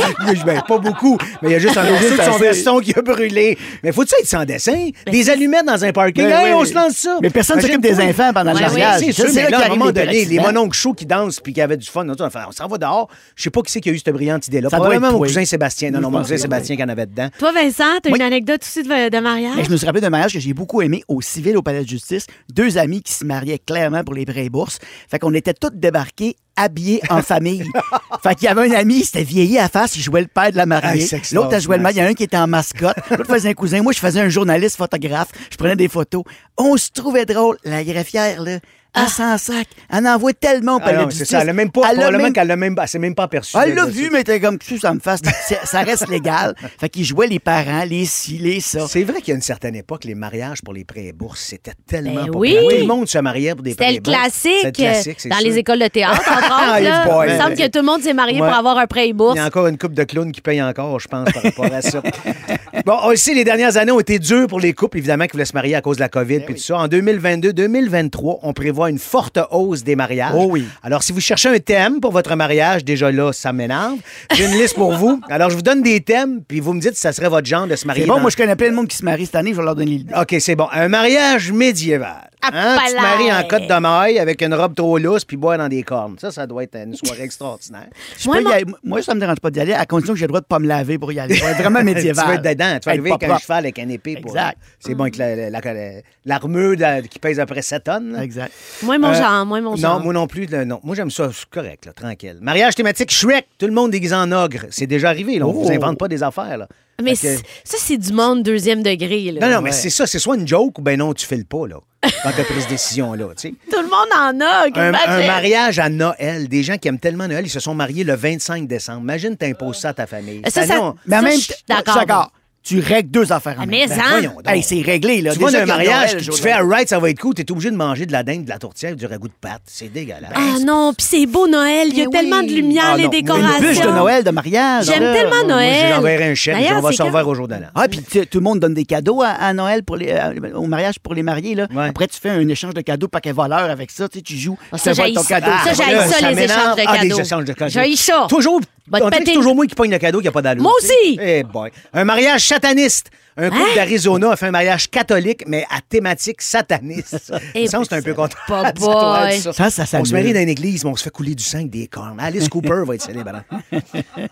Ben, 0.46 0.62
pas 0.68 0.78
beaucoup, 0.78 1.18
mais 1.42 1.50
il 1.50 1.52
y 1.54 1.56
a 1.56 1.60
juste 1.60 1.78
un 1.78 1.90
morceau 1.90 2.16
de 2.18 2.22
son 2.22 2.38
veston 2.38 2.80
qui 2.80 2.94
a 2.98 3.02
brûlé. 3.02 3.58
Mais 3.84 3.92
faut-tu 3.92 4.14
être 4.20 4.28
sans 4.28 4.46
dessin? 4.46 4.90
Des 5.12 5.30
allumettes 5.30 5.66
dans 5.66 5.84
un 5.84 5.92
parking? 5.92 6.24
Ben 6.26 6.32
Hey, 6.32 6.54
oui. 6.54 6.60
on 6.62 6.66
se 6.66 6.74
lance 6.74 6.96
ça. 6.98 7.18
Mais 7.22 7.30
personne 7.30 7.58
ne 7.58 7.62
s'occupe 7.62 7.82
des 7.82 8.00
enfants 8.00 8.34
pendant 8.44 8.54
le 8.54 8.60
mariage. 8.60 9.02
C'est 9.12 9.44
là 9.44 9.50
là, 9.50 9.60
à 9.60 9.66
un 9.66 9.70
moment 9.70 9.86
les 9.88 9.94
donné, 9.94 10.26
les 10.26 10.40
mononcles 10.40 10.76
chauds 10.76 10.94
qui 10.94 11.06
dansent 11.06 11.40
puis 11.40 11.54
qui 11.54 11.62
avaient 11.62 11.78
du 11.78 11.88
fun, 11.88 12.08
on 12.08 12.52
s'en 12.52 12.68
va 12.68 12.78
dehors. 12.78 13.10
Je 13.36 13.44
sais 13.44 13.50
pas 13.50 13.62
qui 13.62 13.72
c'est 13.72 13.82
qui 13.82 13.90
a 13.90 13.92
eu 13.92 13.98
cette 13.98 14.14
brillante 14.14 14.48
idée-là. 14.48 14.70
Probablement 14.70 15.12
mon 15.12 15.20
cousin 15.20 15.46
Sébastien. 15.46 15.92
Non, 15.92 16.02
non, 16.02 16.12
mon 16.12 16.22
cousin. 16.22 16.38
Sébastien 16.38 16.76
qui 16.76 16.84
en 16.84 16.90
avait 16.90 17.06
dedans. 17.06 17.30
Toi, 17.38 17.52
Vincent, 17.52 18.00
t'as 18.02 18.10
une 18.10 18.22
anecdote 18.22 18.62
aussi 18.64 18.84
de, 18.84 19.10
de 19.10 19.20
mariage? 19.20 19.54
Mais 19.56 19.64
je 19.64 19.70
me 19.70 19.78
suis 19.78 19.86
rappelé 19.86 20.02
d'un 20.02 20.10
mariage 20.10 20.34
que 20.34 20.40
j'ai 20.40 20.54
beaucoup 20.54 20.82
aimé 20.82 21.04
au 21.08 21.22
civil 21.22 21.58
au 21.58 21.62
palais 21.62 21.84
de 21.84 21.88
justice. 21.88 22.26
Deux 22.54 22.78
amis 22.78 23.02
qui 23.02 23.14
se 23.14 23.26
mariaient 23.26 23.60
clairement 23.60 24.04
pour 24.04 24.14
les 24.14 24.26
prêts 24.26 24.50
bourses. 24.50 24.80
Fait 25.10 25.20
qu'on 25.20 25.34
était 25.34 25.54
tous 25.54 25.72
débarqués 25.74 26.36
habillés 26.60 27.02
en 27.10 27.22
famille. 27.22 27.64
fait 28.24 28.36
qu'il 28.36 28.46
y 28.46 28.48
avait 28.48 28.70
un 28.70 28.80
ami, 28.80 29.00
il 29.00 29.06
s'était 29.06 29.24
vieilli 29.24 29.58
à 29.58 29.70
face, 29.70 29.96
il 29.96 30.02
jouait 30.02 30.22
le 30.22 30.28
père 30.28 30.52
de 30.52 30.58
la 30.58 30.66
mariée. 30.66 31.08
L'autre, 31.32 31.54
elle 31.54 31.62
jouait 31.62 31.78
le 31.78 31.84
mari. 31.84 31.96
Il 31.96 32.00
y 32.00 32.02
en 32.02 32.06
a 32.06 32.10
un 32.10 32.14
qui 32.14 32.24
était 32.24 32.38
en 32.38 32.48
mascotte. 32.48 32.98
L'autre 33.10 33.26
faisait 33.26 33.50
un 33.50 33.54
cousin. 33.54 33.82
Moi, 33.82 33.94
je 33.94 34.00
faisais 34.00 34.22
un 34.22 34.30
journaliste 34.30 34.78
photographe. 34.78 35.30
Je 35.52 35.58
prenais 35.58 35.76
des 35.76 35.88
photos. 35.88 36.24
On 36.58 36.78
se 36.78 36.90
trouvait 36.92 37.26
drôle. 37.26 37.58
La 37.64 37.84
greffière, 37.84 38.42
là, 38.42 38.60
elle 38.96 39.08
s'en 39.08 39.38
sac. 39.38 39.68
Elle 39.92 40.06
en 40.08 40.16
envoie 40.16 40.34
tellement 40.34 40.78
au 40.78 40.80
Ah 40.84 41.06
c'est 41.12 41.26
ça. 41.26 41.42
Elle 41.42 41.50
a 41.50 41.54
même 41.54 41.72
pas, 41.72 41.82
Elle 41.86 41.92
a 41.92 41.94
probablement 41.94 42.24
même- 42.26 42.34
qu'elle 42.34 42.48
l'a 42.48 42.56
même, 42.56 42.76
s'est 42.88 43.00
même 43.00 43.16
pas 43.16 43.24
aperçue. 43.24 43.56
elle 43.64 43.74
l'a 43.76 43.86
vu, 43.86 44.10
mais 44.12 44.24
t'es 44.24 44.40
comme 44.40 44.58
que 44.58 44.78
ça 44.80 44.94
me 44.94 45.00
fasse. 45.00 45.22
Ça 45.66 45.82
reste 45.82 46.08
légal. 46.10 46.56
Fait 46.80 46.90
qu'ils 46.90 47.06
jouaient 47.06 47.28
les 47.28 47.40
parents, 47.40 47.84
les 47.86 48.06
ci, 48.06 48.38
les 48.40 48.60
ça. 48.60 48.88
C'est 48.88 49.04
vrai 49.04 49.20
qu'il 49.20 49.30
y 49.30 49.32
a 49.32 49.36
une 49.36 49.42
certaine 49.42 49.76
époque, 49.76 50.06
les 50.06 50.16
mariages 50.16 50.62
pour 50.64 50.74
les 50.74 50.84
prêts 50.84 51.06
et 51.06 51.14
bourses, 51.14 51.42
c'était 51.42 51.74
tellement 51.88 52.26
Ben 52.26 52.32
populaire. 52.32 52.64
oui. 52.66 52.74
Tout 52.76 52.82
le 52.82 52.88
monde 52.88 53.08
se 53.08 53.18
mariait 53.20 53.54
pour 53.54 53.64
des 53.64 53.76
prêts 53.76 53.86
C'était 53.86 53.94
et 53.94 53.98
le 53.98 54.02
bourses. 54.04 54.18
classique, 54.18 54.52
C'était 54.64 54.82
le 54.84 54.92
classique, 54.92 55.20
c'est 55.20 55.30
dans 55.30 55.38
sûr. 55.38 55.48
les 55.50 55.58
écoles 55.58 55.80
de 55.80 55.88
théâtre, 55.88 56.22
entre 56.32 56.38
autres. 56.46 56.70
Ah, 56.74 56.80
là. 56.82 57.06
boy. 57.06 57.28
Il 57.30 57.34
me 57.36 57.40
semble 57.40 57.56
que 57.56 57.68
tout 57.68 57.80
le 57.80 57.86
monde 57.86 58.02
s'est 58.02 58.14
marié 58.14 58.42
Ouais. 58.42 58.48
pour 58.48 58.58
avoir 58.58 58.78
un 58.78 58.88
prêt 58.88 59.08
et 59.10 59.14
bourse. 59.14 59.36
Il 59.36 59.40
y 59.40 59.42
a 59.42 59.46
encore 59.46 59.68
une 59.68 59.78
coupe 59.78 59.94
de 59.94 60.04
clowns 60.04 60.32
qui 60.32 60.42
payent 60.42 60.62
encore, 60.64 61.00
je 61.00 61.08
pense, 61.08 61.32
par 61.32 61.44
rapport 61.44 61.66
à 61.72 61.82
ça. 61.82 62.02
bon, 62.86 62.98
sait, 63.16 63.34
les 63.34 63.44
dernières 63.44 63.78
années 63.78 63.92
ont 63.92 64.00
été 64.00 64.18
dures 64.20 64.48
pour 64.48 64.60
les 64.60 64.74
couples, 64.74 64.98
évidemment, 64.98 65.26
qui 65.26 65.34
voulaient 65.34 65.46
se 65.46 65.54
marier 65.54 65.76
à 65.76 65.82
cause 65.82 65.98
de 65.98 66.02
la 66.02 66.10
COVID 66.10 66.40
puis 66.42 66.56
tout 66.56 66.62
ça. 66.62 66.78
En 66.78 66.88
2022-2023, 66.88 68.40
on 68.44 68.54
prévoit 68.54 68.79
une 68.88 69.00
forte 69.00 69.40
hausse 69.52 69.84
des 69.84 69.96
mariages. 69.96 70.34
Oh 70.36 70.48
oui. 70.50 70.66
Alors, 70.84 71.04
si 71.04 71.12
vous 71.12 71.20
cherchez 71.22 71.50
un 71.50 71.60
thème 71.60 72.00
pour 72.00 72.12
votre 72.12 72.36
mariage, 72.36 72.84
déjà 72.86 73.12
là, 73.12 73.34
ça 73.34 73.52
m'énerve. 73.54 73.98
J'ai 74.34 74.46
une 74.46 74.58
liste 74.60 74.76
pour 74.76 74.94
vous. 74.94 75.20
Alors, 75.30 75.50
je 75.50 75.56
vous 75.56 75.62
donne 75.62 75.82
des 75.82 76.00
thèmes, 76.02 76.42
puis 76.48 76.60
vous 76.60 76.74
me 76.74 76.80
dites 76.82 76.96
si 76.96 77.02
ça 77.02 77.12
serait 77.14 77.30
votre 77.30 77.48
genre 77.48 77.68
de 77.68 77.76
se 77.76 77.86
marier. 77.86 78.04
C'est 78.04 78.08
bon, 78.08 78.16
dans- 78.16 78.22
moi, 78.22 78.30
je 78.30 78.38
connais 78.38 78.56
plein 78.56 78.70
de 78.70 78.76
monde 78.76 78.88
qui 78.88 78.98
se 78.98 79.04
marie 79.06 79.26
cette 79.26 79.36
année. 79.36 79.52
Je 79.52 79.58
vais 79.58 79.64
leur 79.64 79.76
donner 79.76 79.92
l'idée. 79.92 80.14
OK, 80.16 80.36
c'est 80.40 80.56
bon. 80.56 80.68
Un 80.72 80.88
mariage 80.88 81.52
médiéval. 81.52 82.30
Hein? 82.42 82.78
Tu 82.88 82.96
te 82.96 83.02
maries 83.02 83.34
en 83.34 83.44
côte 83.50 83.68
de 83.68 83.80
maille 83.80 84.18
avec 84.18 84.42
une 84.42 84.54
robe 84.54 84.74
trop 84.74 84.98
lousse 84.98 85.26
puis 85.26 85.36
boire 85.36 85.58
dans 85.58 85.68
des 85.68 85.84
cornes. 85.84 86.16
Ça, 86.20 86.32
ça 86.32 86.48
doit 86.48 86.64
être 86.64 86.76
une 86.78 86.96
soirée 86.96 87.24
extraordinaire. 87.24 87.88
Je 88.18 88.28
Moi, 88.28 88.38
peux 88.38 88.42
y 88.42 88.46
mon- 88.46 88.52
aller- 88.52 88.66
moi, 88.82 89.02
ça 89.02 89.14
me 89.14 89.20
dérange 89.20 89.42
pas 89.42 89.52
d'y 89.52 89.60
aller, 89.60 89.74
à 89.74 89.86
condition 89.86 90.14
que 90.14 90.20
j'ai 90.20 90.24
le 90.26 90.30
droit 90.30 90.40
de 90.40 90.46
pas 90.46 90.58
me 90.60 90.68
laver 90.68 90.98
pour 90.98 91.12
y 91.12 91.20
aller. 91.20 91.36
Être 91.36 91.58
vraiment 91.62 91.84
médiéval. 91.84 92.24
tu 92.24 92.30
vas 92.32 92.36
être 92.36 92.42
dedans. 92.58 92.66
Tu 92.66 92.72
vas 92.72 92.76
Être 92.78 92.88
arriver 92.88 93.12
avec 93.12 93.24
un 93.30 93.38
cheval 93.40 93.58
avec 93.66 93.80
un 93.80 93.90
épée. 93.90 94.16
Pour... 94.22 94.32
Exact. 94.32 94.58
C'est 94.80 94.96
bon 94.96 95.04
avec 95.04 95.18
la- 95.18 95.36
la- 95.50 95.60
la- 95.60 96.02
l'armure 96.26 96.78
de- 96.78 97.08
qui 97.08 97.20
pèse 97.20 97.42
à 97.42 97.46
peu 97.46 97.56
près 97.56 97.62
7 97.62 97.84
tonnes. 97.84 98.14
là. 98.14 98.24
Exact. 98.24 98.54
Moi, 98.84 98.98
mon 98.98 99.10
Euh, 99.10 99.14
genre, 99.14 99.46
moi, 99.46 99.62
mon 99.62 99.76
genre. 99.76 99.98
Non, 100.00 100.04
moi 100.04 100.14
non 100.14 100.28
plus. 100.28 100.46
là, 100.46 100.66
non. 100.66 100.80
Moi, 100.84 100.96
j'aime 100.96 101.12
ça. 101.12 101.30
C'est 101.34 101.50
correct, 101.50 101.86
là, 101.86 101.94
tranquille. 101.94 102.38
Mariage 102.42 102.76
thématique 102.76 103.12
Shrek. 103.12 103.48
Tout 103.58 103.66
le 103.68 103.74
monde 103.74 103.92
déguisé 103.92 104.16
en 104.16 104.32
ogre. 104.32 104.66
C'est 104.70 104.88
déjà 104.88 105.10
arrivé. 105.10 105.40
Là. 105.40 105.46
On 105.48 105.50
Oh. 105.52 105.64
vous 105.64 105.72
invente 105.72 105.98
pas 105.98 106.08
des 106.08 106.24
affaires. 106.24 106.58
Là. 106.58 106.68
Mais 107.02 107.16
Fait 107.16 107.28
que- 107.28 107.36
c'est- 107.38 107.46
ça, 107.64 107.78
c'est 107.80 107.98
du 107.98 108.12
monde 108.14 108.44
deuxième 108.44 108.84
degré. 108.84 109.32
Là. 109.32 109.48
Non, 109.48 109.56
non, 109.56 109.62
mais 109.62 109.70
Ouais. 109.70 109.76
c'est 109.76 109.90
ça. 109.90 110.06
C'est 110.06 110.20
soit 110.20 110.36
une 110.36 110.48
joke 110.48 110.78
ou 110.80 110.82
ben 110.82 110.98
non, 111.00 111.14
tu 111.14 111.26
fais 111.26 111.38
le 111.38 111.46
pas, 111.46 111.68
là. 111.68 111.78
Quand 112.24 112.32
tu 112.34 112.42
as 112.42 112.44
pris 112.46 112.62
cette 112.62 112.70
décision-là, 112.70 113.26
tu 113.38 113.50
sais. 113.50 113.54
Tout 113.72 113.82
le 113.82 113.90
monde 113.90 114.10
en 114.42 114.46
a. 114.46 114.64
Un, 114.66 114.90
imagine. 114.90 115.10
un 115.10 115.28
mariage 115.28 115.80
à 115.80 115.90
Noël, 115.90 116.48
des 116.48 116.64
gens 116.64 116.78
qui 116.78 116.88
aiment 116.88 117.00
tellement 117.00 117.28
Noël, 117.28 117.46
ils 117.46 117.50
se 117.50 117.60
sont 117.60 117.74
mariés 117.76 118.04
le 118.04 118.16
25 118.16 118.68
décembre. 118.68 119.02
Imagine, 119.02 119.36
t'imposes 119.38 119.78
ça 119.80 119.90
à 119.90 119.94
ta 119.94 120.08
famille. 120.08 120.42
Ça, 120.48 120.66
ça- 120.66 120.78
non. 120.78 120.96
Mais 121.06 121.18
en 121.18 121.20
Ça, 121.20 121.26
même 121.26 121.38
je 121.38 121.44
suis 121.44 121.54
temps, 121.68 121.76
d'accord. 121.86 122.32
Tu 122.62 122.82
règles 122.82 123.10
deux 123.10 123.32
affaires 123.32 123.56
en 123.58 123.64
Ah, 123.64 123.66
même 123.66 123.70
mais 123.70 123.88
temps. 123.88 124.02
hein? 124.04 124.10
voyons 124.12 124.32
donc. 124.36 124.48
Hey, 124.48 124.62
c'est 124.62 124.82
réglé, 124.82 125.22
là. 125.22 125.32
Tu 125.32 125.40
Déjà 125.40 125.50
qu'il 125.50 125.60
y 125.60 125.62
a 125.62 125.66
mariage, 125.66 126.12
Noël, 126.12 126.18
tu 126.18 126.24
jour 126.26 126.36
de 126.36 126.40
fais 126.42 126.52
un 126.52 126.70
ride, 126.70 126.90
ça 126.90 127.00
va 127.00 127.10
être 127.10 127.20
cool. 127.20 127.34
T'es 127.34 127.50
obligé 127.52 127.72
de 127.72 127.76
manger 127.78 128.06
de 128.06 128.12
la 128.12 128.22
dinde, 128.22 128.44
de 128.44 128.50
la 128.50 128.60
tourtière, 128.60 128.96
du 128.98 129.06
ragoût 129.06 129.30
de 129.30 129.34
pâte. 129.40 129.62
C'est 129.66 129.88
dégueulasse. 129.92 130.32
Ah 130.36 130.60
non, 130.64 130.94
puis 130.96 131.08
c'est 131.10 131.26
beau 131.26 131.48
Noël. 131.48 131.88
Il 131.90 131.98
y 131.98 132.02
a 132.02 132.06
Mais 132.06 132.10
tellement 132.20 132.40
oui. 132.42 132.48
de 132.48 132.54
lumière, 132.54 132.84
Ah 132.94 132.98
les 132.98 133.04
non, 133.06 133.10
décorations. 133.10 133.60
Une 133.62 133.66
bûche 133.70 133.82
de 133.82 133.90
Noël, 133.90 134.24
de 134.26 134.32
mariage. 134.32 134.86
J'aime 134.86 135.02
là. 135.04 135.14
tellement 135.14 135.36
Moi, 135.38 135.44
Noël. 135.56 135.94
j'enverrai 135.96 136.24
un 136.32 136.52
D'ailleurs, 136.54 136.78
on 136.78 136.82
va 136.82 136.92
c'est 136.92 136.98
se 136.98 137.04
revoir 137.04 137.28
au 137.30 137.34
jour 137.34 137.48
de 137.48 137.56
l'an. 137.56 137.68
Ah, 137.74 137.88
puis 137.88 138.02
tu 138.04 138.28
tout 138.28 138.38
le 138.40 138.44
monde 138.44 138.60
donne 138.60 138.74
des 138.74 138.86
cadeaux 138.86 139.22
à, 139.22 139.30
à 139.30 139.54
Noël 139.54 139.84
pour 139.84 139.96
les, 139.96 140.12
euh, 140.12 140.52
au 140.56 140.68
mariage 140.68 141.00
pour 141.00 141.14
les 141.14 141.24
mariés. 141.24 141.56
Là. 141.56 141.66
Ouais. 141.74 141.88
Après, 141.88 142.08
tu 142.08 142.20
fais 142.20 142.30
un 142.30 142.48
échange 142.50 142.74
de 142.74 142.82
cadeaux 142.82 143.08
paquet 143.08 143.32
voleur 143.32 143.70
avec 143.70 143.90
ça. 143.90 144.10
Tu 144.10 144.20
sais, 144.20 144.22
tu 144.24 144.36
joues. 144.36 144.58
Ah, 144.74 144.78
ça, 144.78 144.92
voir 144.92 145.06
j'haïs 145.08 145.16
ton 145.16 145.24
ça. 145.24 145.40
cadeau. 145.40 145.52
Ça, 145.64 145.74
j'haïs 145.74 146.10
ça, 146.12 146.30
les 146.30 146.36
m'énerve. 146.36 146.52
échanges 146.52 146.76
de 146.76 146.82
Ah, 146.86 146.98
cadeaux. 146.98 147.16
des 147.16 147.22
échanges 147.22 147.46
de 147.46 147.54
cadeaux. 147.54 147.72
J'haïs 147.72 147.96
ça. 147.98 148.28
Toujours. 148.30 148.60
Te 148.92 149.04
on 149.04 149.10
dirait 149.10 149.24
que 149.24 149.28
c'est 149.28 149.34
toujours 149.34 149.56
moi 149.56 149.66
qui 149.68 149.76
pogne 149.76 149.92
le 149.92 149.98
cadeau 150.00 150.20
qui 150.20 150.26
n'a 150.26 150.32
pas 150.32 150.42
d'allure. 150.42 150.64
Moi 150.64 150.72
aussi. 150.80 151.20
Eh 151.22 151.44
boy. 151.44 151.72
Un 151.94 152.04
mariage 152.06 152.46
sataniste. 152.48 153.12
Un 153.40 153.50
couple 153.50 153.62
Hein? 153.62 153.76
d'Arizona 153.76 154.32
a 154.32 154.36
fait 154.36 154.48
un 154.48 154.52
mariage 154.52 154.90
catholique, 154.90 155.44
mais 155.48 155.66
à 155.70 155.80
thématique 155.82 156.42
sataniste. 156.42 157.34
Eh, 157.56 157.68
ça, 157.68 157.80
c'est 157.84 157.96
un 157.96 158.02
peu 158.02 158.14
pas 158.14 158.28
boy. 158.74 159.40
ça. 159.40 159.54
Ça, 159.54 159.70
ça 159.70 160.00
on 160.00 160.06
se 160.06 160.14
marie 160.14 160.34
dans 160.34 160.40
une 160.42 160.50
église, 160.50 160.84
mais 160.84 160.92
on 160.92 160.96
se 160.96 161.04
fait 161.04 161.10
couler 161.10 161.34
du 161.36 161.44
sang 161.44 161.60
avec 161.60 161.70
des 161.70 161.88
cornes. 161.88 162.20
Alice 162.20 162.48
Cooper 162.50 162.84
va 162.86 162.96
être 162.96 163.02
célébrant. 163.02 163.42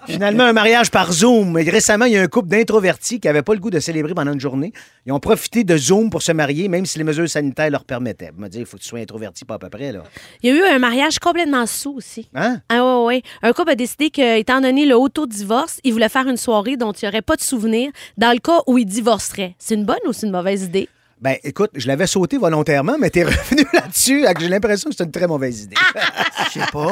Finalement, 0.05 0.43
un 0.43 0.53
mariage 0.53 0.91
par 0.91 1.11
Zoom. 1.11 1.57
Et 1.57 1.69
récemment, 1.69 2.05
il 2.05 2.13
y 2.13 2.17
a 2.17 2.21
un 2.21 2.27
couple 2.27 2.49
d'introvertis 2.49 3.19
qui 3.19 3.27
n'avaient 3.27 3.41
pas 3.41 3.53
le 3.53 3.59
goût 3.59 3.69
de 3.69 3.79
célébrer 3.79 4.13
pendant 4.13 4.33
une 4.33 4.39
journée. 4.39 4.71
Ils 5.05 5.13
ont 5.13 5.19
profité 5.19 5.63
de 5.63 5.77
Zoom 5.77 6.09
pour 6.09 6.21
se 6.21 6.31
marier, 6.31 6.67
même 6.67 6.85
si 6.85 6.97
les 6.97 7.03
mesures 7.03 7.29
sanitaires 7.29 7.69
leur 7.69 7.85
permettaient. 7.85 8.31
Vous 8.35 8.41
me 8.41 8.49
dire, 8.49 8.61
il 8.61 8.65
faut 8.65 8.77
que 8.77 8.81
tu 8.83 8.87
sois 8.89 8.99
introverti, 8.99 9.45
pas 9.45 9.55
à 9.55 9.59
peu 9.59 9.69
près. 9.69 9.91
Là. 9.91 10.03
Il 10.43 10.53
y 10.53 10.53
a 10.53 10.55
eu 10.55 10.63
un 10.75 10.79
mariage 10.79 11.19
complètement 11.19 11.65
sous 11.65 11.95
aussi. 11.95 12.29
Hein? 12.35 12.59
Ah 12.69 12.83
ouais, 12.83 13.05
ouais. 13.05 13.21
Un 13.41 13.53
couple 13.53 13.71
a 13.71 13.75
décidé 13.75 14.09
que, 14.09 14.37
étant 14.39 14.61
donné 14.61 14.85
le 14.85 14.95
auto-divorce, 14.95 15.79
il 15.83 15.93
voulait 15.93 16.09
faire 16.09 16.27
une 16.27 16.37
soirée 16.37 16.77
dont 16.77 16.91
il 16.91 17.05
n'y 17.05 17.09
aurait 17.09 17.21
pas 17.21 17.35
de 17.35 17.41
souvenir 17.41 17.91
dans 18.17 18.31
le 18.31 18.39
cas 18.39 18.59
où 18.67 18.77
il 18.77 18.85
divorcerait? 19.01 19.55
C'est 19.59 19.75
une 19.75 19.85
bonne 19.85 19.97
ou 20.07 20.13
c'est 20.13 20.25
une 20.25 20.31
mauvaise 20.33 20.63
idée? 20.63 20.89
Ben, 21.19 21.35
écoute, 21.43 21.71
je 21.73 21.87
l'avais 21.87 22.05
sauté 22.05 22.37
volontairement, 22.37 22.95
mais 22.99 23.09
t'es 23.09 23.23
revenu 23.31 23.65
là-dessus. 23.73 24.23
J'ai 24.39 24.49
l'impression 24.49 24.89
que 24.91 24.95
c'est 24.95 25.03
une 25.03 25.11
très 25.11 25.25
mauvaise 25.27 25.63
idée. 25.63 25.75
Je 26.53 26.59
sais 26.59 26.65
pas. 26.71 26.91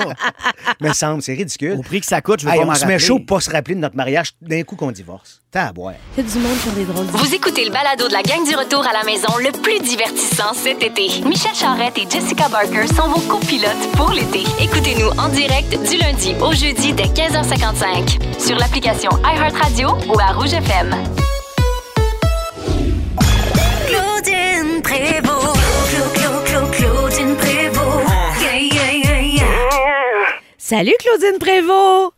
me 0.82 0.92
semble, 0.94 1.22
c'est 1.22 1.34
ridicule. 1.34 1.74
Au 1.78 1.82
prix 1.84 2.02
que 2.02 2.06
ça 2.08 2.22
coûte, 2.22 2.42
je 2.42 2.46
veux 2.46 2.52
Hey, 2.52 2.60
pas 2.60 2.66
on 2.68 2.74
se 2.74 2.80
met 2.86 2.94
rappeler. 2.94 3.00
chaud 3.08 3.20
pour 3.20 3.38
pas 3.38 3.40
se 3.40 3.50
rappeler 3.52 3.76
de 3.76 3.80
notre 3.80 3.96
mariage 3.96 4.32
d'un 4.42 4.64
coup 4.64 4.76
qu'on 4.76 4.92
divorce. 4.92 5.42
T'as 5.52 5.68
à 5.68 5.72
boire. 5.74 5.94
Il 6.18 6.24
y 6.24 6.28
a 6.28 6.32
du 6.32 6.40
monde 6.40 6.58
sur 6.58 6.74
les 6.76 6.84
drôles. 6.84 7.06
Vous 7.06 7.34
écoutez 7.34 7.64
le 7.64 7.72
balado 7.72 8.08
de 8.08 8.14
la 8.14 8.22
gang 8.24 8.44
du 8.46 8.54
retour 8.56 8.86
à 8.86 8.92
la 8.92 9.04
maison 9.06 9.30
le 9.38 9.52
plus 9.62 9.80
divertissant 9.80 10.54
cet 10.56 10.84
été. 10.84 11.08
Michel 11.24 11.54
Charrette 11.56 11.98
et 12.00 12.10
Jessica 12.10 12.50
Barker 12.50 12.88
sont 12.88 13.08
vos 13.08 13.22
copilotes 13.22 13.92
pour 13.96 14.12
l'été. 14.12 14.44
Écoutez-nous 14.60 15.10
en 15.20 15.30
direct 15.30 15.70
du 15.90 15.98
lundi 15.98 16.34
au 16.42 16.52
jeudi 16.52 16.92
dès 16.94 17.04
15h55 17.06 18.42
sur 18.46 18.58
l'application 18.58 19.12
iHeartRadio 19.24 19.90
ou 20.14 20.20
à 20.20 20.34
Rouge 20.34 20.54
FM. 20.54 20.94
Claudine 26.72 27.36
Prévost. 27.36 28.06
Yeah, 28.42 28.60
yeah, 28.60 29.22
yeah. 29.22 29.46
Salut 30.58 30.94
Claudine 31.00 31.40
Prévost! 31.40 32.12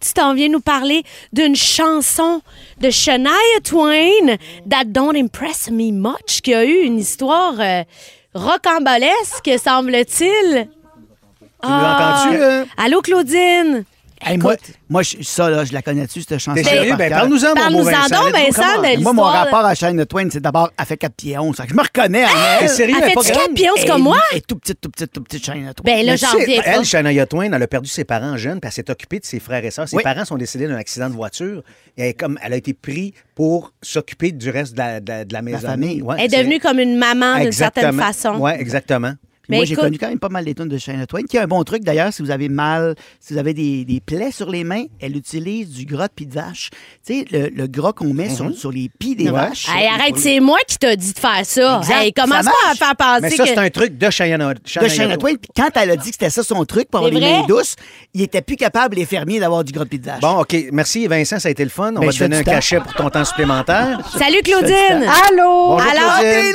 Tu 0.00 0.12
t'en 0.12 0.34
viens 0.34 0.48
nous 0.48 0.60
parler 0.60 1.02
d'une 1.32 1.56
chanson 1.56 2.42
de 2.78 2.90
Shania 2.90 3.30
Twain, 3.64 4.36
That 4.68 4.84
Don't 4.86 5.16
Impress 5.16 5.70
Me 5.70 5.90
Much, 5.90 6.40
qui 6.42 6.54
a 6.54 6.64
eu 6.64 6.82
une 6.82 6.98
histoire 6.98 7.54
euh, 7.58 7.82
rocambolesque, 8.34 9.50
semble-t-il. 9.62 10.68
Tu 11.62 11.68
l'entends-tu? 11.68 12.36
euh? 12.36 12.64
Allô 12.76 13.00
Claudine? 13.00 13.84
Hey, 14.20 14.36
moi, 14.36 14.56
moi 14.88 15.02
je- 15.02 15.16
ça, 15.22 15.48
là, 15.48 15.64
je 15.64 15.72
la 15.72 15.80
connais-tu, 15.80 16.20
cette 16.22 16.38
chanson? 16.38 16.54
T'es 16.56 16.64
sérieux? 16.64 16.96
Ben, 16.96 17.08
parle-nous-en, 17.10 17.48
mon 17.48 17.54
beau 17.54 17.60
Parle-nous-en 17.60 17.84
Vincent. 17.84 18.08
donc, 18.24 18.32
Let's 18.32 18.32
go, 18.32 18.62
Vincent, 18.62 18.62
come 18.74 18.84
on. 18.84 18.96
de 18.96 19.02
Moi, 19.02 19.12
mon 19.12 19.22
rapport 19.22 19.64
à 19.64 19.74
Shane 19.74 20.06
Twain, 20.06 20.28
c'est 20.30 20.40
d'abord, 20.40 20.70
elle 20.78 20.84
fait 20.86 20.96
4 20.96 21.14
pieds 21.14 21.38
11. 21.38 21.56
Je 21.68 21.74
me 21.74 21.82
reconnais 21.82 22.24
en 22.24 22.28
T'es 22.28 22.34
elle. 22.62 22.68
sérieux? 22.68 22.96
Elle 23.00 23.08
Elle 23.10 23.14
grande? 23.14 23.26
quatre 23.26 23.54
pions 23.54 23.72
Elle 23.76 23.88
comme 23.88 24.02
moi? 24.02 24.18
Elle 24.32 24.38
est 24.38 24.46
tout 24.46 24.56
petite, 24.56 24.80
tout 24.80 24.90
petite, 24.90 25.12
tout 25.12 25.22
petite 25.22 25.44
Shane 25.44 25.72
Twain. 25.74 25.84
Ben 25.84 26.04
là, 26.04 26.16
j'en. 26.16 26.28
Elle, 26.64 26.84
Shania 26.84 27.26
Twain, 27.26 27.52
elle 27.52 27.62
a 27.62 27.66
perdu 27.68 27.88
ses 27.88 28.04
parents 28.04 28.36
jeunes, 28.36 28.60
puis 28.60 28.66
elle 28.68 28.72
s'est 28.72 28.90
occupée 28.90 29.20
de 29.20 29.24
ses 29.24 29.38
frères 29.40 29.64
et 29.64 29.70
sœurs. 29.70 29.88
Ses 29.88 29.96
Oui. 29.96 30.02
parents 30.02 30.24
sont 30.24 30.36
décédés 30.36 30.66
d'un 30.66 30.76
accident 30.76 31.08
de 31.08 31.14
voiture. 31.14 31.62
Et 31.96 32.08
elle, 32.08 32.14
comme, 32.16 32.38
elle 32.42 32.52
a 32.52 32.56
été 32.56 32.74
prise 32.74 33.12
pour 33.34 33.72
s'occuper 33.82 34.32
du 34.32 34.50
reste 34.50 34.72
de 34.72 34.78
la, 34.78 35.00
de 35.00 35.08
la- 35.10 35.24
de 35.24 35.32
la 35.32 35.42
maison. 35.42 35.58
famille. 35.68 36.02
Ouais, 36.02 36.16
Elle 36.18 36.34
est 36.34 36.38
devenue 36.38 36.58
comme 36.60 36.78
une 36.80 36.96
maman 36.96 37.38
d'une 37.40 37.52
certaine 37.52 37.84
Exactement. 37.96 38.02
façon. 38.12 38.36
Oui, 38.40 38.50
exactement. 38.58 39.12
Moi, 39.56 39.64
j'ai 39.64 39.72
écoute- 39.72 39.84
connu 39.84 39.98
quand 39.98 40.08
même 40.08 40.18
pas 40.18 40.28
mal 40.28 40.44
les 40.44 40.54
tunes 40.54 40.68
de 40.68 40.76
Shania 40.78 41.06
Twain. 41.06 41.22
Qui 41.22 41.38
a 41.38 41.42
un 41.42 41.46
bon 41.46 41.62
truc, 41.64 41.82
d'ailleurs, 41.84 42.12
si 42.12 42.22
vous 42.22 42.30
avez 42.30 42.48
mal, 42.48 42.94
si 43.20 43.32
vous 43.32 43.38
avez 43.38 43.54
des, 43.54 43.84
des 43.84 44.00
plaies 44.00 44.30
sur 44.30 44.50
les 44.50 44.64
mains, 44.64 44.84
elle 45.00 45.16
utilise 45.16 45.70
du 45.70 45.84
gras 45.86 46.08
de 46.08 46.12
pied 46.12 46.26
de 46.26 46.34
vache. 46.34 46.70
Tu 47.06 47.20
sais, 47.20 47.24
le, 47.30 47.48
le 47.48 47.66
gras 47.66 47.92
qu'on 47.92 48.12
met 48.12 48.28
sur, 48.28 48.54
sur 48.54 48.70
les 48.70 48.90
pieds 48.98 49.14
des 49.14 49.30
vaches. 49.30 49.66
Hey, 49.74 49.86
arrête, 49.86 50.16
c'est 50.18 50.40
moi 50.40 50.58
qui 50.66 50.76
t'ai 50.78 50.96
dit 50.96 51.12
de 51.12 51.18
faire 51.18 51.40
ça. 51.44 51.78
Exact, 51.78 51.94
Hey, 52.02 52.12
commence 52.12 52.44
ça 52.44 52.50
pas 52.50 52.70
à 52.70 52.74
faire 52.74 52.96
penser 52.96 53.20
Mais 53.22 53.30
ça, 53.30 53.42
que... 53.44 53.48
c'est 53.48 53.58
un 53.58 53.70
truc 53.70 53.96
de 53.98 54.10
Shania, 54.10 54.36
de 54.38 54.88
Shania 54.88 55.16
Twain. 55.16 55.34
Puis 55.36 55.50
quand 55.56 55.68
elle 55.80 55.90
a 55.92 55.96
dit 55.96 56.08
que 56.10 56.14
c'était 56.14 56.30
ça 56.30 56.42
son 56.42 56.64
truc 56.64 56.88
pour 56.90 57.08
des 57.10 57.18
vrai? 57.18 57.20
mains 57.40 57.46
douces, 57.46 57.74
il 58.14 58.22
était 58.22 58.42
plus 58.42 58.56
capable, 58.56 58.96
les 58.96 59.06
fermiers, 59.06 59.40
d'avoir 59.40 59.64
du 59.64 59.72
gras 59.72 59.84
de 59.84 59.88
pied 59.88 59.98
de 59.98 60.06
vache. 60.06 60.20
Bon, 60.20 60.40
OK. 60.40 60.54
Merci, 60.72 61.06
Vincent. 61.06 61.38
Ça 61.38 61.48
a 61.48 61.50
été 61.50 61.64
le 61.64 61.70
fun. 61.70 61.92
On 61.96 62.00
Ben, 62.00 62.06
va 62.06 62.12
te 62.12 62.18
donner 62.18 62.36
un 62.36 62.42
temps. 62.42 62.50
cachet 62.50 62.80
pour 62.80 62.92
ton 62.94 63.08
temps 63.08 63.24
supplémentaire. 63.24 64.00
Salut 64.18 64.42
Claudine! 64.44 65.06
Allô? 65.30 65.68
Bonjour, 65.68 65.80
Alors, 65.80 66.18
Claudine. 66.20 66.54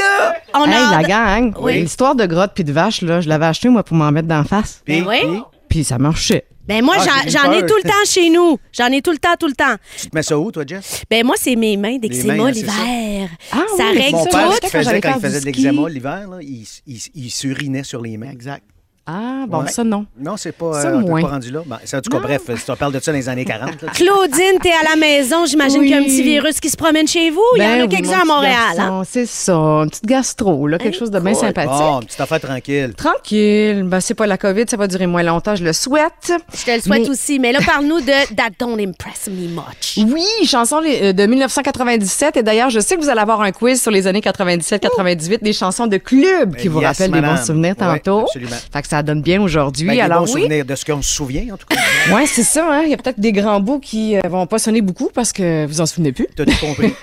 On 0.55 0.65
Hey, 0.65 0.73
a... 0.73 1.01
la 1.01 1.03
gang, 1.07 1.53
l'histoire 1.69 2.15
de 2.15 2.25
grotte 2.25 2.51
puis 2.53 2.63
de 2.63 2.71
vache, 2.71 2.82
là, 3.01 3.21
je 3.21 3.29
l'avais 3.29 3.45
acheté, 3.45 3.69
moi, 3.69 3.83
pour 3.83 3.97
m'en 3.97 4.11
mettre 4.11 4.27
d'en 4.27 4.43
face. 4.43 4.81
Puis- 4.85 5.01
Ben 5.01 5.07
oui. 5.07 5.39
puis, 5.69 5.83
ça 5.83 5.97
marchait. 5.97 6.45
Ben 6.65 6.81
moi, 6.81 6.95
Ah, 6.97 7.03
j'en- 7.27 7.51
ai 7.51 7.65
tout 7.65 7.75
le 7.75 7.83
temps 7.83 8.05
chez 8.05 8.29
nous. 8.29 8.57
J'en 8.71 8.87
ai 8.87 9.01
tout 9.01 9.11
le 9.11 9.17
temps, 9.17 9.35
tout 9.37 9.47
le 9.47 9.53
temps. 9.53 9.75
Tu 9.99 10.07
te 10.09 10.15
mets 10.15 10.23
ça 10.23 10.39
où, 10.39 10.49
toi, 10.49 10.63
Jess? 10.65 11.03
Ben 11.09 11.25
moi, 11.25 11.35
c'est 11.37 11.57
mes 11.57 11.75
mains 11.75 11.97
d'eczéma 11.97 12.35
hein, 12.35 12.45
ça. 12.45 12.51
l'hiver. 12.51 13.29
Ah 13.51 13.65
ça 13.75 13.83
oui, 13.91 13.97
règle 13.97 14.11
Mon 14.15 14.23
ça, 14.23 14.29
père, 14.29 14.47
tout. 14.47 14.53
ce 14.55 14.59
qu'il 14.61 14.69
quand 14.69 14.69
j'allais 14.71 14.83
faisait 14.83 15.01
quand 15.01 15.07
faire 15.09 15.17
il 15.17 15.21
faisait 15.21 15.39
de 15.41 15.45
l'eczéma 15.45 15.89
l'hiver, 15.89 16.27
là, 16.29 16.37
il, 16.41 16.65
il, 16.87 16.99
il 17.15 17.29
s'urinait 17.31 17.83
sur 17.83 18.01
les 18.01 18.15
mains. 18.15 18.29
Exact. 18.31 18.63
Ah, 19.05 19.43
bon, 19.49 19.63
Ouais. 19.63 19.67
ça, 19.69 19.83
non. 19.83 20.05
Non, 20.17 20.37
c'est 20.37 20.53
pas. 20.53 20.81
Ça, 20.81 20.87
euh, 20.87 20.99
moins. 20.99 21.21
pas 21.21 21.27
rendu 21.27 21.51
là. 21.51 21.59
Ben, 21.65 21.77
ça, 21.83 21.97
en 21.97 22.01
tout 22.01 22.09
cas, 22.09 22.19
bref, 22.19 22.41
si 22.55 22.71
on 22.71 22.75
parle 22.77 22.93
de 22.93 22.99
ça 23.01 23.11
dans 23.11 23.17
les 23.17 23.27
années 23.27 23.43
40. 23.43 23.81
là. 23.81 23.89
Claudine, 23.93 24.59
t'es 24.61 24.71
à 24.71 24.89
la 24.89 24.95
maison. 24.95 25.45
J'imagine 25.45 25.79
Oui. 25.81 25.87
qu'il 25.87 25.95
y 25.95 25.99
a 25.99 26.01
un 26.01 26.05
petit 26.05 26.23
virus 26.23 26.61
qui 26.61 26.69
se 26.69 26.77
promène 26.77 27.05
chez 27.05 27.29
vous. 27.29 27.41
Il 27.57 27.61
y 27.61 27.65
en 27.65 27.69
Ben 27.69 27.81
a 27.81 27.83
oui, 27.83 27.89
quelques-uns 27.89 28.21
à 28.21 28.25
Montréal. 28.25 28.79
hein? 28.79 29.01
C'est 29.05 29.25
ça, 29.25 29.53
une 29.55 29.89
petite 29.89 30.05
gastro, 30.05 30.67
là, 30.67 30.77
quelque 30.77 30.97
chose 30.97 31.11
de 31.11 31.19
bien 31.19 31.33
sympathique. 31.33 31.69
Bon, 31.69 31.99
une 31.99 32.05
petite 32.05 32.21
affaire 32.21 32.39
tranquille. 32.39 32.93
Tranquille, 32.95 33.83
ben, 33.83 33.99
c'est 33.99 34.13
pas 34.13 34.25
la 34.25 34.37
COVID, 34.37 34.63
ça 34.69 34.77
va 34.77 34.87
durer 34.87 35.05
moins 35.07 35.23
longtemps, 35.23 35.55
je 35.55 35.65
le 35.65 35.73
souhaite. 35.73 36.31
Je 36.53 36.63
te 36.63 36.71
le 36.71 36.79
souhaite 36.81 37.01
Mais- 37.03 37.09
aussi. 37.09 37.39
Mais 37.39 37.51
là, 37.51 37.59
parle-nous 37.65 37.99
de 37.99 38.35
That 38.35 38.51
Don't 38.57 38.79
Impress 38.79 39.27
Me 39.29 39.49
Much. 39.49 39.97
Oui, 40.13 40.45
chanson 40.47 40.81
euh, 40.81 41.11
de 41.11 41.25
1997. 41.25 42.37
Et 42.37 42.43
d'ailleurs, 42.43 42.69
je 42.69 42.79
sais 42.79 42.95
que 42.95 43.01
vous 43.01 43.09
allez 43.09 43.19
avoir 43.19 43.41
un 43.41 43.51
quiz 43.51 43.81
sur 43.81 43.91
les 43.91 44.07
années 44.07 44.21
97-98, 44.21 45.43
des 45.43 45.51
chansons 45.53 45.87
de 45.87 45.97
club 45.97 46.55
qui 46.55 46.69
vous 46.69 46.79
Yes, 46.79 46.87
rappellent 46.99 47.11
des 47.11 47.21
bons 47.21 47.43
souvenirs 47.45 47.75
Oui, 47.77 47.85
tantôt. 47.85 48.21
absolument. 48.21 48.55
Fait 48.71 48.81
que 48.81 48.87
ça 48.93 49.01
donne 49.01 49.23
bien 49.23 49.41
aujourd'hui. 49.41 49.87
Ben, 49.87 49.99
Alors 50.01 50.19
bons 50.25 50.33
oui, 50.35 50.41
souvenirs 50.43 50.65
de 50.65 50.75
ce 50.75 50.85
qu'on 50.85 51.01
se 51.01 51.11
souvient, 51.11 51.51
en 51.51 51.57
tout 51.57 51.65
cas. 51.67 51.77
ouais, 52.15 52.27
c'est 52.27 52.43
ça. 52.43 52.63
hein. 52.71 52.81
Il 52.83 52.91
y 52.91 52.93
a 52.93 52.97
peut-être 52.97 53.19
des 53.19 53.31
grands 53.31 53.59
bouts 53.59 53.79
qui 53.79 54.15
euh, 54.15 54.21
vont 54.29 54.45
pas 54.45 54.59
sonner 54.59 54.81
beaucoup 54.81 55.09
parce 55.11 55.33
que 55.33 55.65
vous 55.65 55.81
en 55.81 55.87
souvenez 55.87 56.11
plus. 56.11 56.27
T'as 56.35 56.45
tout 56.45 56.53
compris. 56.61 56.93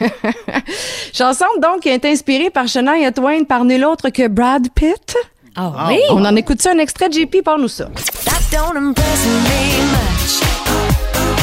Chanson 1.12 1.46
donc 1.61 1.81
qui 1.81 1.88
est 1.88 2.05
inspirée 2.05 2.50
par 2.50 2.68
Shania 2.68 3.11
Twain 3.11 3.42
par 3.42 3.64
nul 3.64 3.85
autre 3.85 4.11
que 4.11 4.29
Brad 4.29 4.68
Pitt. 4.72 5.16
Ah 5.57 5.88
oui? 5.88 5.98
On 6.11 6.24
en 6.24 6.37
écoute 6.37 6.62
ça 6.62 6.70
un 6.72 6.79
extrait. 6.79 7.11
JP, 7.11 7.42
parle-nous 7.44 7.66
ça. 7.66 7.87
That 8.24 8.40
don't 8.53 8.76
impress 8.76 9.26
me 9.26 9.83
much. 9.90 11.40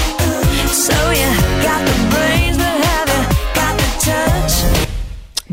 So 0.71 0.93
you 1.11 1.29
got 1.61 1.81
the 1.85 2.15
brains, 2.15 2.46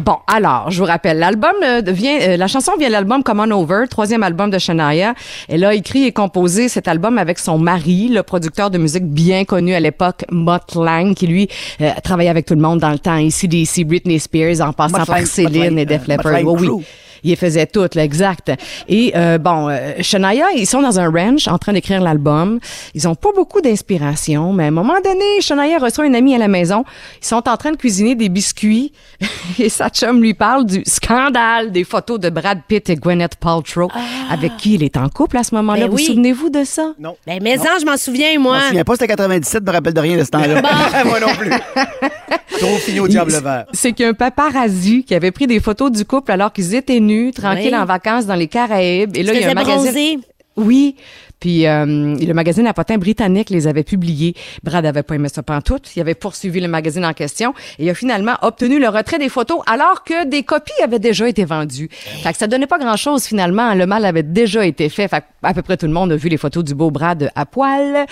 Bon, 0.05 0.19
alors, 0.27 0.71
je 0.71 0.79
vous 0.81 0.85
rappelle, 0.85 1.19
l'album 1.19 1.55
euh, 1.63 1.81
vient, 1.87 2.21
euh, 2.21 2.37
la 2.37 2.47
chanson 2.47 2.73
vient 2.79 2.89
de 2.89 2.93
l'album 2.93 3.23
Come 3.23 3.41
On 3.41 3.51
Over, 3.53 3.85
troisième 3.89 4.23
album 4.23 4.51
de 4.51 4.59
Shania. 4.59 5.15
Elle 5.49 5.65
a 5.65 5.73
écrit 5.73 6.05
et 6.05 6.13
composé 6.13 6.69
cet 6.69 6.89
album 6.89 7.17
avec 7.17 7.39
son 7.39 7.57
mari, 7.57 8.09
le 8.09 8.23
producteur 8.23 8.71
de 8.71 8.77
musique 8.77 9.07
bien 9.07 9.47
connu 9.47 9.73
à 9.73 9.81
l'époque, 9.81 10.27
Mutt 10.31 10.75
Lang, 10.75 11.15
qui 11.15 11.27
lui 11.27 11.49
euh, 11.81 11.91
travaillait 12.03 12.29
avec 12.29 12.45
tout 12.45 12.55
le 12.55 12.61
monde 12.61 12.81
dans 12.81 12.91
le 12.91 12.99
temps, 12.99 13.17
ici 13.17 13.49
DC, 13.49 13.87
Britney 13.87 14.21
Spears, 14.21 14.61
en 14.61 14.75
passant 14.75 15.07
par 15.07 15.17
Lang, 15.17 15.25
Céline 15.25 15.63
Lang, 15.63 15.79
et 15.79 15.87
Def 15.87 16.03
euh, 16.03 16.17
Leppard. 16.17 16.45
Oui. 16.45 16.85
Il 17.25 17.31
les 17.31 17.37
faisait 17.37 17.67
toutes, 17.67 17.95
là, 17.95 18.05
exact. 18.05 18.53
Et 18.89 19.13
euh, 19.17 19.39
bon, 19.39 19.69
euh, 19.69 19.93
Shania, 20.01 20.47
ils 20.55 20.67
sont 20.67 20.83
dans 20.83 21.01
un 21.01 21.11
ranch 21.11 21.49
en 21.49 21.59
train 21.59 21.73
d'écrire 21.73 22.01
l'album. 22.01 22.61
Ils 22.95 23.09
ont 23.09 23.15
pas 23.15 23.31
beaucoup 23.35 23.61
d'inspiration, 23.61 24.53
mais 24.53 24.65
à 24.65 24.67
un 24.69 24.71
moment 24.71 25.01
donné, 25.03 25.41
Shania 25.41 25.79
reçoit 25.79 26.07
une 26.07 26.15
amie 26.15 26.35
à 26.35 26.39
la 26.39 26.49
maison. 26.49 26.85
Ils 27.23 27.27
sont 27.27 27.49
en 27.49 27.57
train 27.57 27.73
de 27.73 27.77
cuisiner 27.77 28.15
des 28.15 28.29
biscuits 28.29 28.93
et 29.59 29.69
sa 29.69 29.89
chum 29.89 30.21
lui 30.21 30.35
parle 30.35 30.67
du 30.67 30.83
scandale 30.87 31.73
des 31.73 31.85
photos 31.85 32.21
de 32.21 32.31
Brad 32.31 32.61
Pitt 32.69 32.89
et 32.91 32.97
Gwyneth 32.97 33.37
Paltrow, 33.37 33.89
avec 34.31 34.57
qui 34.57 34.75
il 34.75 34.83
est 34.83 34.97
en 34.97 35.09
couple 35.09 35.39
à 35.39 35.45
ce 35.45 35.55
moment-là? 35.55 35.85
Ben 35.85 35.91
vous 35.91 35.97
oui. 35.97 36.05
souvenez-vous 36.05 36.51
de 36.51 36.65
ça? 36.65 36.93
Non. 36.99 37.17
Ben, 37.27 37.41
mais 37.43 37.57
ça, 37.57 37.71
je 37.81 37.87
m'en 37.87 37.97
souviens, 37.97 38.35
Je 38.35 38.39
moi. 38.39 38.59
me 38.59 38.67
souviens 38.67 38.85
pas, 38.85 38.93
c'était 38.95 39.09
97, 39.09 39.63
je 39.65 39.71
me 39.71 39.75
rappelle 39.75 39.95
de 39.95 40.01
rien 40.01 40.17
de 40.19 40.25
ce 40.25 40.31
temps-là. 40.31 40.61
Moi 41.05 41.21
non 41.21 41.35
plus. 41.35 41.51
Trop 42.59 42.77
fini 42.77 43.01
au 43.01 43.09
diable 43.09 43.33
vert. 43.33 43.65
C'est 43.73 43.93
qu'il 43.93 44.05
y 44.05 44.07
a 44.07 44.11
un 44.11 44.15
paparazzi 44.15 45.05
qui 45.05 45.15
avait 45.15 45.31
pris 45.33 45.47
des 45.47 45.61
photos 45.61 45.91
du 45.91 46.05
couple 46.05 46.33
alors 46.33 46.53
qu'ils 46.53 46.75
étaient 46.75 47.01
nus, 47.01 47.14
tranquilles 47.35 47.73
Oui. 47.73 47.77
en 47.77 47.85
vacances 47.85 48.27
dans 48.27 48.35
les 48.35 48.49
Caraïbes. 48.49 49.17
Et 49.17 49.23
là, 49.23 49.35
il 49.35 49.41
y 49.41 49.45
a 49.45 49.51
un 49.51 49.55
magazine. 49.55 50.21
Oui. 50.57 50.97
Puis 51.41 51.67
euh, 51.67 51.85
le 51.85 52.33
magazine 52.33 52.67
à 52.67 52.73
potins 52.73 52.97
britannique 52.97 53.51
les 53.51 53.67
avait 53.67 53.83
publiés. 53.83 54.35
Brad 54.63 54.87
avait 54.87 55.03
pas 55.03 55.15
aimé 55.15 55.29
ça 55.29 55.43
pantoute. 55.43 55.95
Il 55.97 56.01
avait 56.01 56.15
poursuivi 56.15 56.61
le 56.61 56.69
magazine 56.69 57.05
en 57.05 57.13
question 57.13 57.53
et 57.79 57.85
il 57.85 57.91
a 57.91 57.95
finalement 57.95 58.37
obtenu 58.43 58.79
le 58.79 58.89
retrait 58.89 59.19
des 59.19 59.29
photos 59.29 59.59
alors 59.67 60.05
que 60.05 60.25
des 60.27 60.43
copies 60.43 60.73
avaient 60.83 60.99
déjà 60.99 61.29
été 61.29 61.45
vendues. 61.45 61.91
Fait 61.91 62.33
que 62.33 62.39
ça 62.39 62.47
donnait 62.47 62.67
pas 62.67 62.79
grand-chose 62.79 63.25
finalement. 63.25 63.75
Le 63.75 63.87
mal 63.87 64.05
avait 64.05 64.23
déjà 64.23 64.65
été 64.65 64.89
fait. 64.89 65.09
Fait 65.09 65.21
que 65.21 65.27
à 65.43 65.53
peu 65.53 65.63
près 65.63 65.77
tout 65.77 65.87
le 65.87 65.93
monde 65.93 66.13
a 66.13 66.17
vu 66.17 66.29
les 66.29 66.39
photos 66.39 66.65
du 66.65 66.75
beau 66.75 66.91
Brad 66.91 67.31
à 67.35 67.47
poil. 67.47 68.07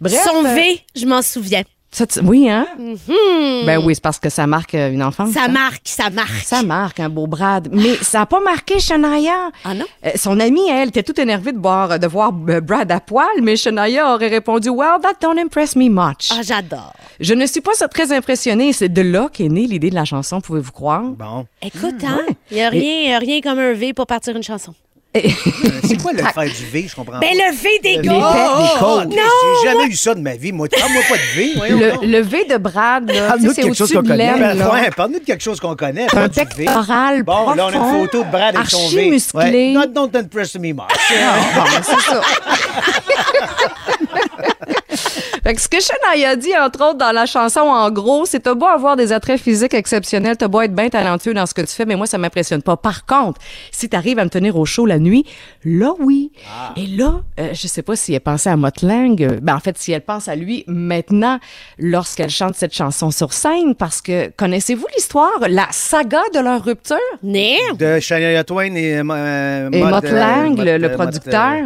Bref. 0.00 0.20
Son 0.24 0.44
euh, 0.44 0.54
V, 0.54 0.80
je 0.94 1.06
m'en 1.06 1.22
souviens. 1.22 1.62
Ça, 1.94 2.08
tu- 2.08 2.18
oui, 2.24 2.48
hein? 2.50 2.66
Ben 3.64 3.78
oui, 3.78 3.94
c'est 3.94 4.02
parce 4.02 4.18
que 4.18 4.28
ça 4.28 4.48
marque 4.48 4.74
euh, 4.74 4.90
une 4.90 5.00
enfance. 5.00 5.30
Ça 5.30 5.44
hein? 5.44 5.48
marque, 5.48 5.82
ça 5.84 6.10
marque. 6.10 6.44
Ça 6.44 6.64
marque 6.64 6.98
un 6.98 7.08
beau 7.08 7.28
Brad, 7.28 7.68
mais 7.70 7.94
ça 8.02 8.18
n'a 8.18 8.26
pas 8.26 8.40
marqué 8.40 8.80
Shania. 8.80 9.52
Ah 9.64 9.74
non? 9.74 9.84
Euh, 10.04 10.10
son 10.16 10.40
amie, 10.40 10.68
elle, 10.68 10.88
était 10.88 11.04
toute 11.04 11.20
énervée 11.20 11.52
de, 11.52 11.58
voir, 11.58 12.00
de 12.00 12.06
voir 12.08 12.32
euh, 12.48 12.60
Brad 12.60 12.90
à 12.90 12.98
poil, 12.98 13.28
mais 13.40 13.54
Shania 13.56 14.12
aurait 14.12 14.26
répondu 14.26 14.70
Well, 14.70 15.00
that 15.02 15.14
don't 15.20 15.38
impress 15.38 15.76
me 15.76 15.88
much. 15.88 16.30
Ah, 16.32 16.42
j'adore. 16.42 16.94
Je 17.20 17.32
ne 17.32 17.46
suis 17.46 17.60
pas 17.60 17.74
ça 17.74 17.86
très 17.86 18.10
impressionnée. 18.12 18.72
C'est 18.72 18.88
de 18.88 19.02
là 19.02 19.28
qu'est 19.32 19.48
née 19.48 19.68
l'idée 19.68 19.90
de 19.90 19.94
la 19.94 20.04
chanson, 20.04 20.40
pouvez-vous 20.40 20.72
croire? 20.72 21.02
Bon. 21.04 21.46
Écoute, 21.62 22.02
hein, 22.04 22.22
il 22.50 22.56
n'y 22.56 22.62
a 22.64 22.70
rien, 22.70 23.18
rien 23.20 23.40
comme 23.40 23.60
un 23.60 23.72
V 23.72 23.92
pour 23.92 24.08
partir 24.08 24.34
une 24.34 24.42
chanson. 24.42 24.74
C'est 25.14 26.00
quoi 26.02 26.12
le 26.12 26.18
faire 26.24 26.42
du 26.44 26.66
V? 26.72 26.86
Je 26.88 26.94
comprends 26.96 27.20
Ben, 27.20 27.28
pas. 27.38 27.44
le 27.50 27.54
V 27.54 27.68
des 27.82 27.96
Le 27.98 28.02
gars! 28.02 28.78
Oh, 28.82 29.00
J'ai 29.62 29.70
jamais 29.70 29.84
eu 29.86 29.94
ça 29.94 30.14
de 30.14 30.20
ma 30.20 30.34
vie. 30.34 30.50
Moi, 30.50 30.66
parle-moi 30.68 31.02
pas 31.08 31.14
de 31.16 31.36
V. 31.36 31.52
Voyons 31.56 32.00
Le, 32.02 32.20
V 32.20 32.44
de 32.50 32.56
Brad, 32.56 33.06
de 33.06 33.12
c'est 33.12 33.62
quelque 33.62 33.74
chose 33.76 33.80
au-dessus 33.82 33.94
qu'on 33.94 34.02
de 34.02 34.08
connaît. 34.08 34.38
l'aine, 34.38 34.58
Ben, 34.58 34.68
ouais, 34.72 34.90
parle-nous 34.90 35.20
de 35.20 35.24
quelque 35.24 35.42
chose 35.44 35.60
qu'on 35.60 35.76
connaît. 35.76 36.06
Un 36.12 36.28
Bon, 37.22 37.54
là, 37.54 37.66
on 37.66 37.68
a 37.68 37.76
une 37.76 38.06
photo 38.06 38.24
de 38.24 38.30
Brad 38.30 38.56
avec 38.56 38.68
son 38.70 38.82
archi 38.84 38.96
V. 38.96 39.10
musclé. 39.10 39.72
Not 39.72 39.86
don't 39.86 40.10
impress 40.16 40.54
me 40.56 40.72
much. 40.72 40.82
Bon, 41.54 41.62
c'est 41.82 42.00
ça. 42.00 42.20
Fait 45.44 45.52
que 45.52 45.60
ce 45.60 45.68
que 45.68 45.76
Shania 45.78 46.36
dit, 46.36 46.56
entre 46.56 46.82
autres, 46.82 46.96
dans 46.96 47.12
la 47.12 47.26
chanson, 47.26 47.60
en 47.60 47.90
gros, 47.90 48.24
c'est 48.24 48.40
t'as 48.40 48.54
beau 48.54 48.64
avoir 48.64 48.96
des 48.96 49.12
attraits 49.12 49.38
physiques 49.38 49.74
exceptionnels, 49.74 50.38
t'as 50.38 50.48
beau 50.48 50.62
être 50.62 50.74
bien 50.74 50.88
talentueux 50.88 51.34
dans 51.34 51.44
ce 51.44 51.52
que 51.52 51.60
tu 51.60 51.68
fais, 51.74 51.84
mais 51.84 51.96
moi, 51.96 52.06
ça 52.06 52.16
m'impressionne 52.16 52.62
pas. 52.62 52.78
Par 52.78 53.04
contre, 53.04 53.38
si 53.70 53.90
t'arrives 53.90 54.18
à 54.18 54.24
me 54.24 54.30
tenir 54.30 54.56
au 54.56 54.64
chaud 54.64 54.86
la 54.86 54.98
nuit, 54.98 55.26
là, 55.62 55.92
oui. 55.98 56.32
Et 56.76 56.86
là, 56.86 57.20
euh, 57.38 57.50
je 57.52 57.66
sais 57.66 57.82
pas 57.82 57.94
si 57.94 58.14
elle 58.14 58.22
pensait 58.22 58.48
à 58.48 58.56
Mutt 58.56 58.80
Lang, 58.80 59.22
euh, 59.22 59.38
ben, 59.42 59.54
en 59.54 59.60
fait, 59.60 59.76
si 59.76 59.92
elle 59.92 60.00
pense 60.00 60.28
à 60.28 60.34
lui 60.34 60.64
maintenant, 60.66 61.38
lorsqu'elle 61.78 62.30
chante 62.30 62.54
cette 62.54 62.74
chanson 62.74 63.10
sur 63.10 63.34
scène, 63.34 63.74
parce 63.74 64.00
que, 64.00 64.30
connaissez-vous 64.38 64.86
l'histoire, 64.96 65.40
la 65.46 65.66
saga 65.72 66.22
de 66.32 66.40
leur 66.40 66.64
rupture? 66.64 66.96
Né? 67.22 67.58
De 67.78 68.00
Shania 68.00 68.44
Twain 68.44 68.74
et, 68.76 68.96
euh, 68.96 69.68
Et 69.70 69.82
Mott, 69.82 70.04
Mutt 70.04 70.12
euh, 70.12 70.18
Lang, 70.18 70.56
Mott, 70.56 70.66
le, 70.66 70.78
le 70.78 70.90
euh, 70.90 70.94
producteur. 70.94 71.64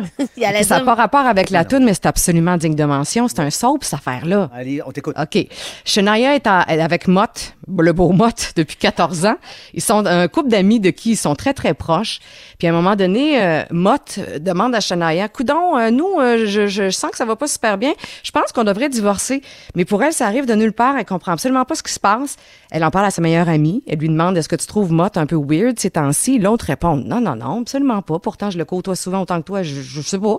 Ça 0.65 0.79
n'a 0.79 0.85
pas 0.85 0.95
rapport 0.95 1.27
avec 1.27 1.51
la 1.51 1.65
tune, 1.65 1.85
mais 1.85 1.95
c'est 1.95 2.07
absolument 2.07 2.57
digne 2.57 2.75
de 2.75 2.85
mention. 2.85 3.29
C'est 3.29 3.39
un 3.41 3.51
soul 3.51 3.68
soap, 3.69 3.85
cette 3.85 3.95
affaire-là. 3.95 4.51
Allez, 4.53 4.81
on 4.85 4.93
t'écoute. 4.93 5.15
OK. 5.19 5.47
Shania 5.85 6.35
est 6.35 6.47
avec 6.47 7.09
Mott, 7.09 7.55
le 7.79 7.93
beau 7.93 8.11
Mott, 8.13 8.53
depuis 8.57 8.77
14 8.77 9.27
ans. 9.27 9.37
Ils 9.75 9.83
sont 9.83 10.07
un 10.07 10.29
couple 10.29 10.49
d'amis 10.49 10.81
de 10.81 10.91
qui 10.91 11.13
ils 11.13 11.17
sont 11.17 11.35
très, 11.35 11.55
très 11.55 11.75
proches. 11.75 12.21
Puis 12.59 12.67
à 12.67 12.71
un 12.71 12.75
moment 12.75 12.97
donné, 12.97 13.43
euh, 13.43 13.63
Mott 13.71 14.19
demande 14.41 14.75
à 14.75 14.81
Shania, 14.81 15.29
Coudon, 15.29 15.77
euh, 15.77 15.91
nous, 15.91 16.19
euh, 16.19 16.47
je, 16.47 16.67
je 16.67 16.91
sens 16.91 17.11
que 17.11 17.17
ça 17.17 17.25
va 17.25 17.37
pas 17.37 17.47
super 17.47 17.79
bien. 17.79 17.93
Je 18.23 18.31
pense 18.31 18.53
qu'on 18.53 18.65
devrait 18.65 18.89
divorcer. 18.89 19.43
Mais 19.75 19.85
pour 19.85 20.03
elle, 20.03 20.13
ça 20.13 20.27
arrive 20.27 20.47
de 20.47 20.55
nulle 20.55 20.73
part. 20.73 20.97
Elle 20.97 21.05
comprend 21.05 21.33
absolument 21.33 21.65
pas 21.65 21.75
ce 21.75 21.83
qui 21.83 21.93
se 21.93 22.01
passe. 22.01 22.37
Elle 22.71 22.85
en 22.85 22.91
parle 22.91 23.07
à 23.07 23.11
sa 23.11 23.23
meilleure 23.23 23.49
amie. 23.49 23.83
Elle 23.87 23.99
lui 23.99 24.09
demande, 24.09 24.37
est-ce 24.37 24.49
que 24.49 24.57
tu 24.57 24.67
trouves 24.67 24.93
Mott 24.93 25.17
un 25.17 25.27
peu 25.27 25.37
weird 25.37 25.79
ces 25.79 25.91
temps-ci? 25.91 26.39
L'autre 26.39 26.67
répond, 26.67 26.97
non, 26.97 27.21
non, 27.21 27.37
non, 27.37 27.61
absolument 27.61 28.03
pas. 28.03 28.19
Pourtant, 28.19 28.51
je 28.51 28.59
le 28.59 28.65
côtoie 28.65 28.97
souvent 28.97 29.23
autant 29.23 29.41
que 29.41 29.47
toi. 29.47 29.63
Je, 29.63 29.81
je 29.81 30.01
sais 30.01 30.19
pas. 30.19 30.39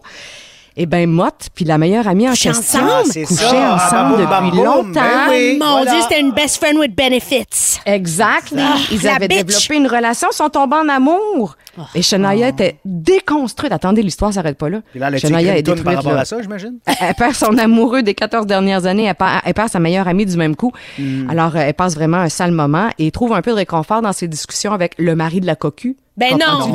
Eh 0.78 0.86
ben 0.86 1.10
Mott 1.10 1.50
puis 1.54 1.66
la 1.66 1.78
meilleure 1.78 2.08
amie 2.08 2.28
en 2.28 2.32
Couchaient 2.32 2.50
question 2.52 2.80
ensemble? 2.80 3.12
Ah, 3.16 3.26
couchaient 3.26 3.36
ça. 3.36 3.76
ensemble 3.76 4.24
Ah, 4.26 4.30
bam, 4.30 4.46
depuis 4.46 4.50
bam, 4.50 4.50
boum. 4.52 4.64
longtemps. 4.66 4.94
Ben 4.94 5.30
oui. 5.30 5.58
Mon 5.60 5.66
voilà. 5.72 5.92
Dieu, 5.92 6.02
c'était 6.04 6.22
une 6.22 6.32
best 6.32 6.58
friend 6.58 6.78
with 6.78 6.96
benefits. 6.96 7.80
Exactly. 7.86 8.60
Ah, 8.62 8.76
Ils 8.92 9.02
la 9.04 9.16
avaient 9.16 9.28
bitch. 9.28 9.46
développé 9.46 9.76
une 9.78 9.88
relation, 9.88 10.28
sont 10.32 10.50
tombés 10.50 10.78
en 10.78 10.90
amour. 10.90 11.56
Et 11.96 12.02
Shania 12.02 12.50
était 12.50 12.78
déconstruite. 12.84 13.72
Attendez, 13.72 14.02
l'histoire 14.02 14.34
s'arrête 14.34 14.58
pas 14.58 14.70
là. 14.70 14.80
Puis 14.92 15.00
là, 15.00 15.08
elle 15.08 15.16
a 15.16 15.18
Shania 15.18 15.40
écrit 15.42 15.50
est 15.56 15.60
une 15.60 15.64
toune 15.66 15.76
par 15.76 15.94
détruite. 15.94 15.96
rapport 15.98 16.14
là. 16.14 16.22
à 16.22 16.26
ça, 16.26 16.42
j'imagine? 16.42 16.80
Elle, 16.86 16.96
elle 17.02 17.16
perd 17.16 17.36
son 17.36 17.58
amoureux 17.58 18.04
des 18.04 18.14
14 18.14 18.46
dernières 18.46 18.86
années. 18.86 19.06
Elle 19.06 19.16
perd, 19.16 19.42
elle 19.46 19.54
perd 19.54 19.70
sa 19.70 19.80
meilleure 19.80 20.08
amie 20.08 20.26
du 20.26 20.36
même 20.36 20.56
coup. 20.58 20.74
Hmm. 20.98 21.30
Alors, 21.30 21.56
euh, 21.56 21.60
elle 21.62 21.74
passe 21.74 21.96
vraiment 21.96 22.18
un 22.18 22.30
sale 22.30 22.52
moment 22.52 22.90
et 23.00 23.12
trouve 23.12 23.34
un 23.34 23.42
peu 23.42 23.52
de 23.52 23.56
réconfort 23.56 24.02
dans 24.02 24.12
ses 24.14 24.28
discussions 24.28 24.74
avec 24.74 24.94
le 24.98 25.16
mari 25.16 25.40
de 25.40 25.46
la 25.46 25.56
cocu. 25.56 25.96
Ben 26.18 26.38
non. 26.38 26.72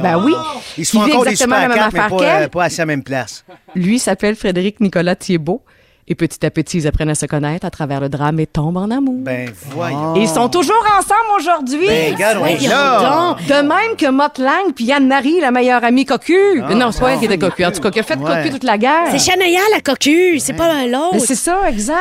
Ben 0.00 0.22
oui. 0.24 0.32
Ils 0.78 0.86
se 0.86 0.92
font 0.92 1.02
encore 1.02 1.24
des 1.24 1.30
exactement 1.30 1.56
super 1.56 1.68
la 1.68 1.74
même 1.74 1.84
affaire 1.84 2.08
pas, 2.08 2.14
euh, 2.14 2.18
qu'elle. 2.18 2.50
pas 2.50 2.64
à 2.64 2.68
la 2.68 2.86
même 2.86 3.02
place. 3.02 3.44
Lui 3.74 3.98
s'appelle 3.98 4.36
Frédéric 4.36 4.80
Nicolas 4.80 5.16
Thiebaud. 5.16 5.62
Et 6.06 6.14
petit 6.14 6.44
à 6.44 6.50
petit, 6.50 6.78
ils 6.78 6.86
apprennent 6.86 7.08
à 7.08 7.14
se 7.14 7.24
connaître 7.24 7.64
à 7.64 7.70
travers 7.70 7.98
le 7.98 8.10
drame 8.10 8.38
et 8.38 8.46
tombent 8.46 8.76
en 8.76 8.90
amour. 8.90 9.20
Ben, 9.20 9.50
voyons. 9.70 10.16
Et 10.16 10.20
ils 10.20 10.28
sont 10.28 10.50
toujours 10.50 10.84
ensemble 10.98 11.40
aujourd'hui. 11.40 11.86
Ben, 11.86 12.14
regarde, 12.14 12.38
on 12.42 12.46
est 12.46 12.56
Voyons 12.56 12.70
là. 12.70 13.34
donc. 13.38 13.46
De 13.46 13.54
même 13.66 13.96
que 13.96 14.10
Mott 14.10 14.38
Lang 14.38 14.74
puis 14.74 14.84
Yann-Marie, 14.84 15.40
la 15.40 15.50
meilleure 15.50 15.82
amie 15.82 16.04
cocu. 16.04 16.60
non, 16.74 16.92
c'est 16.92 17.00
pas 17.00 17.12
elle 17.12 17.18
qui 17.20 17.24
était 17.24 17.38
cocu. 17.38 17.64
En 17.64 17.72
tout 17.72 17.80
cas, 17.80 17.90
qui 17.90 18.00
a 18.00 18.02
fait 18.02 18.18
Ouais. 18.18 18.36
cocu 18.42 18.50
toute 18.50 18.64
la 18.64 18.76
guerre. 18.76 19.06
C'est 19.10 19.18
Shania 19.18 19.60
la 19.72 19.80
cocu, 19.80 20.38
c'est 20.40 20.52
pas 20.52 20.74
Mais 20.74 20.88
l'autre. 20.88 21.20
c'est 21.20 21.34
ça, 21.34 21.68
exact. 21.70 21.96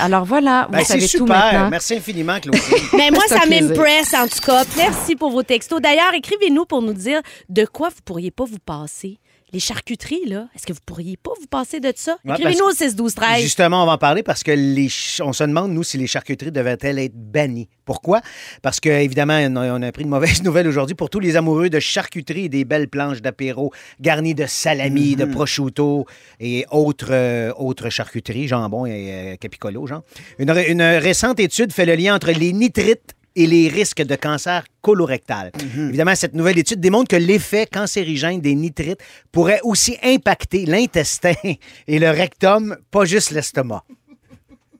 Alors 0.00 0.24
voilà, 0.24 0.68
Ben, 0.70 0.78
vous 0.78 0.84
c'est 0.84 0.92
savez 0.94 1.02
tout 1.02 1.08
super. 1.08 1.26
maintenant. 1.36 1.68
Merci 1.70 1.94
infiniment, 1.96 2.38
Claudie. 2.40 2.60
Mais 2.96 3.10
moi, 3.10 3.24
ça 3.28 3.40
m'impresse 3.48 4.14
en 4.14 4.26
tout 4.28 4.40
cas. 4.44 4.62
Merci 4.76 5.16
pour 5.16 5.30
vos 5.30 5.42
textos. 5.42 5.80
D'ailleurs, 5.80 6.14
écrivez-nous 6.14 6.64
pour 6.64 6.80
nous 6.80 6.92
dire 6.94 7.20
de 7.48 7.64
quoi 7.64 7.88
vous 7.88 8.02
pourriez 8.04 8.30
pas 8.30 8.44
vous 8.44 8.58
passer. 8.64 9.18
Les 9.52 9.60
charcuteries, 9.60 10.26
là, 10.26 10.46
est-ce 10.54 10.66
que 10.66 10.74
vous 10.74 10.80
pourriez 10.84 11.16
pas 11.16 11.30
vous 11.40 11.46
passer 11.46 11.80
de 11.80 11.90
ça? 11.96 12.18
Ouais, 12.24 12.32
Écrivez-nous 12.34 12.64
au 12.64 12.66
parce 12.66 12.76
6 12.78 12.96
12 12.96 13.14
13 13.14 13.40
Justement, 13.42 13.82
on 13.82 13.86
va 13.86 13.92
en 13.92 13.98
parler 13.98 14.22
parce 14.22 14.42
que 14.42 14.50
les 14.50 14.90
ch- 14.90 15.22
on 15.24 15.32
se 15.32 15.42
demande, 15.42 15.72
nous, 15.72 15.82
si 15.82 15.96
les 15.96 16.06
charcuteries 16.06 16.52
devraient-elles 16.52 16.98
être 16.98 17.14
bannies. 17.14 17.68
Pourquoi? 17.86 18.20
Parce 18.60 18.78
que, 18.78 18.90
évidemment, 18.90 19.38
on 19.48 19.56
a, 19.56 19.72
on 19.78 19.80
a 19.82 19.86
appris 19.86 20.02
une 20.02 20.10
mauvaise 20.10 20.42
nouvelle 20.44 20.68
aujourd'hui 20.68 20.94
pour 20.94 21.08
tous 21.08 21.20
les 21.20 21.36
amoureux 21.36 21.70
de 21.70 21.80
charcuterie 21.80 22.44
et 22.44 22.48
des 22.50 22.66
belles 22.66 22.88
planches 22.88 23.22
d'apéro 23.22 23.72
garnies 24.00 24.34
de 24.34 24.44
salami, 24.44 25.16
de 25.16 25.24
prosciutto 25.24 26.04
et 26.40 26.66
autres, 26.70 27.08
euh, 27.12 27.52
autres 27.56 27.88
charcuteries, 27.88 28.48
jambon 28.48 28.84
et 28.84 29.12
euh, 29.32 29.36
capicolo, 29.36 29.86
genre. 29.86 30.02
Une, 30.38 30.50
une 30.68 30.82
récente 30.82 31.40
étude 31.40 31.72
fait 31.72 31.86
le 31.86 31.94
lien 31.94 32.14
entre 32.14 32.32
les 32.32 32.52
nitrites 32.52 33.14
et 33.38 33.46
les 33.46 33.68
risques 33.68 34.02
de 34.02 34.16
cancer 34.16 34.64
colorectal. 34.82 35.52
Évidemment, 35.76 36.16
cette 36.16 36.34
nouvelle 36.34 36.58
étude 36.58 36.80
démontre 36.80 37.08
que 37.08 37.16
l'effet 37.16 37.66
cancérigène 37.72 38.40
des 38.40 38.56
nitrites 38.56 39.00
pourrait 39.30 39.60
aussi 39.62 39.96
impacter 40.02 40.66
l'intestin 40.66 41.34
et 41.86 41.98
le 42.00 42.10
rectum, 42.10 42.76
pas 42.90 43.04
juste 43.04 43.30
l'estomac. 43.30 43.84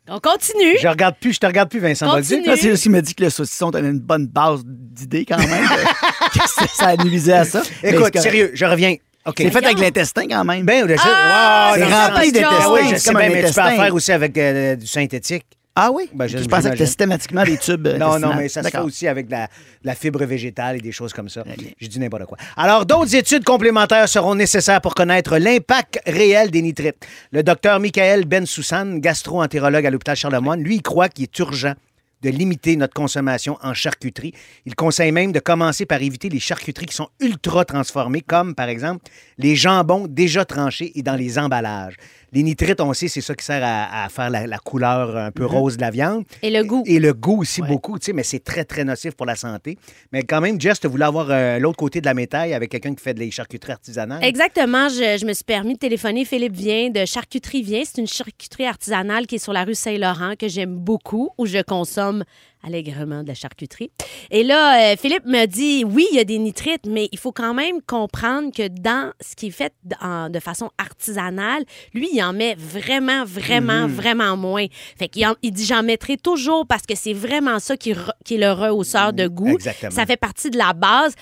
On 0.08 0.18
continue. 0.18 0.76
Je 0.80 0.88
regarde 0.88 1.16
plus, 1.20 1.34
je 1.34 1.38
te 1.38 1.46
regarde 1.46 1.68
plus, 1.68 1.80
Vincent 1.80 2.10
Continue. 2.10 2.46
Là, 2.46 2.56
c'est 2.56 2.74
ce 2.74 2.82
qui 2.82 2.88
me 2.88 3.00
dit 3.00 3.14
que 3.14 3.22
le 3.24 3.30
saucisson 3.30 3.70
t'avait 3.70 3.90
une 3.90 4.00
bonne 4.00 4.26
base 4.26 4.62
d'idées 4.64 5.24
quand 5.24 5.36
même. 5.38 5.48
que 6.32 6.68
ça- 6.74 6.96
nuisait 6.96 7.34
à 7.34 7.44
ça. 7.44 7.62
Écoute, 7.84 8.18
sérieux, 8.18 8.50
je 8.54 8.64
reviens. 8.64 8.96
OK. 9.26 9.34
C'est 9.36 9.50
fait 9.50 9.64
avec 9.64 9.78
l'intestin 9.78 10.26
quand 10.26 10.44
même. 10.44 10.64
Ben, 10.64 10.88
ça. 10.96 11.02
Ah, 11.06 11.74
wow, 11.76 11.84
c'est 11.84 11.94
rempli 11.94 12.32
d'intestin, 12.32 12.56
Ah 12.60 12.72
oui, 12.72 12.80
je 12.84 12.88
c'est 12.88 12.98
sais 12.98 13.10
comme 13.12 13.20
bien, 13.20 13.30
un 13.30 13.32
mais 13.34 13.44
tu 13.44 13.52
peux 13.54 13.60
en 13.60 13.76
faire 13.76 13.94
aussi 13.94 14.12
avec 14.12 14.38
euh, 14.38 14.76
du 14.76 14.86
synthétique. 14.86 15.44
Ah 15.78 15.90
oui? 15.92 16.10
Ben, 16.12 16.26
je- 16.26 16.38
je, 16.38 16.44
pensais 16.44 16.64
que 16.70 16.74
c'était 16.76 16.86
systématiquement 16.86 17.44
des 17.44 17.56
tubes. 17.56 17.86
euh, 17.86 17.98
Non, 18.04 18.18
non, 18.18 18.34
mais 18.34 18.48
ça 18.48 18.62
se 18.62 18.68
fait 18.68 18.78
aussi 18.80 19.06
avec 19.06 19.26
de 19.26 19.32
la, 19.32 19.46
de 19.46 19.50
la 19.84 19.94
fibre 19.94 20.24
végétale 20.24 20.76
et 20.76 20.80
des 20.80 20.92
choses 20.92 21.12
comme 21.12 21.28
ça. 21.28 21.42
bien. 21.44 21.54
J'ai 21.80 21.88
dit 21.88 21.98
n'importe 22.00 22.26
quoi. 22.26 22.36
Alors, 22.56 22.84
d'autres 22.84 23.14
études 23.14 23.44
complémentaires 23.44 24.08
seront 24.08 24.34
nécessaires 24.34 24.80
pour 24.80 24.94
connaître 24.94 25.38
l'impact 25.38 26.00
réel 26.06 26.50
des 26.50 26.62
nitrites. 26.62 27.06
Le 27.30 27.42
docteur 27.42 27.78
Michael 27.80 28.24
Bensoussan, 28.24 28.98
gastro-entérologue 28.98 29.86
à 29.86 29.90
l'hôpital 29.90 30.16
Charlemagne, 30.16 30.62
lui, 30.62 30.76
il 30.76 30.82
croit 30.82 31.08
qu'il 31.08 31.24
est 31.24 31.38
urgent 31.38 31.74
de 32.20 32.30
limiter 32.30 32.74
notre 32.74 32.94
consommation 32.94 33.56
en 33.62 33.74
charcuterie. 33.74 34.32
Il 34.66 34.74
conseille 34.74 35.12
même 35.12 35.30
de 35.30 35.38
commencer 35.38 35.86
par 35.86 36.02
éviter 36.02 36.28
les 36.28 36.40
charcuteries 36.40 36.86
qui 36.86 36.94
sont 36.96 37.08
ultra 37.20 37.64
transformées, 37.64 38.22
comme 38.22 38.56
par 38.56 38.68
exemple 38.68 39.04
les 39.38 39.54
jambons 39.54 40.08
déjà 40.08 40.44
tranchés 40.44 40.90
et 40.98 41.02
dans 41.02 41.14
les 41.14 41.38
emballages. 41.38 41.94
Les 42.32 42.42
nitrites, 42.42 42.80
on 42.80 42.92
sait, 42.92 43.08
c'est 43.08 43.20
ça 43.20 43.34
qui 43.34 43.44
sert 43.44 43.62
à, 43.64 44.04
à 44.04 44.08
faire 44.08 44.28
la, 44.28 44.46
la 44.46 44.58
couleur 44.58 45.16
un 45.16 45.30
peu 45.30 45.46
rose 45.46 45.76
de 45.76 45.80
la 45.80 45.90
viande. 45.90 46.24
Et 46.42 46.50
le 46.50 46.62
goût. 46.62 46.82
Et 46.86 46.98
le 46.98 47.14
goût 47.14 47.40
aussi 47.40 47.62
beaucoup, 47.62 47.98
tu 47.98 48.06
sais, 48.06 48.12
mais 48.12 48.22
c'est 48.22 48.44
très, 48.44 48.64
très 48.64 48.84
nocif 48.84 49.14
pour 49.14 49.26
la 49.26 49.34
santé. 49.36 49.78
Mais 50.12 50.22
quand 50.22 50.40
même, 50.40 50.60
Jess, 50.60 50.78
tu 50.80 50.88
voulais 50.88 51.06
avoir 51.06 51.28
euh, 51.30 51.58
l'autre 51.58 51.78
côté 51.78 52.00
de 52.00 52.06
la 52.06 52.14
médaille 52.14 52.52
avec 52.52 52.70
quelqu'un 52.70 52.94
qui 52.94 53.02
fait 53.02 53.14
des 53.14 53.30
charcuteries 53.30 53.72
artisanales. 53.72 54.22
Exactement. 54.22 54.88
Je, 54.88 55.16
je 55.18 55.24
me 55.24 55.32
suis 55.32 55.44
permis 55.44 55.74
de 55.74 55.78
téléphoner. 55.78 56.24
Philippe 56.24 56.54
Vient 56.54 56.90
de 56.90 57.04
Charcuterie 57.04 57.62
Vient. 57.62 57.82
C'est 57.84 58.00
une 58.00 58.06
charcuterie 58.06 58.66
artisanale 58.66 59.26
qui 59.26 59.36
est 59.36 59.38
sur 59.38 59.52
la 59.52 59.64
rue 59.64 59.74
Saint-Laurent 59.74 60.34
que 60.38 60.48
j'aime 60.48 60.76
beaucoup, 60.76 61.30
où 61.38 61.46
je 61.46 61.62
consomme 61.62 62.24
allègrement 62.64 63.22
de 63.22 63.28
la 63.28 63.34
charcuterie. 63.34 63.90
Et 64.30 64.42
là, 64.44 64.92
euh, 64.92 64.96
Philippe 64.96 65.24
me 65.26 65.46
dit, 65.46 65.84
oui, 65.84 66.06
il 66.12 66.16
y 66.16 66.20
a 66.20 66.24
des 66.24 66.38
nitrites, 66.38 66.86
mais 66.86 67.08
il 67.12 67.18
faut 67.18 67.32
quand 67.32 67.54
même 67.54 67.80
comprendre 67.82 68.52
que 68.52 68.68
dans 68.68 69.12
ce 69.20 69.36
qui 69.36 69.46
est 69.46 69.50
fait 69.50 69.72
en- 70.00 70.28
de 70.28 70.40
façon 70.40 70.70
artisanale, 70.78 71.64
lui, 71.94 72.08
il 72.12 72.22
en 72.22 72.32
met 72.32 72.54
vraiment, 72.58 73.24
vraiment, 73.24 73.86
vraiment 73.86 74.36
moins. 74.36 74.66
Fait 74.98 75.08
qu'il 75.08 75.26
en- 75.26 75.36
il 75.42 75.52
dit, 75.52 75.64
j'en 75.64 75.82
mettrai 75.82 76.16
toujours 76.16 76.66
parce 76.66 76.82
que 76.82 76.94
c'est 76.96 77.12
vraiment 77.12 77.58
ça 77.58 77.76
qui, 77.76 77.92
re- 77.92 78.10
qui 78.24 78.34
est 78.34 78.38
le 78.38 78.52
rehausseur 78.52 79.12
de 79.12 79.26
goût. 79.28 79.48
Exactement. 79.54 79.92
Ça 79.92 80.06
fait 80.06 80.16
partie 80.16 80.50
de 80.50 80.58
la 80.58 80.72
base. 80.72 81.14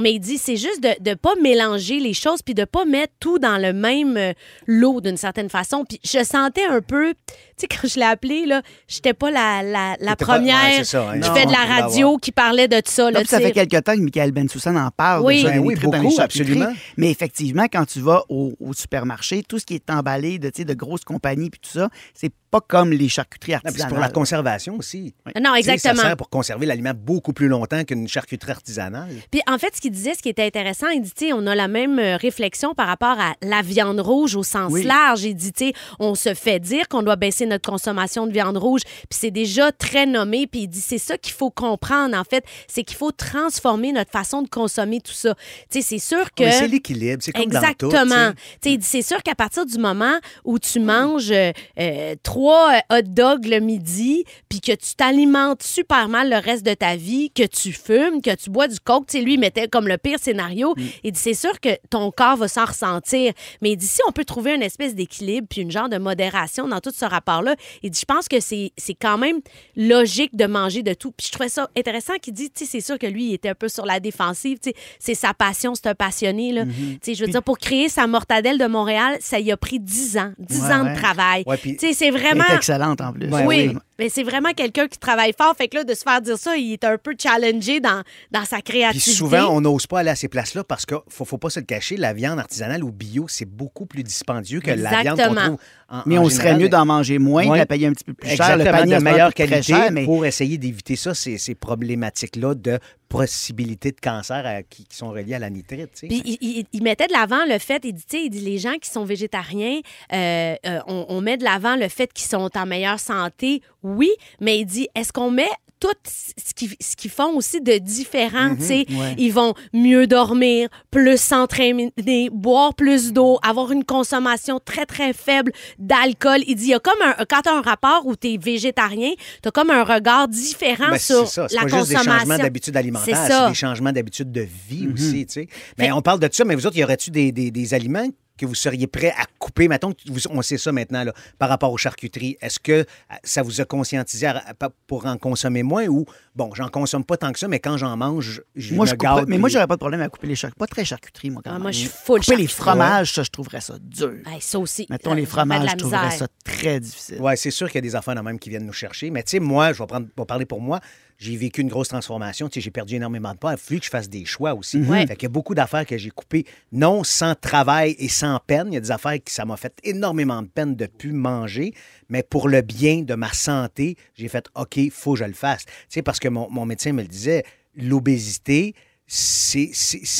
Mais 0.00 0.14
il 0.14 0.20
dit, 0.20 0.38
c'est 0.38 0.56
juste 0.56 0.82
de 0.82 1.10
ne 1.10 1.14
pas 1.14 1.34
mélanger 1.42 2.00
les 2.00 2.14
choses 2.14 2.40
puis 2.40 2.54
de 2.54 2.64
pas 2.64 2.86
mettre 2.86 3.12
tout 3.20 3.38
dans 3.38 3.58
le 3.60 3.74
même 3.74 4.16
euh, 4.16 4.32
lot 4.66 5.02
d'une 5.02 5.18
certaine 5.18 5.50
façon. 5.50 5.84
Puis 5.84 6.00
je 6.02 6.24
sentais 6.24 6.64
un 6.64 6.80
peu, 6.80 7.12
sais, 7.58 7.66
quand 7.68 7.86
je 7.88 7.98
l'ai 7.98 8.06
appelé, 8.06 8.46
là, 8.46 8.62
j'étais 8.88 9.14
pas 9.14 9.30
la, 9.30 9.62
la, 9.62 9.96
la 10.00 10.12
T'étais 10.12 10.24
pas- 10.24 10.34
première 10.36 10.78
ouais, 10.78 10.84
ça, 10.84 11.08
hein. 11.10 11.20
qui 11.20 11.28
Non, 11.28 11.34
fait 11.34 11.46
de 11.46 11.52
la 11.52 11.64
radio 11.82 12.16
qui 12.18 12.32
parlait 12.32 12.68
de 12.68 12.80
ça. 12.84 13.10
Là, 13.10 13.24
ça 13.24 13.40
fait 13.40 13.52
quelque 13.52 13.76
temps 13.80 13.94
que 13.94 14.00
Michael 14.00 14.32
Bensoussan 14.32 14.76
en 14.76 14.90
parle. 14.90 15.22
Oui. 15.24 15.42
de 15.42 15.48
ça, 15.48 15.52
Ben 15.54 15.58
oui, 15.60 15.68
nitrites 15.74 15.90
dans 15.90 15.98
les 15.98 16.08
beaucoup, 16.08 16.20
absolument. 16.20 16.72
Mais 16.96 17.10
effectivement, 17.10 17.64
quand 17.72 17.84
tu 17.84 18.00
vas 18.00 18.22
au, 18.28 18.54
au 18.60 18.72
supermarché, 18.72 19.42
tout 19.42 19.58
ce 19.58 19.66
qui 19.66 19.74
est 19.74 19.90
emballé 19.90 20.38
de, 20.38 20.48
tu 20.48 20.58
sais, 20.58 20.64
de 20.64 20.74
grosses 20.74 21.04
compagnies 21.04 21.50
puis 21.50 21.60
tout 21.60 21.70
ça, 21.70 21.88
c'est 22.14 22.32
pas 22.50 22.60
comme 22.60 22.90
les 22.92 23.08
charcuteries 23.08 23.52
puis 23.52 23.60
c'est 23.62 23.66
artisanales. 23.68 23.92
pour 23.94 23.98
la 24.00 24.08
conservation 24.10 24.76
aussi. 24.76 25.14
Non, 25.40 25.54
sais, 25.56 25.62
Ça 25.62 25.72
exactement. 25.74 26.02
sert 26.02 26.16
pour 26.18 26.28
conserver 26.28 26.66
l'aliment 26.66 26.92
beaucoup 26.94 27.32
plus 27.32 27.48
longtemps 27.48 27.82
qu'une 27.84 28.06
charcuterie 28.08 28.50
artisanale. 28.52 29.08
Puis 29.30 29.40
en 29.48 29.56
fait, 29.56 29.74
ce 29.74 29.80
qu'il 29.80 29.90
disait, 29.90 30.14
ce 30.14 30.22
qui 30.22 30.28
était 30.28 30.44
intéressant, 30.44 30.88
il 30.88 31.00
dit, 31.00 31.12
tu 31.16 31.26
sais, 31.28 31.32
on 31.32 31.46
a 31.46 31.54
la 31.54 31.66
même 31.68 31.98
euh, 31.98 32.16
réflexion 32.16 32.74
par 32.74 32.88
rapport 32.88 33.18
à 33.18 33.32
la 33.40 33.62
viande 33.62 34.00
rouge 34.00 34.36
au 34.36 34.42
sens 34.42 34.70
Oui. 34.70 34.82
large. 34.82 35.22
Il 35.22 35.34
dit, 35.34 35.52
tu 35.52 35.68
sais, 35.68 35.72
on 35.98 36.14
se 36.14 36.34
fait 36.34 36.60
dire 36.60 36.88
qu'on 36.88 37.02
doit 37.02 37.16
baisser 37.16 37.46
notre 37.52 37.68
consommation 37.68 38.26
de 38.26 38.32
viande 38.32 38.56
rouge, 38.56 38.82
puis 38.84 39.18
c'est 39.18 39.30
déjà 39.30 39.72
très 39.72 40.06
nommé. 40.06 40.46
Puis 40.46 40.62
il 40.62 40.68
dit, 40.68 40.80
c'est 40.80 40.98
ça 40.98 41.16
qu'il 41.18 41.32
faut 41.32 41.50
comprendre, 41.50 42.16
en 42.16 42.24
fait, 42.24 42.44
c'est 42.66 42.82
qu'il 42.82 42.96
faut 42.96 43.12
transformer 43.12 43.92
notre 43.92 44.10
façon 44.10 44.42
de 44.42 44.48
consommer 44.48 45.00
tout 45.00 45.12
ça. 45.12 45.34
Tu 45.70 45.80
sais, 45.80 45.82
c'est 45.82 45.98
sûr 45.98 46.32
que... 46.34 46.44
Mais 46.44 46.52
c'est 46.52 46.68
l'équilibre, 46.68 47.22
c'est 47.22 47.32
comme. 47.32 47.42
Exactement. 47.42 48.32
Tu 48.32 48.38
sais, 48.62 48.72
il 48.72 48.78
dit, 48.78 48.86
c'est 48.86 49.02
sûr 49.02 49.22
qu'à 49.22 49.34
partir 49.34 49.66
du 49.66 49.78
moment 49.78 50.18
où 50.44 50.58
tu 50.58 50.80
manges 50.80 51.30
euh, 51.30 51.52
euh, 51.78 52.14
trois 52.22 52.74
euh, 52.74 52.98
hot 52.98 53.02
dogs 53.02 53.46
le 53.46 53.60
midi, 53.60 54.24
puis 54.48 54.60
que 54.60 54.72
tu 54.72 54.94
t'alimentes 54.96 55.62
super 55.62 56.08
mal 56.08 56.30
le 56.30 56.36
reste 56.36 56.64
de 56.64 56.74
ta 56.74 56.96
vie, 56.96 57.30
que 57.30 57.46
tu 57.46 57.72
fumes, 57.72 58.22
que 58.22 58.34
tu 58.34 58.50
bois 58.50 58.68
du 58.68 58.80
coke, 58.80 59.06
tu 59.06 59.18
sais, 59.18 59.24
lui, 59.24 59.34
il 59.34 59.40
mettait 59.40 59.68
comme 59.68 59.88
le 59.88 59.98
pire 59.98 60.18
scénario. 60.18 60.74
Il 61.04 61.12
dit, 61.12 61.20
c'est 61.20 61.34
sûr 61.34 61.60
que 61.60 61.70
ton 61.90 62.10
corps 62.10 62.36
va 62.36 62.48
s'en 62.48 62.64
ressentir. 62.64 63.32
Mais 63.60 63.72
il 63.72 63.76
dit, 63.76 63.86
si 63.86 64.00
on 64.08 64.12
peut 64.12 64.24
trouver 64.24 64.54
une 64.54 64.62
espèce 64.62 64.94
d'équilibre, 64.94 65.46
puis 65.48 65.62
une 65.62 65.70
genre 65.70 65.88
de 65.88 65.98
modération 65.98 66.68
dans 66.68 66.80
tout 66.80 66.92
ce 66.94 67.04
rapport-là, 67.36 67.56
il 67.82 67.90
dit, 67.90 67.98
je 68.00 68.04
pense 68.04 68.28
que 68.28 68.40
c'est 68.40 68.72
c'est 68.76 68.94
quand 68.94 69.18
même 69.18 69.40
logique 69.76 70.36
de 70.36 70.46
manger 70.46 70.82
de 70.82 70.94
tout. 70.94 71.12
Puis 71.12 71.26
je 71.26 71.32
trouvais 71.32 71.48
ça 71.48 71.68
intéressant 71.76 72.14
qu'il 72.20 72.34
dit, 72.34 72.50
tu 72.50 72.64
sais, 72.64 72.70
c'est 72.70 72.80
sûr 72.80 72.98
que 72.98 73.06
lui, 73.06 73.28
il 73.30 73.34
était 73.34 73.48
un 73.48 73.54
peu 73.54 73.68
sur 73.68 73.86
la 73.86 74.00
défensive, 74.00 74.58
tu 74.62 74.70
sais, 74.70 74.76
c'est 74.98 75.14
sa 75.14 75.34
passion, 75.34 75.74
c'est 75.74 75.86
un 75.88 75.94
passionné, 75.94 76.52
là. 76.52 76.64
Tu 76.64 76.98
sais, 77.02 77.14
je 77.14 77.24
veux 77.24 77.30
dire, 77.30 77.42
pour 77.42 77.58
créer 77.58 77.88
sa 77.88 78.06
mortadelle 78.06 78.58
de 78.58 78.66
Montréal, 78.66 79.16
ça 79.20 79.38
y 79.40 79.50
a 79.52 79.56
pris 79.56 79.78
10 79.80 80.18
ans, 80.18 80.32
10 80.38 80.60
Ouais, 80.62 80.72
ans 80.72 80.84
ouais. 80.84 80.94
de 80.94 81.00
travail. 81.00 81.42
Ouais, 81.46 81.58
Tu 81.58 81.76
sais, 81.78 81.92
c'est 81.92 82.06
Elle 82.06 82.12
vraiment... 82.14 82.44
est 82.50 82.54
excellente 82.56 83.00
en 83.00 83.12
plus. 83.12 83.28
Ouais, 83.28 83.44
oui, 83.46 83.68
oui. 83.72 83.76
Mais 84.02 84.08
c'est 84.08 84.22
vraiment 84.24 84.52
quelqu'un 84.52 84.88
qui 84.88 84.98
travaille 84.98 85.32
fort. 85.36 85.54
Fait 85.56 85.68
que 85.68 85.76
là, 85.76 85.84
de 85.84 85.94
se 85.94 86.02
faire 86.02 86.20
dire 86.20 86.36
ça, 86.36 86.56
il 86.56 86.72
est 86.72 86.84
un 86.84 86.98
peu 86.98 87.14
challengé 87.16 87.78
dans, 87.80 88.02
dans 88.30 88.44
sa 88.44 88.56
Puis 88.56 88.64
créativité. 88.72 89.10
souvent, 89.12 89.48
on 89.54 89.60
n'ose 89.60 89.86
pas 89.86 90.00
aller 90.00 90.10
à 90.10 90.16
ces 90.16 90.28
places-là 90.28 90.64
parce 90.64 90.84
qu'il 90.86 90.98
faut, 91.08 91.24
faut 91.24 91.38
pas 91.38 91.50
se 91.50 91.60
le 91.60 91.66
cacher, 91.66 91.96
la 91.96 92.12
viande 92.12 92.38
artisanale 92.38 92.82
ou 92.82 92.90
bio, 92.90 93.26
c'est 93.28 93.44
beaucoup 93.44 93.86
plus 93.86 94.02
dispendieux 94.02 94.60
que 94.60 94.70
la 94.70 94.74
viande 95.02 95.18
qu'on 95.18 95.22
Exactement. 95.24 95.40
trouve 95.46 95.58
en 95.88 96.02
Mais 96.06 96.18
en 96.18 96.24
on 96.24 96.28
serait 96.30 96.56
mieux 96.56 96.68
d'en 96.68 96.84
manger 96.86 97.18
moins, 97.18 97.46
Ouais. 97.46 97.52
de 97.52 97.58
la 97.58 97.66
payer 97.66 97.86
un 97.86 97.92
petit 97.92 98.04
peu 98.04 98.14
plus 98.14 98.28
cher. 98.28 98.56
Le 98.56 98.62
Exactement, 98.62 98.78
panier 98.78 98.96
de 98.96 99.02
meilleure 99.02 99.34
qualité 99.34 99.62
cher, 99.62 99.92
mais 99.92 100.04
pour 100.04 100.24
essayer 100.26 100.58
d'éviter 100.58 100.96
ça, 100.96 101.14
ces, 101.14 101.38
ces 101.38 101.54
problématiques-là 101.54 102.54
de 102.54 102.78
possibilité 103.12 103.92
de 103.92 104.00
cancer 104.00 104.44
à- 104.44 104.62
qui, 104.62 104.84
qui 104.84 104.96
sont 104.96 105.10
reliées 105.10 105.34
à 105.34 105.38
la 105.38 105.50
nitrite. 105.50 105.90
Puis 106.00 106.22
il, 106.24 106.38
il- 106.40 106.66
il 106.72 106.82
mettait 106.82 107.06
de 107.06 107.12
l'avant 107.12 107.44
le 107.46 107.58
fait, 107.58 107.80
il 107.84 107.92
dit, 107.92 108.04
tu 108.08 108.16
sais, 108.16 108.24
il 108.24 108.30
dit 108.30 108.40
les 108.40 108.58
gens 108.58 108.74
qui 108.80 108.90
sont 108.90 109.04
végétariens, 109.04 109.80
euh, 110.12 110.54
euh, 110.66 110.80
on, 110.86 111.06
on 111.08 111.20
met 111.20 111.36
de 111.36 111.44
l'avant 111.44 111.76
le 111.76 111.88
fait 111.88 112.12
qu'ils 112.12 112.28
sont 112.28 112.50
en 112.56 112.66
meilleure 112.66 113.00
santé, 113.00 113.62
oui, 113.82 114.10
mais 114.40 114.58
il 114.60 114.64
dit, 114.66 114.88
est-ce 114.94 115.12
qu'on 115.12 115.30
met 115.30 115.48
tout 115.80 115.88
ce 116.06 116.54
qu'ils 116.54 116.76
qu'ils 116.76 117.10
font 117.10 117.34
aussi 117.36 117.60
de 117.60 117.76
différent, 117.78 118.54
tu 118.54 118.62
sais, 118.64 118.84
ouais. 118.88 119.16
ils 119.18 119.32
vont 119.32 119.52
mieux 119.72 120.06
dormir, 120.06 120.68
plus 120.92 121.20
s'entraîner, 121.20 121.90
boire 122.32 122.72
plus 122.74 123.12
d'eau, 123.12 123.40
avoir 123.42 123.72
une 123.72 123.82
consommation 123.84 124.60
très 124.64 124.86
très 124.86 125.12
faible 125.12 125.50
d'alcool. 125.80 126.38
Il 126.46 126.54
dit 126.54 126.66
il 126.66 126.68
y 126.68 126.74
a 126.74 126.78
comme 126.78 127.02
un 127.02 127.16
quand 127.28 127.40
tu 127.42 127.48
as 127.48 127.54
un 127.56 127.62
rapport 127.62 128.06
où 128.06 128.14
tu 128.14 128.28
es 128.34 128.36
végétarien, 128.36 129.10
tu 129.42 129.48
as 129.48 129.50
comme 129.50 129.70
un 129.70 129.82
regard 129.82 130.28
différent 130.28 130.90
Ben, 130.90 130.98
sur 130.98 131.26
c'est 131.26 131.34
ça. 131.34 131.48
C'est 131.48 131.56
la 131.56 131.62
pas 131.62 131.70
consommation. 131.70 132.12
changements 132.12 132.38
d'habitudes 132.38 132.76
alimentaires, 132.76 133.01
C'est 133.04 133.48
des 133.48 133.54
changements 133.54 133.92
d'habitudes 133.92 134.30
de 134.32 134.46
vie 134.68 134.88
aussi. 134.92 135.26
tu 135.26 135.32
sais. 135.32 135.48
Mais 135.78 135.86
Fait- 135.86 135.92
on 135.92 136.02
parle 136.02 136.20
de 136.20 136.28
ça, 136.30 136.44
mais 136.44 136.54
vous 136.54 136.66
autres, 136.66 136.76
y 136.76 136.84
aurait-tu 136.84 137.10
des, 137.10 137.32
des- 137.32 137.50
des 137.50 137.74
aliments 137.74 138.08
que 138.38 138.46
vous 138.46 138.54
seriez 138.54 138.86
prêts 138.86 139.12
à 139.18 139.24
couper? 139.38 139.68
Mettons, 139.68 139.92
que 139.92 139.98
vous- 140.06 140.20
on 140.30 140.42
sait 140.42 140.58
ça 140.58 140.72
maintenant 140.72 141.04
là, 141.04 141.12
par 141.38 141.48
rapport 141.48 141.72
aux 141.72 141.76
charcuteries. 141.76 142.36
Est-ce 142.40 142.58
que 142.58 142.72
euh, 142.72 142.84
ça 143.24 143.42
vous 143.42 143.60
a 143.60 143.64
conscientisé 143.64 144.26
à- 144.26 144.42
à- 144.60 144.68
pour 144.86 145.06
en 145.06 145.16
consommer 145.16 145.62
moins 145.62 145.86
ou, 145.86 146.04
bon, 146.34 146.50
j'en 146.54 146.68
consomme 146.68 147.04
pas 147.04 147.16
tant 147.16 147.32
que 147.32 147.38
ça, 147.38 147.48
mais 147.48 147.58
quand 147.60 147.76
j'en 147.76 147.96
mange, 147.96 148.42
je 148.56 148.74
Moi, 148.74 148.86
me 148.86 148.90
je 148.90 148.96
garde. 148.96 149.20
pas- 149.20 149.26
mais 149.28 149.38
moi, 149.38 149.48
j'aurais 149.48 149.66
pas 149.66 149.74
de 149.76 149.80
problème 149.80 150.00
à 150.00 150.08
couper 150.08 150.26
les 150.26 150.34
charcuteries. 150.36 150.58
Pas 150.58 150.66
très 150.66 150.84
charcuterie, 150.84 151.30
moi, 151.30 151.42
quand 151.44 151.50
Ah, 151.50 151.54
même. 151.54 151.62
moi, 151.62 151.70
je 151.72 151.78
suis 151.78 151.88
full 151.88 152.20
Couper 152.20 152.36
les 152.36 152.46
fromages, 152.46 153.12
ça, 153.12 153.22
je 153.22 153.30
trouverais 153.30 153.60
ça 153.60 153.74
dur. 153.80 154.14
Hey, 154.26 154.40
ça 154.40 154.58
aussi. 154.58 154.86
Mettons, 154.90 155.14
les 155.14 155.26
fromages, 155.26 155.70
je 155.70 155.76
trouverais 155.76 156.10
ça 156.16 156.26
très 156.44 156.80
difficile. 156.80 157.18
Oui, 157.20 157.32
c'est 157.36 157.50
sûr 157.50 157.66
qu'il 157.68 157.76
y 157.76 157.78
a 157.78 157.82
des 157.82 157.94
affaires 157.96 158.14
de 158.14 158.20
même 158.20 158.38
qui 158.38 158.50
viennent 158.50 158.66
nous 158.66 158.72
chercher. 158.72 159.10
Mais 159.10 159.22
tu 159.22 159.30
sais, 159.32 159.40
moi, 159.40 159.72
je 159.72 159.78
vais, 159.78 159.86
prendre, 159.86 160.06
vais 160.16 160.24
parler 160.24 160.46
pour 160.46 160.60
moi. 160.60 160.80
J'ai 161.18 161.36
vécu 161.36 161.60
une 161.60 161.68
grosse 161.68 161.88
transformation. 161.88 162.48
Tu 162.48 162.54
sais, 162.54 162.64
j'ai 162.64 162.70
perdu 162.72 162.96
énormément 162.96 163.32
de 163.32 163.38
poids. 163.38 163.52
Il 163.52 163.54
a 163.54 163.56
fallu 163.56 163.78
que 163.78 163.84
je 163.86 163.90
fasse 163.90 164.08
des 164.08 164.24
choix 164.24 164.54
aussi. 164.54 164.78
Ouais. 164.78 165.06
Fait 165.06 165.14
qu'il 165.14 165.22
y 165.24 165.26
a 165.26 165.28
beaucoup 165.28 165.54
d'affaires 165.54 165.86
que 165.86 165.96
j'ai 165.96 166.10
coupées, 166.10 166.44
non 166.72 167.04
sans 167.04 167.36
travail 167.36 167.94
et 167.98 168.08
sans 168.22 168.38
peine. 168.46 168.68
Il 168.68 168.74
y 168.74 168.76
a 168.76 168.80
des 168.80 168.90
affaires 168.92 169.18
qui 169.22 169.34
ça 169.34 169.44
m'a 169.44 169.56
fait 169.56 169.76
énormément 169.82 170.42
de 170.42 170.48
peine 170.48 170.76
de 170.76 170.86
plus 170.86 171.12
manger. 171.12 171.74
Mais 172.08 172.22
pour 172.22 172.48
le 172.48 172.62
bien 172.62 173.02
de 173.02 173.14
ma 173.14 173.32
santé, 173.32 173.96
j'ai 174.14 174.28
fait 174.28 174.46
OK, 174.54 174.78
faut 174.92 175.14
que 175.14 175.20
je 175.20 175.24
le 175.24 175.32
fasse. 175.32 175.64
Tu 175.64 175.72
sais, 175.88 176.02
parce 176.02 176.20
que 176.20 176.28
mon, 176.28 176.48
mon 176.50 176.64
médecin 176.64 176.92
me 176.92 177.02
le 177.02 177.08
disait, 177.08 177.44
l'obésité, 177.74 178.74
c'est 179.06 179.70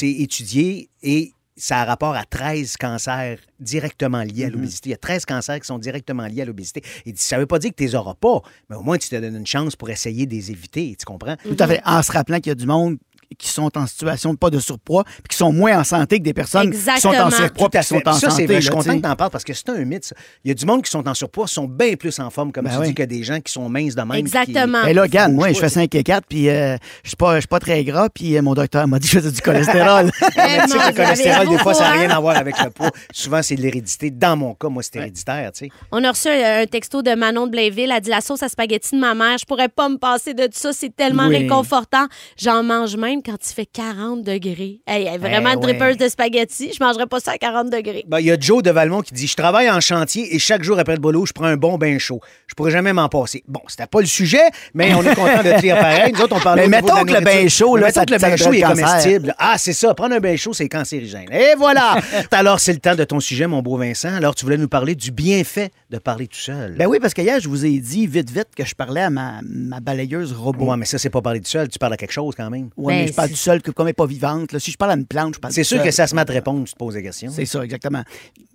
étudié 0.02 0.90
et 1.02 1.32
ça 1.56 1.80
a 1.80 1.84
rapport 1.84 2.16
à 2.16 2.24
13 2.24 2.76
cancers 2.76 3.38
directement 3.60 4.22
liés 4.22 4.46
à 4.46 4.50
l'obésité. 4.50 4.88
Il 4.88 4.92
y 4.92 4.94
a 4.94 4.98
13 4.98 5.26
cancers 5.26 5.60
qui 5.60 5.66
sont 5.66 5.78
directement 5.78 6.26
liés 6.26 6.42
à 6.42 6.44
l'obésité. 6.44 6.82
Il 7.06 7.12
dit, 7.12 7.22
ça 7.22 7.36
ne 7.36 7.42
veut 7.42 7.46
pas 7.46 7.58
dire 7.58 7.70
que 7.70 7.76
tu 7.76 7.84
les 7.84 7.94
auras 7.94 8.14
pas, 8.14 8.40
mais 8.68 8.76
au 8.76 8.82
moins 8.82 8.98
tu 8.98 9.08
te 9.08 9.16
donnes 9.16 9.36
une 9.36 9.46
chance 9.46 9.76
pour 9.76 9.90
essayer 9.90 10.26
de 10.26 10.34
les 10.34 10.50
éviter. 10.50 10.96
Tu 10.98 11.04
comprends? 11.04 11.36
Tout 11.36 11.56
à 11.58 11.66
fait. 11.68 11.80
En 11.84 12.02
se 12.02 12.10
rappelant 12.10 12.38
qu'il 12.38 12.48
y 12.48 12.52
a 12.52 12.56
du 12.56 12.66
monde 12.66 12.98
qui 13.34 13.48
sont 13.48 13.76
en 13.76 13.86
situation 13.86 14.34
pas 14.36 14.50
de 14.50 14.58
surpoids, 14.58 15.04
puis 15.04 15.28
qui 15.30 15.36
sont 15.36 15.52
moins 15.52 15.78
en 15.80 15.84
santé 15.84 16.18
que 16.18 16.24
des 16.24 16.34
personnes 16.34 16.70
qui 16.70 16.78
sont 17.00 17.08
en 17.10 17.30
surpoids 17.30 17.68
qui 17.70 17.82
sont 17.82 18.08
en 18.08 18.12
ça, 18.12 18.30
santé. 18.30 18.46
vrai. 18.46 18.56
Je 18.56 18.60
suis 18.62 18.70
content 18.70 18.96
que 18.96 19.02
tu 19.02 19.08
en 19.08 19.16
parles 19.16 19.30
parce 19.30 19.44
que 19.44 19.52
c'est 19.54 19.68
un 19.70 19.84
mythe. 19.84 20.04
ça. 20.04 20.14
Il 20.44 20.48
y 20.48 20.50
a 20.50 20.54
du 20.54 20.64
monde 20.66 20.82
qui 20.82 20.90
sont 20.90 21.06
en 21.08 21.14
surpoids, 21.14 21.46
sont 21.46 21.66
bien 21.68 21.94
plus 21.94 22.18
en 22.18 22.30
forme, 22.30 22.52
comme 22.52 22.64
Ben 22.64 22.72
tu 22.72 22.78
oui. 22.80 22.86
dis, 22.88 22.94
que 22.94 23.02
des 23.02 23.22
gens 23.22 23.40
qui 23.40 23.52
sont 23.52 23.68
minces 23.68 23.94
de 23.94 24.02
même. 24.02 24.16
Exactement. 24.16 24.80
Mais 24.84 24.94
là, 24.94 25.02
regarde, 25.02 25.32
moi, 25.32 25.52
je 25.52 25.58
fais 25.58 25.68
5 25.68 25.94
et 25.94 26.02
4, 26.02 26.24
puis 26.28 26.48
euh, 26.48 26.76
je 27.02 27.08
suis 27.10 27.16
pas, 27.16 27.36
je 27.36 27.40
suis 27.40 27.48
pas 27.48 27.60
très 27.60 27.82
gras, 27.84 28.08
puis 28.08 28.36
euh, 28.36 28.42
mon 28.42 28.54
docteur 28.54 28.86
m'a 28.88 28.98
dit 28.98 29.08
que 29.08 29.14
je 29.14 29.18
faisais 29.20 29.32
du 29.32 29.40
cholestérol. 29.40 30.10
Mais 30.36 30.60
tu 30.64 30.68
sais 30.70 30.78
que 30.78 30.86
le 30.88 30.92
cholestérol, 30.94 31.48
des 31.48 31.58
fois, 31.58 31.74
ça 31.74 31.84
n'a 31.84 31.90
avez 31.90 32.06
rien 32.06 32.10
à 32.16 32.20
voir 32.20 32.36
avec 32.36 32.54
le 32.62 32.70
poids. 32.70 32.90
Souvent, 33.12 33.42
c'est 33.42 33.54
de 33.56 33.62
l'hérédité. 33.62 34.10
Dans 34.10 34.36
mon 34.36 34.54
cas, 34.54 34.68
moi, 34.68 34.82
c'est 34.82 34.96
héréditaire, 34.96 35.52
tu 35.52 35.66
sais. 35.66 35.70
On 35.90 36.02
a 36.04 36.10
reçu 36.10 36.28
un, 36.28 36.62
un 36.62 36.66
texto 36.66 37.02
de 37.02 37.14
Manon 37.14 37.46
de 37.46 37.52
Blainville. 37.52 37.92
Elle 37.94 38.00
dit 38.00 38.10
La 38.10 38.20
sauce 38.20 38.42
à 38.42 38.48
spaghetti 38.48 38.94
de 38.94 39.00
ma 39.00 39.14
mère, 39.14 39.38
je 39.38 39.44
pourrais 39.44 39.68
pas 39.68 39.88
me 39.88 39.96
passer 39.96 40.34
de 40.34 40.48
ça. 40.52 40.72
C'est 40.72 40.94
tellement 40.94 41.26
Oui. 41.28 41.38
réconfortant. 41.38 42.06
J'en 42.36 42.62
mange 42.62 42.96
même 42.96 43.21
quand 43.24 43.36
il 43.48 43.54
fait 43.54 43.66
40 43.66 44.22
degrés. 44.22 44.80
Hey, 44.86 45.04
vraiment 45.18 45.50
Eh 45.52 45.72
une 45.72 45.80
ouais. 45.82 45.96
de 45.96 46.08
spaghetti. 46.08 46.72
Je 46.76 46.82
mangerais 46.82 47.06
pas 47.06 47.20
ça 47.20 47.32
à 47.32 47.38
40 47.38 47.70
degrés. 47.70 48.04
Ben, 48.08 48.20
Il 48.20 48.26
y 48.26 48.30
a 48.30 48.36
Joe 48.38 48.62
de 48.62 48.70
Valmont 48.70 49.02
qui 49.02 49.14
dit 49.14 49.26
Je 49.26 49.36
travaille 49.36 49.70
en 49.70 49.80
chantier 49.80 50.34
et 50.34 50.38
chaque 50.38 50.62
jour 50.62 50.78
après 50.78 50.94
le 50.94 51.00
boulot, 51.00 51.26
je 51.26 51.32
prends 51.32 51.46
un 51.46 51.56
bon 51.56 51.78
bain 51.78 51.98
chaud. 51.98 52.20
Je 52.46 52.54
pourrais 52.54 52.70
jamais 52.70 52.92
m'en 52.92 53.08
passer. 53.08 53.42
Bon, 53.48 53.60
c'était 53.68 53.86
pas 53.86 54.00
le 54.00 54.06
sujet, 54.06 54.42
mais 54.74 54.94
on 54.94 55.02
est 55.02 55.14
content 55.14 55.42
de 55.42 55.56
te 55.58 55.62
lire 55.62 55.76
pareil. 55.78 56.12
Nous 56.12 56.20
autres, 56.20 56.36
on 56.36 56.40
parlait 56.40 56.62
Mais 56.68 56.80
mettons 56.82 57.02
de 57.04 57.12
la 57.12 57.20
que 57.20 57.24
le 57.24 57.24
bain 57.24 57.48
chaud, 57.48 57.74
Mais 57.74 57.80
là, 57.82 57.86
mettons 57.88 58.00
ça- 58.00 58.06
que 58.06 58.12
le 58.12 58.18
bain 58.18 58.36
chaud 58.36 58.52
est 58.52 58.60
comestible. 58.62 59.34
Ah, 59.38 59.54
c'est 59.58 59.72
ça. 59.72 59.94
Prendre 59.94 60.14
un 60.14 60.20
bain 60.20 60.36
chaud, 60.36 60.52
c'est 60.52 60.68
cancérigène. 60.68 61.30
Et 61.32 61.54
voilà. 61.56 61.96
Alors, 62.30 62.60
c'est 62.60 62.72
le 62.72 62.78
temps 62.80 62.94
de 62.94 63.04
ton 63.04 63.20
sujet, 63.20 63.46
mon 63.46 63.62
beau 63.62 63.76
Vincent. 63.76 64.12
Alors, 64.14 64.34
tu 64.34 64.44
voulais 64.44 64.56
nous 64.58 64.68
parler 64.68 64.94
du 64.94 65.10
bienfait 65.10 65.70
de 65.90 65.98
parler 65.98 66.26
tout 66.26 66.38
seul. 66.38 66.74
ben 66.76 66.86
oui, 66.86 66.98
parce 67.00 67.14
que 67.14 67.22
hier, 67.22 67.38
je 67.40 67.48
vous 67.48 67.64
ai 67.64 67.78
dit 67.78 68.06
vite, 68.06 68.30
vite 68.30 68.48
que 68.56 68.64
je 68.64 68.74
parlais 68.74 69.02
à 69.02 69.10
ma, 69.10 69.40
ma 69.44 69.80
balayeuse 69.80 70.32
robot. 70.32 70.66
Ouais, 70.70 70.76
mais 70.76 70.86
ça, 70.86 70.98
c'est 70.98 71.10
pas 71.10 71.20
parler 71.22 71.40
tout 71.40 71.48
seul. 71.50 71.68
Tu 71.68 71.78
parles 71.78 71.92
à 71.92 71.96
quelque 71.96 72.12
chose 72.12 72.34
quand 72.36 72.48
même. 72.50 72.70
Ouais, 72.76 72.94
Ben, 72.94 73.04
mais 73.06 73.11
je 73.12 73.16
parle 73.16 73.28
c'est- 73.28 73.34
tout 73.34 73.40
seul, 73.40 73.62
que 73.62 73.70
comme 73.70 73.86
elle 73.86 73.90
n'est 73.90 73.94
pas 73.94 74.06
vivante. 74.06 74.52
là. 74.52 74.58
Si 74.58 74.70
je 74.72 74.76
parle 74.76 74.90
à 74.90 74.94
une 74.94 75.06
plante, 75.06 75.34
je 75.36 75.40
parle 75.40 75.52
C'est 75.54 75.64
sûr 75.64 75.78
seul. 75.78 75.86
que 75.86 75.90
ça 75.92 76.06
se 76.06 76.14
met 76.14 76.20
à 76.20 76.24
te 76.24 76.32
répondre, 76.32 76.64
tu 76.66 76.72
te 76.72 76.78
poses 76.78 76.94
des 76.94 77.02
questions. 77.02 77.30
C'est 77.34 77.46
ça, 77.46 77.62
exactement. 77.64 78.02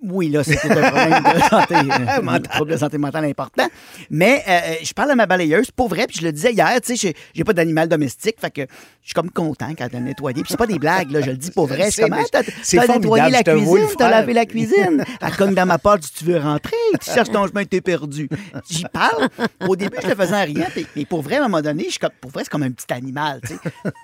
Oui, 0.04 0.30
là, 0.30 0.44
c'était 0.44 0.70
un 0.72 0.92
problème 0.92 1.24
de 1.24 1.40
santé, 1.42 1.76
euh, 2.22 2.28
un 2.28 2.40
trouble 2.40 2.72
de 2.72 2.78
santé 2.78 2.98
mentale 2.98 3.26
important. 3.26 3.68
Mais 4.10 4.44
euh, 4.48 4.52
euh, 4.52 4.74
je 4.84 4.94
parle 4.94 5.12
à 5.12 5.16
ma 5.16 5.26
balayeuse, 5.26 5.72
pour 5.72 5.88
vrai, 5.90 6.06
puis 6.08 6.18
je 6.20 6.24
le 6.26 6.32
disais 6.32 6.54
hier, 6.54 6.80
tu 6.82 6.96
sais, 6.96 7.14
j'ai- 7.34 7.44
pas 7.44 7.54
d'animal 7.54 7.88
domestique, 7.88 8.36
fait 8.40 8.52
que 8.52 8.62
je 8.62 9.08
suis 9.08 9.14
comme 9.14 9.32
content 9.32 9.70
quand 9.78 9.88
elle 9.92 9.98
a 9.98 10.02
nettoyé. 10.02 10.42
Puis 10.44 10.50
c'est 10.52 10.58
pas 10.58 10.68
des 10.68 10.80
blagues, 10.80 11.10
là, 11.12 11.22
je 11.22 11.32
le 11.32 11.38
dis 11.38 11.50
pour 11.52 11.66
vrai. 11.68 11.90
Sais, 11.92 12.02
comme, 12.04 12.14
ah, 12.14 12.24
t'as 12.32 12.42
c'est 12.62 12.78
nettoyé 12.88 13.30
la 13.32 13.42
cuisine, 13.44 13.88
t'as 13.98 14.10
lavé 14.10 14.34
la 14.34 14.46
cuisine. 14.46 15.04
Elle 15.22 15.32
cogne 15.36 15.56
dans 15.56 15.66
ma 15.66 15.78
porte 15.78 16.04
si 16.04 16.14
tu 16.14 16.26
veux 16.26 16.38
rentrer, 16.40 16.76
tu 17.02 17.10
cherches 17.12 17.32
ton 17.32 17.48
chemin, 17.48 17.64
t'es 17.66 17.82
perdu. 17.82 18.30
J'y 18.70 18.84
parle. 18.92 19.30
Au 19.68 19.76
début, 19.76 19.98
je 20.04 20.08
le 20.08 20.16
faisais 20.16 20.36
en 20.36 20.44
rien, 20.46 20.66
mais 20.96 21.06
pour 21.06 21.22
vrai, 21.22 21.38
à 21.38 21.40
un 21.40 21.48
moment 21.48 21.62
donné, 21.62 21.86
je 21.86 21.92
suis 21.92 22.00
comme, 22.00 22.12
pour 22.22 22.32
vrai, 22.32 22.44
c'est 22.44 22.50
comme 22.50 22.64
un 22.64 22.72
petit 22.72 22.92
animal, 22.94 23.40
tu 23.42 23.54
sais. 23.54 23.60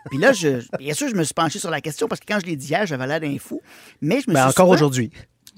Puis 0.10 0.18
là, 0.20 0.33
je, 0.34 0.78
bien 0.78 0.94
sûr, 0.94 1.08
je 1.10 1.16
me 1.16 1.24
suis 1.24 1.34
penché 1.34 1.60
sur 1.60 1.70
la 1.70 1.82
question 1.82 2.08
parce 2.08 2.20
que 2.20 2.26
quand 2.28 2.40
je 2.42 2.46
l'ai 2.46 2.56
dit 2.56 2.68
hier, 2.68 2.86
j'avais 2.86 3.08
l'air 3.08 3.20
d'un 3.20 3.38
fou. 3.40 3.62
Mais 4.02 4.22
je 4.22 4.30
me 4.30 4.34
Ben, 4.36 4.42
suis 4.42 4.50
encore 4.50 4.70
aujourd'hui. 4.70 5.12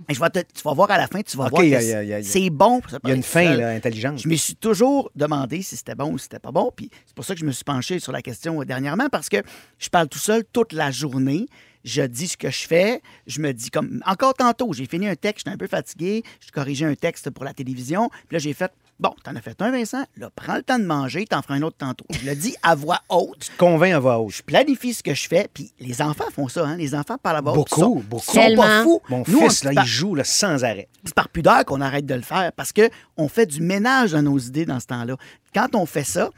mais 0.08 0.14
je 0.16 0.20
vais 0.20 0.30
te- 0.30 0.40
tu 0.40 0.62
vas 0.64 0.74
voir 0.74 0.92
à 0.92 0.98
la 0.98 1.08
fin, 1.08 1.22
tu 1.22 1.38
vas 1.38 1.48
voir 1.50 1.62
que 1.62 1.68
c'est- 1.80 2.50
bon. 2.50 2.82
Il 3.04 3.10
y 3.10 3.12
a 3.12 3.16
une 3.16 3.24
fin 3.24 3.56
là, 3.56 3.70
intelligente. 3.70 4.20
Je 4.20 4.28
me 4.28 4.36
suis 4.36 4.56
toujours 4.56 5.10
demandé 5.16 5.62
si 5.62 5.76
c'était 5.78 5.96
bon 5.96 6.12
ou 6.12 6.18
si 6.18 6.24
c'était 6.24 6.40
pas 6.40 6.52
bon. 6.52 6.72
Puis 6.76 6.90
c'est 7.06 7.16
pour 7.16 7.24
ça 7.26 7.34
que 7.34 7.40
je 7.40 7.46
me 7.46 7.52
suis 7.52 7.64
penché 7.64 8.00
sur 8.00 8.12
la 8.12 8.22
question 8.22 8.62
euh, 8.62 8.66
dernièrement 8.66 9.08
parce 9.10 9.30
que 9.30 9.38
je 9.80 9.90
parle 9.90 10.08
tout 10.10 10.20
seul 10.20 10.44
toute 10.52 10.74
la 10.74 10.92
journée. 10.92 11.46
Je 11.84 12.02
dis 12.02 12.28
ce 12.28 12.36
que 12.36 12.50
je 12.50 12.66
fais. 12.68 13.02
Je 13.28 13.40
me 13.42 13.54
dis 13.54 13.70
comme. 13.70 14.02
Encore 14.08 14.34
tantôt, 14.34 14.74
j'ai 14.74 14.86
fini 14.88 15.08
un 15.08 15.16
texte, 15.16 15.46
j'étais 15.46 15.54
un 15.54 15.58
peu 15.58 15.68
fatigué. 15.68 16.24
Je 16.46 16.52
corrigeais 16.52 16.86
un 16.86 16.96
texte 16.96 17.30
pour 17.30 17.46
la 17.46 17.54
télévision. 17.54 18.10
Puis 18.28 18.34
là, 18.36 18.40
j'ai 18.40 18.54
fait. 18.54 18.72
Bon, 19.00 19.14
t'en 19.24 19.36
as 19.36 19.42
fait 19.42 19.62
un, 19.62 19.72
Vincent. 19.72 20.06
Là, 20.16 20.30
prends 20.34 20.56
le 20.56 20.64
temps 20.64 20.80
de 20.80 20.86
manger, 20.86 21.26
t'en 21.26 21.42
feras 21.42 21.56
un 21.56 21.62
autre 21.64 21.76
tantôt. 21.78 22.06
Je 22.12 22.26
le 22.30 22.34
dis 22.36 22.56
à 22.64 22.76
voix 22.76 23.02
haute. 23.10 23.52
Convainc 23.58 23.94
à 23.94 24.00
voix 24.00 24.20
haute. 24.20 24.36
Je 24.36 24.42
planifie 24.42 24.94
ce 24.94 25.04
que 25.04 25.14
je 25.14 25.28
fais. 25.28 25.50
Puis 25.54 25.74
les 25.80 26.02
enfants 26.02 26.30
font 26.34 26.48
ça, 26.48 26.66
hein. 26.66 26.78
Les 26.78 26.96
enfants 26.96 27.18
parlent 27.18 27.38
à 27.38 27.42
voix 27.42 27.52
haute. 27.52 27.70
Beaucoup, 27.70 27.82
Ils 27.82 27.84
sont- 27.84 28.04
beaucoup. 28.10 28.24
Ils 28.34 28.50
sont 28.52 28.56
pas 28.56 28.84
fous. 28.84 29.02
Mon 29.10 29.24
Nous, 29.28 29.40
fils, 29.50 29.64
là, 29.66 29.74
par- 29.74 29.84
il 29.84 29.88
joue 29.88 30.16
là, 30.16 30.24
sans 30.24 30.64
arrêt. 30.64 30.88
c'est 31.04 31.14
par 31.14 31.28
pudeur 31.28 31.66
qu'on 31.66 31.82
arrête 31.82 32.06
de 32.06 32.16
le 32.16 32.22
faire 32.22 32.52
parce 32.54 32.72
que 32.72 32.90
on 33.18 33.28
fait 33.28 33.46
du 33.46 33.62
ménage 33.62 34.14
dans 34.14 34.22
nos 34.22 34.40
idées 34.40 34.66
dans 34.66 34.80
ce 34.80 34.88
temps-là. 34.88 35.18
Quand 35.54 35.76
on 35.76 35.86
fait 35.86 36.06
ça, 36.06 36.30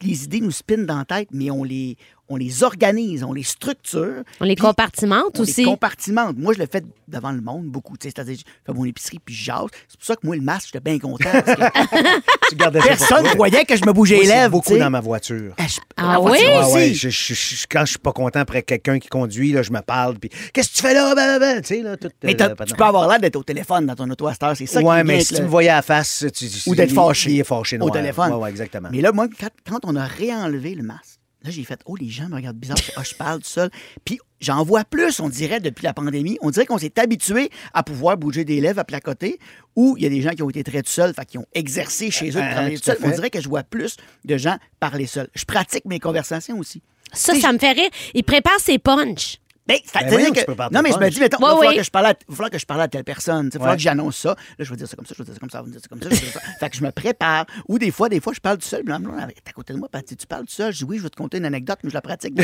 les 0.00 0.24
idées 0.24 0.40
nous 0.40 0.50
spinent 0.50 0.86
dans 0.86 0.98
la 0.98 1.04
tête, 1.04 1.28
mais 1.30 1.50
on 1.50 1.62
les, 1.62 1.96
on 2.28 2.36
les 2.36 2.62
organise, 2.62 3.22
on 3.24 3.32
les 3.34 3.42
structure. 3.42 4.22
On 4.40 4.44
les 4.44 4.56
compartimente 4.56 5.38
on 5.38 5.42
aussi. 5.42 5.60
les 5.60 5.64
compartimente. 5.66 6.36
Moi, 6.38 6.54
je 6.54 6.60
le 6.60 6.66
fais 6.70 6.82
devant 7.08 7.30
le 7.32 7.40
monde 7.42 7.66
beaucoup. 7.66 7.96
tu 7.98 8.08
sais, 8.08 8.14
C'est-à-dire, 8.16 8.38
je 8.38 8.42
fais 8.64 8.72
mon 8.72 8.84
épicerie 8.86 9.18
puis 9.22 9.34
je 9.34 9.44
jase. 9.44 9.66
C'est 9.88 9.98
pour 9.98 10.06
ça 10.06 10.16
que 10.16 10.26
moi, 10.26 10.34
le 10.36 10.40
masque, 10.42 10.70
j'étais 10.72 10.80
bien 10.80 10.98
content. 10.98 11.28
Parce 11.30 11.56
que 11.56 12.20
Tu 12.48 12.56
gardais 12.56 12.80
ça 12.80 12.86
pour 12.86 12.96
personne 12.98 13.22
toi. 13.24 13.32
croyait 13.34 13.64
que 13.64 13.76
je 13.76 13.84
me 13.84 13.92
bougeais 13.92 14.14
Moi, 14.16 14.24
les 14.24 14.30
lèvres. 14.30 14.50
beaucoup 14.50 14.72
tu 14.72 14.78
dans 14.78 14.88
ma 14.90 15.00
voiture. 15.00 15.54
Ah, 15.58 15.66
je- 15.66 15.80
Ah 15.96 16.20
oui? 16.20 16.28
voiture 16.30 16.50
Ah 16.54 16.70
ouais, 16.70 16.94
je- 16.94 17.08
je- 17.10 17.34
je- 17.34 17.66
quand 17.70 17.84
je 17.84 17.90
suis 17.90 17.98
pas 17.98 18.12
content 18.12 18.40
après 18.40 18.62
quelqu'un 18.62 18.98
qui 18.98 19.08
conduit, 19.08 19.52
là, 19.52 19.62
je 19.62 19.72
me 19.72 19.80
parle, 19.80 20.18
puis 20.18 20.30
qu'est-ce 20.52 20.70
que 20.70 20.76
tu 20.76 20.82
fais 20.82 20.94
là? 20.94 21.14
Ben, 21.14 21.38
ben, 21.38 21.54
ben, 21.56 21.60
tu 21.62 21.68
sais, 21.68 21.82
là, 21.82 21.96
tout, 21.96 22.08
Mais 22.22 22.40
euh, 22.40 22.54
tu 22.66 22.74
peux 22.74 22.84
avoir 22.84 23.08
l'air 23.08 23.20
d'être 23.20 23.36
au 23.36 23.42
téléphone 23.42 23.84
dans 23.86 23.94
ton 23.94 24.08
auto 24.08 24.26
à. 24.26 24.34
C'est 24.54 24.66
ça 24.66 24.80
bien 24.80 25.04
mais 25.04 25.20
si 25.24 25.32
le- 25.34 25.38
tu 25.40 25.44
me 25.44 25.48
voyais 25.48 25.68
à 25.70 25.76
la 25.76 25.82
face, 25.82 26.24
tu, 26.34 26.46
Ou 26.66 26.74
d'être 26.74 26.92
fâché. 26.92 27.30
Il 27.32 27.40
est 27.40 27.44
fâché, 27.44 27.76
au 27.76 27.80
noir. 27.80 27.92
téléphone. 27.92 28.32
Ouais, 28.32 28.38
ouais, 28.38 28.50
exactement. 28.50 28.88
Mais 28.90 29.00
là, 29.00 29.12
moi, 29.12 29.26
quand, 29.38 29.48
quand 29.68 29.80
on 29.84 29.96
a 29.96 30.04
réenlevé 30.04 30.74
le 30.74 30.82
masque, 30.82 31.11
là, 31.44 31.50
j'ai 31.50 31.64
fait 31.64 31.80
Oh, 31.86 31.96
les 31.96 32.08
gens 32.08 32.28
me 32.28 32.34
regardent 32.36 32.56
bizarre. 32.56 32.76
Ah, 32.96 33.02
je 33.02 33.14
parle 33.14 33.40
tout 33.40 33.48
seul. 33.48 33.70
Puis 34.04 34.18
j'en 34.40 34.64
vois 34.64 34.84
plus, 34.84 35.20
on 35.20 35.28
dirait, 35.28 35.60
depuis 35.60 35.84
la 35.84 35.94
pandémie. 35.94 36.38
On 36.40 36.50
dirait 36.50 36.66
qu'on 36.66 36.78
s'est 36.78 36.98
habitué 36.98 37.50
à 37.74 37.82
pouvoir 37.82 38.16
bouger 38.16 38.44
des 38.44 38.60
lèvres 38.60 38.78
à 38.80 38.84
placoter, 38.84 39.38
ou 39.76 39.96
il 39.96 40.02
y 40.02 40.06
a 40.06 40.10
des 40.10 40.20
gens 40.22 40.30
qui 40.30 40.42
ont 40.42 40.50
été 40.50 40.64
très 40.64 40.82
tout 40.82 40.90
seuls, 40.90 41.14
fait 41.14 41.24
qui 41.26 41.38
ont 41.38 41.46
exercé 41.54 42.10
chez 42.10 42.30
eux 42.30 42.32
de 42.34 42.38
Ah, 42.40 42.52
travailler 42.52 42.76
tout 42.78 42.84
seuls. 42.84 42.98
On 43.02 43.10
dirait 43.10 43.30
que 43.30 43.40
je 43.40 43.48
vois 43.48 43.62
plus 43.62 43.96
de 44.24 44.36
gens 44.36 44.56
parler 44.80 45.06
seuls. 45.06 45.28
Je 45.34 45.44
pratique 45.44 45.84
mes 45.84 45.98
conversations 46.00 46.58
aussi. 46.58 46.82
Ça, 47.14 47.34
ça 47.34 47.52
me 47.52 47.58
fait 47.58 47.72
rire. 47.72 47.90
Il 48.14 48.24
prépare 48.24 48.58
ses 48.58 48.78
punchs. 48.78 49.38
Ben, 49.64 49.76
Ben 49.94 50.32
que- 50.32 50.74
non, 50.74 50.82
mais 50.82 50.90
je 50.90 50.98
me 50.98 51.08
dis, 51.08 51.20
mettons, 51.20 51.38
il 51.38 51.44
Ouais, 51.44 51.48
va 51.50 51.54
falloir 51.54 51.70
oui. 51.70 51.76
que 51.76 51.82
je 51.84 51.90
parle 51.90 52.06
à, 52.06 52.10
il 52.10 52.16
va 52.28 52.34
falloir 52.34 52.50
que 52.50 52.58
je 52.58 52.66
parle 52.66 52.80
à 52.80 52.88
telle 52.88 53.04
personne. 53.04 53.46
Il 53.46 53.52
va 53.52 53.58
falloir 53.60 53.76
que 53.76 53.82
j'annonce 53.82 54.16
ça. 54.16 54.30
Là, 54.30 54.64
je 54.64 54.68
vais 54.70 54.76
dire 54.76 54.88
ça 54.88 54.96
comme 54.96 55.06
ça, 55.06 55.14
je 55.16 55.22
vais 55.22 55.24
dire 55.24 55.34
ça 55.34 55.40
comme 55.40 55.50
ça, 55.50 55.60
vous 55.62 55.68
me 55.68 55.72
dites 55.72 55.82
ça 55.82 55.88
comme 55.88 56.02
ça, 56.02 56.08
je 56.10 56.14
vais 56.16 56.20
dire 56.20 56.32
ça. 56.32 56.40
fait 56.58 56.70
que 56.70 56.76
je 56.76 56.82
me 56.82 56.90
prépare. 56.90 57.46
Ou 57.68 57.78
des 57.78 57.92
fois, 57.92 58.08
des 58.08 58.20
fois, 58.20 58.32
je 58.34 58.40
parle 58.40 58.58
tout 58.58 58.66
seul. 58.66 58.82
Puis 58.82 58.92
là, 58.92 58.98
elle 59.00 59.30
est 59.30 59.48
à 59.48 59.52
côté 59.52 59.72
de 59.72 59.78
moi, 59.78 59.88
Patty, 59.88 60.16
tu 60.16 60.26
parles 60.26 60.46
tout 60.46 60.52
seul. 60.52 60.72
Je 60.72 60.78
dis 60.78 60.84
oui, 60.84 60.98
je 60.98 61.04
vais 61.04 61.10
te 61.10 61.16
conter 61.16 61.38
une 61.38 61.44
anecdote, 61.44 61.78
mais 61.84 61.90
je 61.90 61.94
la 61.94 62.00
pratique. 62.02 62.34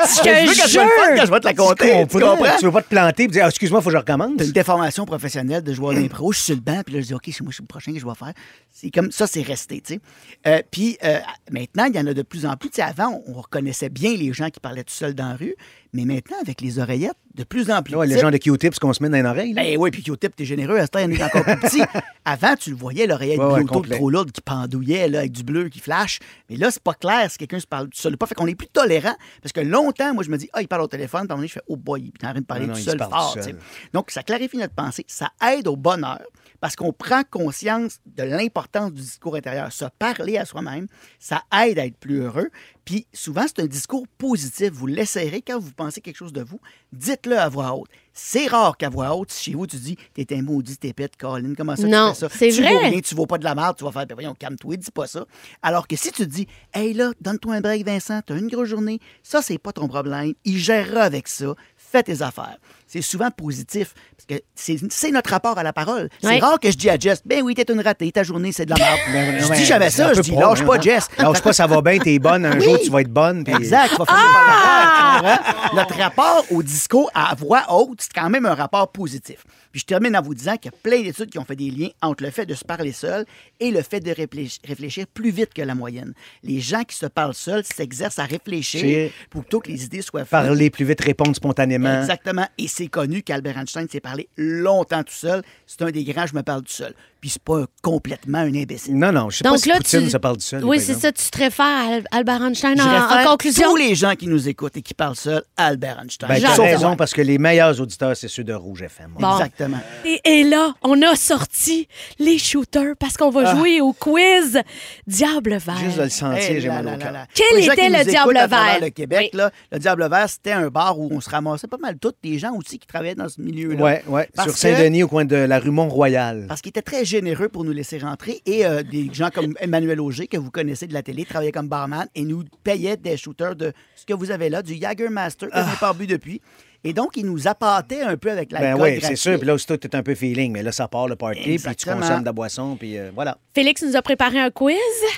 Je 0.00 0.22
Je 0.24 0.68
je 0.68 0.78
vais 0.78 1.26
je 1.26 1.30
vais 1.30 1.40
te 1.40 1.44
la 1.46 1.54
compter. 1.54 2.06
Tu 2.10 2.18
comprends? 2.20 2.56
Tu 2.58 2.64
veux 2.64 2.72
pas 2.72 2.82
te 2.82 2.88
planter 2.88 3.24
et 3.24 3.28
dire, 3.28 3.44
ah, 3.44 3.48
excuse-moi, 3.48 3.80
faut 3.80 3.90
que 3.90 3.92
je 3.92 3.98
recommence. 3.98 4.32
T'as 4.38 4.44
une 4.44 4.52
déformation 4.52 5.04
professionnelle 5.04 5.62
de 5.62 5.72
joueur 5.72 5.94
d'impro, 5.94 6.32
je 6.32 6.38
suis 6.38 6.44
sur 6.46 6.54
le 6.54 6.60
banc, 6.60 6.80
puis 6.84 6.94
là, 6.94 7.00
je 7.00 7.06
dis, 7.06 7.14
OK, 7.14 7.22
c'est 7.26 7.42
moi, 7.42 7.52
c'est 7.54 7.62
le 7.62 7.66
prochain 7.66 7.92
que 7.92 7.98
je 7.98 8.06
vais 8.06 8.14
faire. 8.14 8.32
C'est 8.70 8.90
comme 8.90 9.10
ça, 9.12 9.26
c'est 9.26 9.42
resté, 9.42 9.80
tu 9.80 9.94
sais. 9.94 10.00
Euh, 10.46 10.62
puis 10.70 10.96
euh, 11.04 11.18
maintenant, 11.50 11.84
il 11.84 11.94
y 11.94 11.98
en 12.00 12.06
a 12.06 12.14
de 12.14 12.22
plus 12.22 12.46
en 12.46 12.56
plus. 12.56 12.70
Avant, 12.78 13.22
on 13.26 13.34
reconnaissait 13.34 13.88
bien 13.90 14.14
les 14.16 14.32
gens 14.32 14.48
qui 14.48 14.58
parlaient 14.60 14.84
tout 14.84 14.94
seuls 14.94 15.14
dans 15.14 15.28
la 15.28 15.36
rue, 15.36 15.49
mais 15.92 16.04
maintenant, 16.04 16.36
avec 16.40 16.60
les 16.60 16.78
oreillettes, 16.78 17.16
de 17.34 17.44
plus 17.44 17.70
en 17.70 17.82
plus. 17.82 17.94
Ouais, 17.96 18.06
le 18.06 18.10
petites, 18.10 18.22
genre 18.22 18.30
de 18.30 18.36
Q-tips 18.38 18.78
qu'on 18.78 18.92
se 18.92 19.02
met 19.02 19.08
dans 19.08 19.16
les 19.16 19.24
oreilles. 19.28 19.52
là. 19.54 19.62
Ben 19.62 19.76
oui, 19.78 19.90
puis 19.90 20.02
Q-tip, 20.02 20.34
t'es 20.36 20.44
généreux, 20.44 20.76
à 20.78 20.86
ce 20.86 20.90
temps, 20.90 20.98
il 21.00 21.14
y 21.14 21.18
en 21.18 21.24
a 21.24 21.26
encore 21.26 21.44
plus 21.44 21.56
petit. 21.58 21.82
Avant, 22.24 22.54
tu 22.56 22.70
le 22.70 22.76
voyais, 22.76 23.06
l'oreillette 23.06 23.38
Ouais, 23.38 23.64
trop 23.64 24.10
lourde 24.10 24.30
qui 24.30 24.40
pendouillait 24.40 25.08
là, 25.08 25.20
avec 25.20 25.32
du 25.32 25.42
bleu 25.42 25.68
qui 25.68 25.80
flash. 25.80 26.18
Mais 26.48 26.56
là, 26.56 26.70
c'est 26.70 26.82
pas 26.82 26.94
clair 26.94 27.30
si 27.30 27.38
quelqu'un 27.38 27.60
se 27.60 27.66
parle 27.66 27.86
tout 27.88 27.98
seul 28.00 28.14
ou 28.14 28.16
pas. 28.16 28.26
Fait 28.26 28.34
qu'on 28.34 28.46
est 28.46 28.54
plus 28.54 28.68
tolérant. 28.68 29.14
Parce 29.42 29.52
que 29.52 29.60
longtemps, 29.60 30.14
moi, 30.14 30.22
je 30.22 30.30
me 30.30 30.36
dis, 30.36 30.48
ah, 30.52 30.62
il 30.62 30.68
parle 30.68 30.82
au 30.82 30.86
téléphone. 30.88 31.26
Puis 31.26 31.48
je 31.48 31.52
fais, 31.54 31.62
oh 31.68 31.76
boy, 31.76 32.00
il 32.02 32.06
est 32.08 32.26
en 32.26 32.30
train 32.32 32.40
de 32.40 32.46
parler 32.46 32.66
Non, 32.66 32.72
non, 32.72 32.74
tout 32.74 32.80
il 32.80 32.84
seul 32.84 32.92
se 32.94 32.98
parle 32.98 33.10
fort. 33.12 33.34
tout 33.34 33.42
seul. 33.42 33.52
sais. 33.54 33.58
Donc, 33.92 34.10
ça 34.10 34.22
clarifie 34.22 34.56
notre 34.58 34.74
pensée. 34.74 35.04
Ça 35.08 35.30
aide 35.52 35.66
au 35.66 35.76
bonheur 35.76 36.20
parce 36.60 36.76
qu'on 36.76 36.92
prend 36.92 37.22
conscience 37.30 37.98
de 38.06 38.22
l'importance 38.22 38.92
du 38.92 39.00
discours 39.00 39.36
intérieur. 39.36 39.72
Se 39.72 39.84
parler 39.98 40.36
à 40.38 40.44
soi-même, 40.44 40.86
ça 41.18 41.42
aide 41.64 41.78
à 41.78 41.86
être 41.86 41.96
plus 41.96 42.20
heureux. 42.20 42.50
Puis 42.84 43.06
souvent, 43.12 43.44
c'est 43.46 43.60
un 43.62 43.66
discours 43.66 44.06
positif. 44.18 44.70
Vous 44.72 44.86
l'essayerez 44.86 45.42
quand 45.42 45.58
vous 45.58 45.72
pensez 45.72 46.00
quelque 46.00 46.16
chose 46.16 46.32
de 46.32 46.42
vous, 46.42 46.60
dites-le 46.92 47.38
à 47.38 47.48
voix 47.48 47.74
haute. 47.76 47.88
C'est 48.12 48.48
rare 48.48 48.76
qu'à 48.76 48.88
voix 48.88 49.14
haute, 49.16 49.30
si 49.30 49.44
chez 49.44 49.54
vous, 49.54 49.66
tu 49.66 49.76
dis 49.76 49.96
T'es 50.14 50.26
un 50.36 50.42
maudit, 50.42 50.76
t'es 50.76 50.92
pète, 50.92 51.16
Colin, 51.16 51.54
comment 51.56 51.76
ça 51.76 51.86
Non, 51.86 52.12
tu 52.12 52.18
fais 52.18 52.28
ça? 52.28 52.36
c'est 52.36 52.48
tu 52.50 52.60
vrai. 52.62 52.72
vaux 52.72 52.78
rien, 52.80 53.00
tu 53.00 53.14
vaux 53.14 53.26
pas 53.26 53.38
de 53.38 53.44
la 53.44 53.54
merde, 53.54 53.76
tu 53.78 53.84
vas 53.84 53.92
faire, 53.92 54.06
ben 54.06 54.14
voyons, 54.14 54.34
calme-toi, 54.34 54.76
dis 54.76 54.90
pas 54.90 55.06
ça. 55.06 55.24
Alors 55.62 55.86
que 55.86 55.94
si 55.96 56.10
tu 56.10 56.26
dis 56.26 56.46
Hey 56.74 56.92
là, 56.92 57.12
donne-toi 57.20 57.54
un 57.54 57.60
break, 57.60 57.86
Vincent, 57.86 58.20
t'as 58.26 58.36
une 58.36 58.48
grosse 58.48 58.68
journée, 58.68 58.98
ça, 59.22 59.40
c'est 59.40 59.58
pas 59.58 59.72
ton 59.72 59.86
problème, 59.86 60.34
il 60.44 60.58
gérera 60.58 61.02
avec 61.02 61.28
ça, 61.28 61.54
fais 61.76 62.02
tes 62.02 62.20
affaires. 62.22 62.58
C'est 62.92 63.02
souvent 63.02 63.30
positif, 63.30 63.94
parce 64.16 64.26
que 64.40 64.44
c'est 64.56 65.10
notre 65.12 65.30
rapport 65.30 65.56
à 65.58 65.62
la 65.62 65.72
parole. 65.72 66.08
C'est 66.20 66.38
rare 66.40 66.58
que 66.58 66.72
je 66.72 66.76
dis 66.76 66.90
à 66.90 66.98
Jess 66.98 67.22
Ben 67.24 67.40
oui, 67.40 67.54
t'es 67.54 67.72
une 67.72 67.80
ratée, 67.80 68.10
ta 68.10 68.24
journée, 68.24 68.50
c'est 68.50 68.64
de 68.64 68.70
la 68.70 68.76
merde. 68.76 68.98
Ben, 69.12 69.38
je 69.40 69.46
ouais, 69.46 69.56
dis 69.58 69.64
jamais 69.64 69.90
c'est 69.90 70.02
un 70.02 70.08
ça, 70.08 70.14
je 70.14 70.20
dis 70.22 70.32
pro, 70.32 70.40
Lâche 70.40 70.60
hein. 70.62 70.66
pas, 70.66 70.80
Jess. 70.80 71.08
Lâche 71.18 71.40
pas, 71.40 71.52
ça 71.52 71.66
va 71.68 71.80
bien, 71.82 71.98
t'es 71.98 72.18
bonne. 72.18 72.44
Un 72.44 72.52
Oui. 72.58 72.64
jour, 72.64 72.78
tu 72.82 72.90
vas 72.90 73.00
être 73.02 73.12
bonne. 73.12 73.44
puis- 73.44 73.54
Exact. 73.54 73.90
tu 73.90 73.96
vas 73.96 74.06
finir 74.06 74.32
par 74.32 75.22
le 75.22 75.28
faire, 75.28 75.38
tu 75.38 75.44
comprends? 75.54 75.76
Notre 75.76 75.96
rapport 75.98 76.44
au 76.50 76.62
discours 76.64 77.10
à 77.14 77.34
voix 77.36 77.62
haute, 77.72 78.00
c'est 78.02 78.12
quand 78.12 78.28
même 78.28 78.44
un 78.46 78.54
rapport 78.54 78.90
positif. 78.90 79.44
Puis 79.70 79.82
je 79.82 79.86
termine 79.86 80.16
en 80.16 80.22
vous 80.22 80.34
disant 80.34 80.56
qu'il 80.56 80.72
y 80.72 80.74
a 80.74 80.78
plein 80.82 81.00
d'études 81.02 81.30
qui 81.30 81.38
ont 81.38 81.44
fait 81.44 81.54
des 81.54 81.70
liens 81.70 81.90
entre 82.02 82.24
le 82.24 82.30
fait 82.30 82.44
de 82.44 82.54
se 82.56 82.64
parler 82.64 82.90
seul 82.90 83.24
et 83.60 83.70
le 83.70 83.82
fait 83.82 84.00
de 84.00 84.10
réfléch- 84.10 84.58
réfléchir 84.66 85.06
plus 85.14 85.30
vite 85.30 85.54
que 85.54 85.62
la 85.62 85.76
moyenne. 85.76 86.12
Les 86.42 86.58
gens 86.60 86.82
qui 86.82 86.96
se 86.96 87.06
parlent 87.06 87.34
seuls 87.34 87.62
s'exercent 87.64 88.18
à 88.18 88.24
réfléchir 88.24 89.10
plutôt 89.30 89.60
que 89.60 89.68
les 89.68 89.84
idées 89.84 90.02
soient 90.02 90.22
faites. 90.24 90.30
Parler 90.30 90.70
plus 90.70 90.84
vite, 90.84 91.00
répondre 91.00 91.36
spontanément. 91.36 92.00
Exactement. 92.00 92.48
Et 92.58 92.66
c'est 92.80 92.88
connu 92.88 93.22
qu'Albert 93.22 93.58
Einstein 93.58 93.86
s'est 93.90 94.00
parlé 94.00 94.30
longtemps 94.38 95.02
tout 95.02 95.12
seul. 95.12 95.42
C'est 95.66 95.82
un 95.82 95.90
des 95.90 96.02
grands, 96.02 96.26
je 96.26 96.34
me 96.34 96.42
parle 96.42 96.62
tout 96.62 96.72
seul. 96.72 96.94
Puis 97.20 97.30
c'est 97.30 97.42
pas 97.42 97.64
complètement 97.82 98.38
un 98.38 98.54
imbécile. 98.54 98.96
Non, 98.96 99.12
non, 99.12 99.28
je 99.30 99.38
sais 99.38 99.44
pas 99.44 99.50
Donc 99.50 99.58
si 99.58 99.68
là, 99.68 99.76
Poutine 99.76 100.04
tu... 100.04 100.10
se 100.10 100.16
parle 100.16 100.36
du 100.38 100.44
seul. 100.44 100.64
Oui, 100.64 100.80
c'est 100.80 100.94
ça. 100.94 101.12
Tu 101.12 101.24
te 101.30 101.36
réfères 101.38 101.64
à 101.66 101.94
Al- 101.96 102.04
Albert 102.10 102.42
Einstein 102.42 102.76
Je 102.78 102.82
en, 102.82 103.30
conclusion? 103.30 103.68
tous 103.70 103.76
les 103.76 103.94
gens 103.94 104.14
qui 104.14 104.26
nous 104.26 104.48
écoutent 104.48 104.76
et 104.78 104.82
qui 104.82 104.94
parlent 104.94 105.16
seuls 105.16 105.42
à 105.56 105.66
Albert 105.66 105.98
Einstein. 106.02 106.28
Ben, 106.28 106.40
t'as 106.42 106.62
raison, 106.62 106.96
parce 106.96 107.12
que 107.12 107.20
les 107.20 107.36
meilleurs 107.38 107.78
auditeurs, 107.80 108.16
c'est 108.16 108.28
ceux 108.28 108.44
de 108.44 108.54
Rouge 108.54 108.82
FM. 108.82 109.10
Bon. 109.18 109.32
Exactement. 109.36 109.80
Et, 110.06 110.20
et 110.24 110.44
là, 110.44 110.72
on 110.82 111.00
a 111.02 111.14
sorti 111.14 111.88
les 112.18 112.38
shooters 112.38 112.94
parce 112.98 113.16
qu'on 113.18 113.30
va 113.30 113.54
jouer 113.54 113.80
au 113.82 113.92
quiz 113.92 114.58
Diable 115.06 115.56
Vert. 115.58 115.76
Juste 115.78 115.98
de 115.98 116.02
le 116.04 116.08
sentir, 116.08 116.42
Eh 116.50 116.60
j'ai 116.60 116.68
mal 116.68 116.86
au 116.86 116.96
cœur. 116.96 117.12
là. 117.12 117.26
Quel 117.34 117.62
était 117.62 117.88
le 117.90 118.04
Diable 118.04 118.34
Vert? 118.48 118.78
Le 118.80 118.88
Québec, 118.90 119.30
Oui. 119.32 119.38
là, 119.38 119.50
le 119.72 119.78
Diable 119.78 120.08
Vert, 120.08 120.28
c'était 120.28 120.52
un 120.52 120.68
bar 120.68 120.98
où 120.98 121.08
on 121.12 121.20
se 121.20 121.28
ramassait 121.30 121.66
pas 121.68 121.76
mal 121.78 121.98
tous 121.98 122.12
des 122.22 122.38
gens 122.38 122.52
aussi 122.54 122.78
qui 122.78 122.86
travaillaient 122.86 123.14
dans 123.14 123.28
ce 123.28 123.40
milieu-là. 123.40 123.82
Ouais, 123.82 124.04
ouais. 124.08 124.28
Parce 124.34 124.48
Sur 124.50 124.58
Saint-Denis, 124.58 125.02
au 125.02 125.08
coin 125.08 125.24
de 125.24 125.36
la 125.36 125.58
rue 125.58 125.70
Mont-Royal. 125.70 126.46
Parce 126.48 126.60
qu'il 126.62 126.70
était 126.70 126.82
très 126.82 127.04
généreux 127.10 127.48
pour 127.48 127.64
nous 127.64 127.72
laisser 127.72 127.98
rentrer. 127.98 128.40
Et 128.46 128.64
euh, 128.64 128.82
des 128.82 129.12
gens 129.12 129.30
comme 129.30 129.54
Emmanuel 129.60 130.00
Auger, 130.00 130.26
que 130.26 130.36
vous 130.38 130.50
connaissez 130.50 130.86
de 130.86 130.94
la 130.94 131.02
télé, 131.02 131.24
travaillait 131.24 131.52
comme 131.52 131.68
barman 131.68 132.06
et 132.14 132.24
nous 132.24 132.44
payait 132.62 132.96
des 132.96 133.16
shooters 133.16 133.56
de 133.56 133.72
ce 133.96 134.06
que 134.06 134.14
vous 134.14 134.30
avez 134.30 134.48
là, 134.48 134.62
du 134.62 134.76
Jagermaster, 134.76 135.50
que 135.50 135.58
je 135.58 135.64
n'ai 135.64 135.76
pas 135.80 135.92
bu 135.92 136.06
depuis. 136.06 136.40
Et 136.82 136.94
donc, 136.94 137.10
il 137.16 137.26
nous 137.26 137.46
appâtait 137.46 138.00
un 138.00 138.16
peu 138.16 138.30
avec 138.30 138.50
Ben 138.50 138.60
l'alcool. 138.60 138.82
oui, 138.82 138.98
c'est 139.02 139.16
sûr. 139.16 139.36
Puis 139.38 139.46
là, 139.46 139.52
aussitôt, 139.54 139.76
t'es 139.76 139.94
un 139.94 140.02
peu 140.02 140.14
feeling. 140.14 140.52
Mais 140.52 140.62
là, 140.62 140.72
ça 140.72 140.88
part 140.88 141.08
le 141.08 141.16
party, 141.16 141.58
puis 141.58 141.76
tu 141.76 141.90
consommes 141.90 142.20
de 142.20 142.24
la 142.24 142.32
boisson, 142.32 142.76
puis 142.76 142.96
euh, 142.96 143.10
voilà. 143.14 143.36
Félix 143.54 143.82
nous 143.82 143.96
a 143.96 144.02
préparé 144.02 144.38
un 144.38 144.50
quiz. 144.50 144.76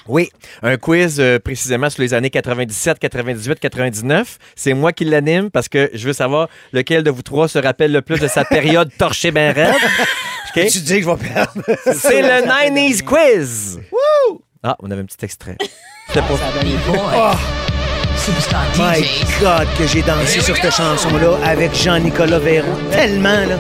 Oui, 0.09 0.31
un 0.63 0.77
quiz 0.77 1.21
euh, 1.21 1.39
précisément 1.39 1.89
sur 1.89 2.03
les 2.03 2.15
années 2.15 2.31
97, 2.31 2.99
98, 2.99 3.61
99. 3.61 4.39
C'est 4.57 4.75
moi 4.75 4.93
qui 4.93 5.05
l'anime 5.05 5.51
parce 5.51 5.69
que 5.69 5.91
je 5.95 6.07
veux 6.07 6.13
savoir 6.13 6.49
lequel 6.73 7.05
de 7.05 7.11
vous 7.11 7.23
trois 7.23 7.47
se 7.47 7.59
rappelle 7.59 7.93
le 7.93 8.03
plus 8.03 8.19
de 8.19 8.27
sa 8.29 8.45
période 8.45 8.91
torchée 8.99 9.31
ben 9.31 9.53
raide. 9.55 9.75
OK? 10.57 10.67
Tu 10.67 10.81
dis 10.81 10.97
que 11.01 11.03
je 11.03 11.11
vais 11.11 11.29
perdre. 11.33 11.63
C'est 11.95 12.23
le 12.23 12.47
90s 12.47 13.03
quiz. 13.03 13.81
Ah, 14.65 14.77
on 14.81 14.91
avait 14.91 15.03
un 15.03 15.07
petit 15.07 15.25
extrait. 15.25 15.57
C'était 16.09 16.21
pour 18.25 18.79
My 18.79 19.03
God, 19.41 19.67
que 19.79 19.87
j'ai 19.87 20.03
dansé 20.03 20.41
sur 20.41 20.57
cette 20.57 20.73
chanson-là 20.73 21.39
avec 21.45 21.75
Jean-Nicolas 21.75 22.39
Véro. 22.39 22.69
Tellement, 22.93 23.31
là. 23.49 23.57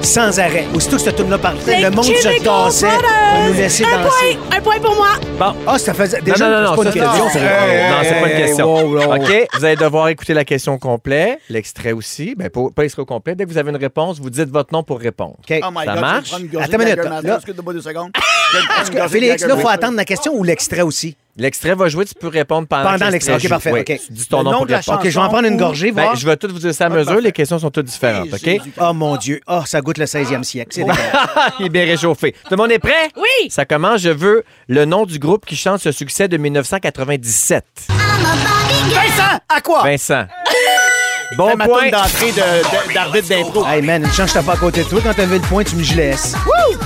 Sans 0.00 0.38
arrêt. 0.38 0.64
Aussitôt 0.74 0.96
que 0.96 1.02
cette 1.02 1.16
tune-là 1.16 1.38
partait, 1.38 1.80
le 1.82 1.90
monde 1.90 2.04
se 2.04 2.12
cassait 2.12 2.86
pour 2.86 3.44
nous 3.48 3.52
laisser 3.52 3.84
un 3.84 4.04
danser. 4.04 4.38
Point, 4.48 4.56
un 4.56 4.60
point 4.62 4.78
pour 4.80 4.94
moi. 4.94 5.08
Bon. 5.38 5.54
Ah, 5.66 5.78
ça 5.78 5.92
faisait 5.92 6.18
Non, 6.18 6.24
déjà 6.24 6.48
non, 6.48 6.60
non, 6.62 6.70
c'est 6.70 6.76
pas 6.76 6.82
ça, 6.82 6.88
une 6.88 6.92
c'est 6.92 7.00
question. 7.00 7.28
c'est- 7.32 7.38
Hey, 7.40 7.90
non, 7.90 7.96
c'est 8.02 8.20
pas 8.20 8.30
une 8.30 8.36
question. 8.46 8.74
OK, 8.76 9.48
vous 9.58 9.64
allez 9.64 9.76
devoir 9.76 10.08
écouter 10.08 10.34
la 10.34 10.44
question 10.44 10.74
au 10.74 10.78
complet, 10.78 11.38
l'extrait 11.50 11.92
aussi. 11.92 12.34
Ben, 12.36 12.48
pas, 12.48 12.60
pas 12.74 12.82
l'extrait 12.82 13.02
au 13.02 13.06
complet. 13.06 13.34
Dès 13.34 13.44
que 13.44 13.50
vous 13.50 13.58
avez 13.58 13.70
une 13.70 13.76
réponse, 13.76 14.20
vous 14.20 14.30
dites 14.30 14.48
votre 14.50 14.72
nom 14.72 14.84
pour 14.84 15.00
répondre. 15.00 15.34
OK. 15.40 15.60
Oh 15.62 15.68
my 15.74 15.84
Ça 15.84 15.92
God, 15.92 16.00
marche? 16.00 16.32
Attends 16.32 16.72
une 16.72 16.78
minute, 16.78 16.96
là. 17.04 17.20
Deux 17.22 17.80
secondes. 17.82 18.10
Une 18.54 18.66
gorgée 18.66 19.00
de 19.02 19.08
Félix, 19.08 19.44
là, 19.46 19.54
il 19.56 19.60
faut 19.60 19.68
attendre 19.68 19.96
la 19.96 20.04
question 20.04 20.32
ou 20.34 20.42
l'extrait 20.44 20.80
aussi? 20.82 21.16
L'extrait 21.36 21.74
va 21.76 21.88
jouer, 21.88 22.04
tu 22.04 22.14
peux 22.14 22.26
répondre 22.26 22.66
pendant, 22.66 22.90
Pendant 22.90 23.10
l'extrait. 23.10 23.34
OK, 23.34 23.40
joue. 23.42 23.48
parfait, 23.48 23.70
Oui, 23.70 23.80
OK. 23.80 23.86
Tu 24.06 24.12
dis 24.12 24.26
ton 24.26 24.38
Le 24.38 24.44
nom 24.44 24.50
nom 24.50 24.56
pour 24.58 24.66
de 24.66 24.72
la 24.72 24.78
répondre. 24.78 24.98
OK, 24.98 25.04
je 25.08 25.14
vais 25.14 25.24
en 25.24 25.28
prendre 25.28 25.46
une 25.46 25.56
gorgée, 25.56 25.92
Ben, 25.92 26.02
voir. 26.02 26.16
je 26.16 26.26
vais 26.26 26.36
tout 26.36 26.48
vous 26.50 26.58
dire 26.58 26.74
ça 26.74 26.84
à 26.84 26.86
Ah, 26.88 26.90
mesure. 26.90 27.06
parfait. 27.06 27.20
Les 27.22 27.30
questions 27.32 27.58
sont 27.60 27.70
toutes 27.70 27.86
différentes, 27.86 28.32
OK? 28.32 28.50
Oh 28.80 28.92
mon 28.92 29.16
Dieu. 29.16 29.40
Oh, 29.46 29.60
ça 29.64 29.80
goûte 29.80 29.98
le 29.98 30.06
16e 30.06 30.42
siècle. 30.42 30.70
C'est 30.72 30.80
dégueulasse. 30.80 30.98
Il 31.60 31.66
est 31.66 31.68
bien 31.68 31.84
réchauffé. 31.84 32.32
Tout 32.32 32.50
le 32.50 32.56
monde 32.56 32.72
est 32.72 32.80
prêt? 32.80 33.10
Oui. 33.16 33.50
Ça 33.50 33.64
commence. 33.64 34.00
Je 34.00 34.08
veux 34.10 34.42
le 34.66 34.84
nom 34.84 35.06
du 35.06 35.20
groupe 35.20 35.46
qui 35.46 35.54
chante 35.54 35.80
ce 35.80 35.92
succès 35.92 36.26
de 36.26 36.36
1997. 36.38 37.64
Vincent, 37.88 39.38
à 39.48 39.60
quoi? 39.60 39.84
Vincent. 39.84 40.24
Bon 41.36 41.50
point. 41.58 41.90
d'entrée 41.90 42.32
de- 42.32 42.88
de- 42.88 42.94
d'arbitre 42.94 43.28
d'impro. 43.28 43.64
Hey 43.66 43.82
man, 43.82 44.02
une 44.02 44.10
chance, 44.12 44.32
j'étais 44.32 44.44
pas 44.46 44.54
à 44.54 44.56
côté 44.56 44.82
de 44.82 44.88
toi. 44.88 45.00
Quand 45.04 45.12
t'as 45.14 45.24
levé 45.24 45.36
le 45.38 45.44
point, 45.44 45.62
tu 45.62 45.76
me 45.76 45.82
laisses. 45.94 46.34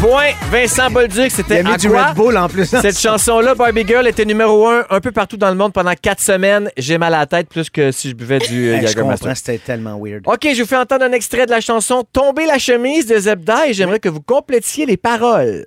Point. 0.00 0.30
Vincent 0.50 0.90
Bolduc, 0.90 1.26
Il 1.26 1.30
c'était 1.30 1.58
a 1.60 1.62
mis 1.62 1.76
du? 1.76 1.88
Red 1.88 2.14
Bull 2.16 2.36
en 2.36 2.48
plus. 2.48 2.66
Cette 2.66 2.98
chanson-là, 2.98 3.54
Barbie 3.54 3.86
Girl, 3.86 4.06
était 4.08 4.24
numéro 4.24 4.66
un 4.66 4.84
un 4.90 5.00
peu 5.00 5.12
partout 5.12 5.36
dans 5.36 5.48
le 5.48 5.54
monde 5.54 5.72
pendant 5.72 5.92
quatre 5.94 6.20
semaines. 6.20 6.70
J'ai 6.76 6.98
mal 6.98 7.14
à 7.14 7.20
la 7.20 7.26
tête 7.26 7.48
plus 7.48 7.70
que 7.70 7.92
si 7.92 8.10
je 8.10 8.14
buvais 8.16 8.40
du 8.40 8.68
euh, 8.68 8.74
Hey, 8.74 8.80
je 8.82 8.86
Jagermeister. 8.88 9.20
comprends, 9.26 9.34
c'était 9.36 9.58
tellement 9.58 9.98
weird. 10.02 10.22
OK, 10.26 10.48
je 10.54 10.60
vous 10.62 10.68
fais 10.68 10.76
entendre 10.76 11.04
un 11.04 11.12
extrait 11.12 11.46
de 11.46 11.50
la 11.52 11.60
chanson 11.60 12.04
Tomber 12.12 12.46
la 12.46 12.58
chemise 12.58 13.06
de 13.06 13.18
Zebda 13.18 13.68
et 13.68 13.74
j'aimerais 13.74 14.00
que 14.00 14.08
vous 14.08 14.22
complétiez 14.22 14.86
les 14.86 14.96
paroles. 14.96 15.66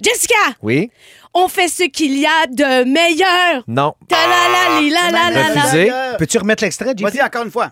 Jessica, 0.00 0.34
Oui? 0.62 0.90
On 1.34 1.48
fait 1.48 1.68
ce 1.68 1.84
qu'il 1.84 2.18
y 2.18 2.26
a 2.26 2.46
de 2.48 2.84
meilleur. 2.84 3.62
Non. 3.68 3.94
Ta 4.08 4.16
la 4.16 4.74
la 4.74 4.80
li 4.80 4.90
la 4.90 5.10
la 5.10 5.30
la 5.30 5.54
la. 5.54 5.60
Refusé. 5.62 5.92
Peux-tu 6.18 6.38
remettre 6.38 6.62
l'extrait, 6.64 6.90
JP? 6.96 7.02
Vas-y, 7.02 7.22
encore 7.22 7.44
une 7.44 7.50
fois. 7.50 7.70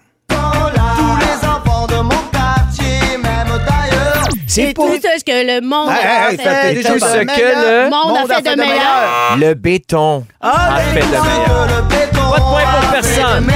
C'est 4.47 4.67
C'est 4.67 4.75
pour... 4.75 4.87
tout 4.87 4.95
ce 5.01 5.25
que 5.25 5.31
le 5.47 5.61
monde 5.65 5.89
a 5.91 6.31
hey, 6.33 6.37
fait. 6.37 6.43
fait- 6.43 6.69
Tout 6.71 6.75
déjà 6.75 6.95
ce 6.95 6.99
pas- 6.99 7.25
que 7.25 7.41
le 7.41 7.89
monde 7.91 8.17
a 8.17 8.35
fait 8.35 8.43
de 8.43 8.57
meilleur. 8.61 9.37
Le 9.39 9.55
béton 9.55 10.27
Ah, 10.41 10.75
a 10.75 10.81
fait 10.81 11.01
de 11.03 11.07
meilleur. 11.07 11.67
Pas 11.89 12.07
de 12.07 12.41
point 12.41 12.81
pour 12.81 12.91
personne. 12.91 13.47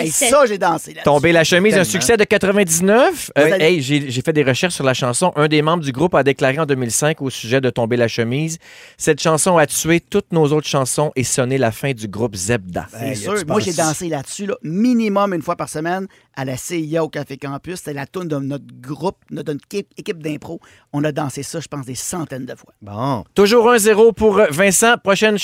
Hey, 0.00 0.10
ça, 0.10 0.46
j'ai 0.46 0.58
dansé 0.58 0.94
là. 0.94 1.02
Tomber 1.02 1.32
la 1.32 1.44
chemise, 1.44 1.76
un 1.76 1.84
succès 1.84 2.16
de 2.16 2.24
99. 2.24 3.30
Euh, 3.38 3.44
Oui. 3.44 3.52
hey, 3.60 3.82
j'ai 3.82 4.22
fait 4.22 4.32
des 4.32 4.42
recherches 4.42 4.74
sur 4.74 4.84
la 4.84 4.94
chanson. 4.94 5.32
Un 5.36 5.48
des 5.48 5.62
membres 5.62 5.82
du 5.82 5.92
groupe 5.92 6.14
a 6.14 6.22
déclaré 6.22 6.58
en 6.58 6.66
2005 6.66 7.20
au 7.22 7.30
sujet 7.30 7.60
de 7.60 7.70
Tomber 7.70 7.96
la 7.96 8.08
chemise. 8.08 8.58
Cette 8.96 9.20
chanson 9.20 9.56
a 9.58 9.66
tué 9.66 10.00
toutes 10.00 10.32
nos 10.32 10.46
autres 10.52 10.66
chansons 10.68 11.12
et 11.16 11.24
sonné 11.24 11.58
la 11.58 11.72
fin 11.72 11.92
du 11.92 12.08
groupe 12.08 12.34
Zebda. 12.36 12.86
Hey, 12.98 13.16
sûr. 13.16 13.34
Moi, 13.46 13.60
j'ai 13.60 13.72
dansé 13.72 14.08
là-dessus, 14.08 14.46
là, 14.46 14.56
minimum 14.62 15.34
une 15.34 15.42
fois 15.42 15.56
par 15.56 15.68
semaine 15.68 16.06
à 16.34 16.44
la 16.44 16.56
CIA 16.56 17.02
au 17.02 17.08
Café 17.08 17.36
Campus. 17.38 17.76
C'était 17.76 17.94
la 17.94 18.06
tune 18.06 18.28
de 18.28 18.36
notre 18.38 18.64
groupe, 18.80 19.16
notre 19.30 19.52
équipe, 19.52 19.88
équipe 19.96 20.22
d'impro. 20.22 20.60
On 20.92 21.02
a 21.04 21.12
dansé 21.12 21.42
ça, 21.42 21.60
je 21.60 21.68
pense, 21.68 21.86
des 21.86 21.94
centaines 21.94 22.46
de 22.46 22.54
fois. 22.54 22.72
Bon. 22.82 23.24
Toujours 23.34 23.66
1-0 23.72 24.12
pour 24.14 24.38
euh, 24.38 24.46
Vincent. 24.50 24.96
Prochaine 25.02 25.38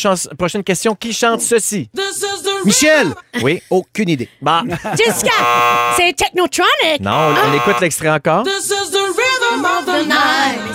question. 0.64 0.94
Qui 0.94 1.12
chante 1.12 1.40
ceci? 1.40 1.88
Michel! 2.64 3.14
Oui. 3.42 3.62
Aucune 3.70 4.08
idée. 4.08 4.28
Bah, 4.40 4.62
Jessica, 4.96 5.32
c'est 5.96 6.14
Technotronic. 6.14 7.00
non, 7.00 7.10
on, 7.10 7.50
on 7.50 7.54
écoute 7.54 7.80
l'extrait 7.80 8.10
encore. 8.10 8.44
Mais 8.44 8.50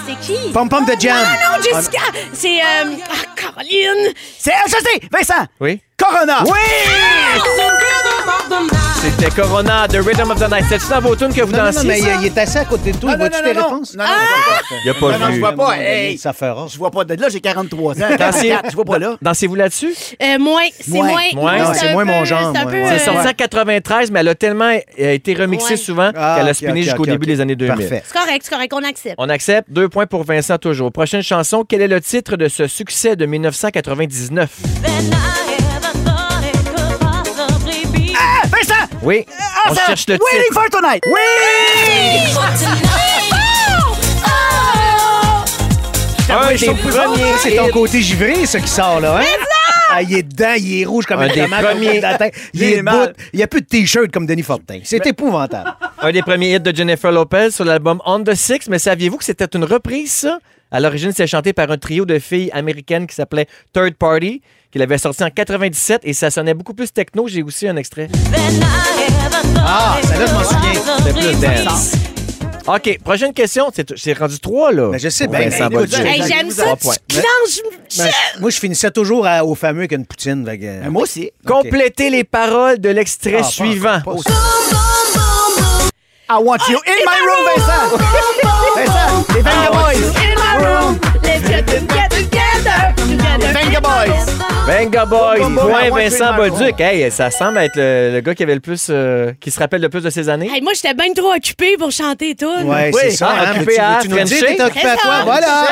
c'est 0.06 0.20
qui? 0.20 0.52
Pom 0.52 0.70
Pom 0.70 0.86
de 0.86 0.94
Jam. 1.00 1.16
Ah 1.18 1.58
non, 1.58 1.64
Jessica, 1.64 2.02
c'est 2.34 2.60
euh, 2.60 2.96
ah, 3.10 3.26
Caroline. 3.36 4.14
C'est 4.38 4.54
ah, 4.54 4.68
ça, 4.68 4.78
c'est 4.84 5.02
Vincent! 5.12 5.46
Oui. 5.60 5.82
Corona! 5.98 6.44
C'était 9.02 9.30
Corona, 9.30 9.88
The 9.88 9.98
Rhythm 10.06 10.32
of 10.32 10.40
the 10.40 10.50
Night. 10.52 10.66
C'est-tu 10.70 10.90
dans 10.90 11.00
vos 11.02 11.16
tunes 11.16 11.34
que 11.34 11.42
vous 11.42 11.52
Non, 11.52 11.60
non, 11.60 11.64
non, 11.66 11.72
dansiez? 11.72 11.88
mais 11.88 12.00
il, 12.00 12.04
ça? 12.06 12.12
il 12.22 12.26
est 12.26 12.38
assis 12.38 12.58
à 12.58 12.66
côté 12.66 12.92
de 12.92 12.98
toi. 12.98 13.12
Il 13.14 13.18
voit-tu 13.18 13.42
tes 13.42 13.52
réponses? 13.52 13.96
Non, 13.96 14.04
non, 14.04 14.10
pas. 14.10 14.76
Il 14.84 14.90
a 14.90 14.94
pas 14.96 15.12
Non, 15.12 15.20
non, 15.20 15.28
vu. 15.28 15.34
je 15.36 15.40
vois 15.40 15.54
pas. 15.54 15.78
Hey, 15.78 16.18
Ça 16.18 16.34
fera. 16.34 16.68
je 16.68 16.78
vois 16.78 16.92
pas 16.92 17.04
de 17.06 17.14
là, 17.14 17.30
j'ai 17.30 17.40
43 17.40 17.94
ans. 17.94 18.08
Dansez- 18.10 18.18
44, 18.50 18.70
je 18.72 18.76
vois 18.76 18.86
pas 18.86 19.00
là. 19.00 19.16
Dansez-vous 19.22 19.56
là-dessus? 19.56 19.94
Euh, 20.22 20.40
moins, 20.40 20.62
c'est 20.80 20.92
Moins. 20.92 21.08
moins. 21.36 21.58
Non, 21.58 21.74
c'est 21.74 21.94
moins 21.94 22.06
mon 22.06 22.26
genre, 22.26 22.52
C'est 22.54 22.76
euh, 22.76 23.00
sorti 23.00 23.28
en 23.28 23.34
93, 23.34 24.12
mais 24.12 24.20
elle 24.22 24.28
a 24.30 24.36
tellement 24.36 24.72
euh, 25.00 25.14
été 25.14 25.34
remixée 25.36 25.78
souvent 25.78 26.12
Ah, 26.16 26.36
qu'elle 26.40 26.50
a 26.50 26.54
spiné 26.54 26.82
jusqu'au 26.84 27.06
début 27.06 27.28
des 27.28 27.40
années 27.40 27.56
2000. 27.56 27.76
Parfait. 27.88 28.04
C'est 28.06 28.14
correct, 28.18 28.42
c'est 28.44 28.52
correct, 28.54 28.74
on 28.76 28.84
accepte. 28.84 29.16
On 29.20 29.30
accepte. 29.30 29.70
Deux 29.72 29.90
points 29.90 30.08
pour 30.08 30.24
Vincent 30.24 30.58
toujours. 30.58 30.92
Prochaine 30.92 31.22
chanson. 31.22 31.64
Quel 31.68 31.82
est 31.82 31.88
le 31.88 32.02
titre 32.02 32.36
de 32.36 32.48
ce 32.48 32.68
succès 32.68 33.16
de 33.16 33.26
1999? 33.26 34.50
Oui. 39.04 39.26
Ah, 39.40 39.70
On 39.72 39.76
ça- 39.76 39.86
cherche 39.88 40.06
le 40.08 40.14
Waiting 40.16 40.42
titre. 40.50 40.54
for 40.62 40.70
tonight! 40.70 41.02
Un 46.30 46.52
des 46.52 46.58
Ça, 46.58 46.74
premiers 46.74 47.34
C'est 47.42 47.56
ton 47.56 47.70
côté 47.70 48.02
givré, 48.02 48.46
ça, 48.46 48.60
qui 48.60 48.68
sort, 48.68 49.00
là, 49.00 49.20
hein? 49.22 49.26
Ah, 49.90 50.02
il 50.02 50.14
est 50.18 50.24
dedans, 50.24 50.54
il 50.58 50.82
est 50.82 50.86
rouge 50.86 51.06
comme 51.06 51.22
Un 51.22 51.28
des 51.30 51.48
premiers. 51.48 52.00
dans 52.02 52.10
la 52.10 52.18
tête. 52.18 52.34
Il 52.54 52.62
est 52.64 52.82
mal. 52.82 53.08
bout. 53.08 53.24
Il 53.32 53.38
n'y 53.38 53.44
a 53.44 53.48
plus 53.48 53.62
de 53.62 53.66
T-shirt 53.68 54.12
comme 54.12 54.26
Denis 54.28 54.44
Fortin. 54.44 54.80
C'est 54.84 55.06
épouvantable. 55.08 55.74
Un 56.02 56.12
des 56.12 56.22
premiers 56.22 56.56
hits 56.56 56.60
de 56.60 56.76
Jennifer 56.76 57.12
Lopez 57.12 57.52
sur 57.52 57.64
l'album 57.64 58.02
On 58.06 58.22
the 58.22 58.36
Six. 58.36 58.68
Mais 58.70 58.80
saviez-vous 58.80 59.18
que 59.18 59.24
c'était 59.24 59.46
une 59.54 59.64
reprise, 59.64 60.12
ça? 60.12 60.40
À 60.70 60.82
l'origine, 60.82 61.14
c'est 61.16 61.26
chanté 61.28 61.54
par 61.54 61.72
un 61.72 61.78
trio 61.78 62.06
de 62.06 62.20
filles 62.20 62.52
américaines 62.54 63.08
qui 63.08 63.16
s'appelait 63.16 63.48
Third 63.72 63.94
Party, 63.96 64.42
qu'il 64.72 64.82
avait 64.82 64.98
sorti 64.98 65.24
en 65.24 65.30
97 65.30 66.02
et 66.04 66.14
ça 66.14 66.30
sonnait 66.32 66.54
beaucoup 66.54 66.74
plus 66.74 66.92
techno. 66.92 67.28
J'ai 67.28 67.44
aussi 67.44 67.68
un 67.68 67.76
extrait. 67.78 68.10
Ah, 69.58 69.98
celle-là, 70.04 70.26
je 70.28 70.34
m'en 70.34 70.44
souviens. 70.44 70.74
C'était 70.98 71.14
plus 71.14 71.40
dance. 71.66 71.92
OK, 72.68 73.00
prochaine 73.02 73.34
question. 73.34 73.72
C'est 73.74 73.98
c'est 73.98 74.12
rendu 74.12 74.40
trois, 74.40 74.74
là. 74.74 74.90
Ben, 74.92 75.00
je 75.00 75.08
sais 75.08 75.26
Vincent 75.28 75.70
mais- 75.70 75.76
Bolduc. 75.78 76.00
Hey, 76.00 76.22
j'aime 76.28 76.52
ça, 76.52 76.76
tu. 76.76 76.88
Ben, 77.98 78.10
moi, 78.42 78.50
je 78.50 78.60
finissais 78.60 78.92
toujours 78.92 79.26
au 79.44 79.56
fameux 79.56 79.88
qu'une 79.88 80.06
poutine. 80.06 80.46
fait 80.46 80.58
que- 80.58 80.64
Mais 80.84 80.90
Moi 80.90 81.04
aussi. 81.04 81.32
Complétez 81.46 82.10
les 82.10 82.26
paroles 82.26 82.80
de 82.80 82.90
l'extrait 82.90 83.40
Ah, 83.40 83.44
suivant. 83.44 84.00
I 86.30 86.34
want 86.44 86.58
you 86.70 86.78
in 86.86 87.06
my 87.06 87.20
room, 87.26 87.46
Vincent! 87.56 87.98
Vincent, 88.76 89.26
les 89.34 89.42
Venga 89.42 89.70
Boys! 89.72 90.07
Boys! 94.78 94.84
Venga 94.86 95.06
Boys, 95.06 95.38
point 95.70 95.90
Vincent 95.92 96.34
Bolduc. 96.36 96.80
Hey, 96.80 97.10
ça 97.12 97.32
semble 97.32 97.58
être 97.60 97.76
le, 97.76 98.12
le 98.14 98.22
gars 98.22 98.36
qui 98.36 98.44
avait 98.44 98.54
le 98.56 98.60
plus, 98.62 98.88
euh, 98.90 99.32
qui 99.40 99.50
se 99.52 99.60
rappelle 99.60 99.82
le 99.82 99.90
plus 99.90 100.02
de 100.04 100.10
ses 100.10 100.30
années. 100.30 100.50
Hey, 100.54 100.62
moi, 100.62 100.74
j'étais 100.76 100.94
bien 100.94 101.12
trop 101.14 101.34
occupée 101.34 101.76
pour 101.78 101.92
chanter 101.92 102.36
tout. 102.36 102.46
Ouais, 102.46 102.92
Oui, 102.94 103.00
c'est 103.04 103.12
ça. 103.12 103.30
ah, 103.32 103.44
hein, 103.48 103.52
occupé 103.56 103.74
tu- 103.76 103.80
à 103.82 104.00
tu 104.02 104.10
nous 104.10 104.16
le 104.18 104.24
dis, 104.24 104.36
Frencher. 104.36 104.56
t'es 104.56 104.64
occupé 104.64 104.88
à 104.88 104.98
ça. 104.98 105.24
Voilà. 105.24 105.66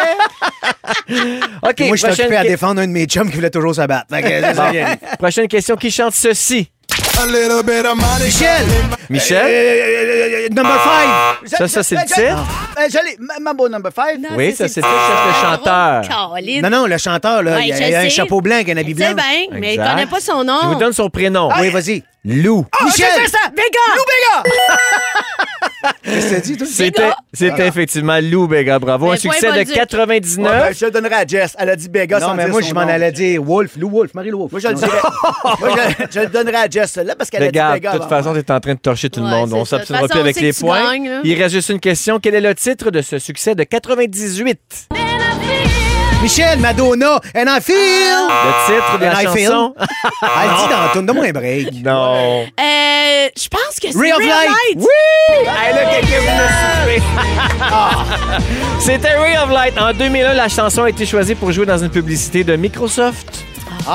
OK, 1.64 1.80
Moi, 1.82 1.89
je 1.91 1.95
suis 1.95 2.08
prochaine, 2.08 2.10
occupé 2.26 2.36
à 2.38 2.43
défendre 2.43 2.82
un 2.82 2.88
de 2.88 2.91
mes 2.91 3.06
chums 3.06 3.30
qui 3.30 3.36
voulait 3.36 3.49
toujours 3.49 3.76
se 3.76 3.86
battre. 3.86 4.08
Fait 4.10 4.22
que, 4.22 4.28
c'est 4.41 4.53
ça 4.56 4.72
qui 5.78 5.91
Michel! 7.24 8.66
Michel? 9.09 9.38
Euh, 9.38 9.49
euh, 9.49 10.45
euh, 10.45 10.49
number 10.49 10.78
5! 11.43 11.47
Ça, 11.57 11.68
ça, 11.68 11.82
c'est 11.84 11.95
le 11.95 12.01
titre? 12.01 12.20
J'allais, 12.89 13.18
Mambo 13.39 13.70
number 13.70 13.91
5. 13.95 14.20
Non, 14.20 14.30
Oui, 14.36 14.51
ça, 14.53 14.68
c'est- 14.68 14.76
c'est 14.76 14.82
le 14.82 14.88
cherche 14.88 15.28
le 15.28 15.47
chanteur. 15.49 16.01
Caroline. 16.07 16.61
Non, 16.61 16.70
non, 16.70 16.86
le 16.88 16.97
chanteur, 16.97 17.41
là, 17.41 17.55
Ouais, 17.55 17.61
il 17.63 17.68
y 17.70 17.72
a, 17.74 17.76
je 17.78 17.82
il 17.84 17.89
y 17.91 17.95
a 17.95 17.99
un 17.99 18.03
sais. 18.03 18.09
chapeau 18.09 18.41
blanc 18.41 18.57
un 18.68 18.78
habit 18.78 18.93
blanc. 18.93 19.13
bien, 19.13 19.47
mais 19.51 19.74
il 19.76 19.80
Exact. 19.80 19.89
connaît 19.91 20.05
pas 20.07 20.20
son 20.20 20.43
nom. 20.43 20.59
Je 20.63 20.68
vous 20.68 20.76
donne 20.76 20.93
son 20.93 21.09
prénom. 21.09 21.49
Oui, 21.59 21.70
vas-y. 21.70 22.03
Lou. 22.26 22.66
Ah, 22.72 22.84
Michel! 22.86 23.07
c'est 23.13 23.22
Vincent! 23.22 23.49
Vega! 23.51 23.80
Lou 23.95 24.03
Béga! 24.43 24.66
C'était, 26.04 27.12
c'était 27.34 27.68
effectivement 27.68 28.20
Lou 28.22 28.48
Béga. 28.48 28.80
Bravo. 28.80 29.08
Un 29.08 29.14
Mais 29.14 29.18
point 29.20 29.32
succès 29.34 29.48
de 29.48 29.52
Bolduc. 29.54 29.74
99. 29.74 30.46
Ouais, 30.52 30.60
ben, 30.60 30.76
je 30.76 30.86
le 30.86 30.92
donnerai 30.92 31.16
à 31.16 31.26
Jess. 31.28 31.56
Elle 31.58 31.70
a 31.70 31.76
dit 31.76 31.90
Béga 31.90 32.20
Non, 32.20 32.28
sans 32.28 32.36
mais 32.36 32.44
dire 32.46 32.52
moi, 32.54 32.62
je 32.62 32.74
m'en 32.74 32.82
allais 32.82 33.12
dire 33.12 33.44
Wolf, 33.44 33.76
Lou 33.78 33.90
Wolf, 33.90 34.14
Marie-Lou 34.14 34.40
Wolf. 34.40 34.52
Moi, 34.52 34.62
je 34.62 34.68
le 34.70 34.74
dirais. 34.76 34.92
Moi, 35.60 35.70
je, 36.00 36.06
je 36.12 36.20
le 36.22 36.28
donnerai 36.28 36.56
à 36.56 36.70
Jess, 36.70 36.96
là, 36.98 37.16
parce 37.16 37.30
qu'elle 37.30 37.44
a 37.44 37.52
dit 37.52 37.52
Béga. 37.74 37.94
de 37.94 37.98
toute 38.00 38.10
façon, 38.10 38.34
moi. 38.34 38.42
tu 38.44 38.52
es 38.52 38.52
en 38.52 38.60
train 38.60 38.74
de 38.74 38.80
torcher 38.80 39.10
tout 39.10 39.20
le 39.22 39.28
monde. 39.28 39.54
On 39.54 39.66
s'obstinera 39.66 40.08
plus 40.08 40.20
avec 40.20 40.40
les 40.40 40.54
points. 40.54 40.92
gagnes. 40.94 41.12
Il 41.24 41.42
reste 41.42 41.56
juste 41.56 41.70
une 41.70 41.80
question. 41.80 42.20
Quel 42.20 42.36
est 42.36 42.42
le 42.42 42.56
titre 42.56 42.92
de 42.92 43.02
ce 43.02 43.20
succès 43.20 43.56
de 43.56 43.64
98? 43.64 44.90
Michel, 46.22 46.59
Madonna, 46.59 47.20
and 47.36 47.47
I 47.49 47.59
feel. 47.59 47.76
Le 47.76 48.66
titre 48.66 48.97
de 48.99 49.05
la 49.05 49.11
And 49.11 49.22
I 49.22 49.28
feel. 49.28 49.51
chanson? 49.51 49.74
Elle 50.24 50.49
dit 50.49 50.70
dans 50.70 50.88
tout, 50.93 51.01
donne-moi 51.05 51.26
un 51.26 51.32
break. 51.32 51.68
non. 51.84 52.45
Euh, 52.59 53.30
je 53.38 53.47
pense 53.47 53.80
que 53.82 53.91
c'est 53.91 53.97
Ray 53.99 54.11
of 54.11 54.18
Real 54.18 54.30
Light. 54.30 54.49
Light. 54.49 54.78
Oui! 54.78 55.38
Hey, 55.47 55.74
là, 55.76 55.86
quelqu'un 55.91 56.22
souffler. 56.80 57.01
C'était 58.80 59.16
Ray 59.16 59.38
of 59.38 59.49
Light. 59.51 59.78
En 59.80 59.93
2001, 59.93 60.34
la 60.34 60.49
chanson 60.49 60.84
a 60.84 60.89
été 60.89 61.05
choisie 61.05 61.36
pour 61.36 61.51
jouer 61.51 61.66
dans 61.66 61.78
une 61.78 61.89
publicité 61.91 62.43
de 62.43 62.55
Microsoft. 62.55 63.43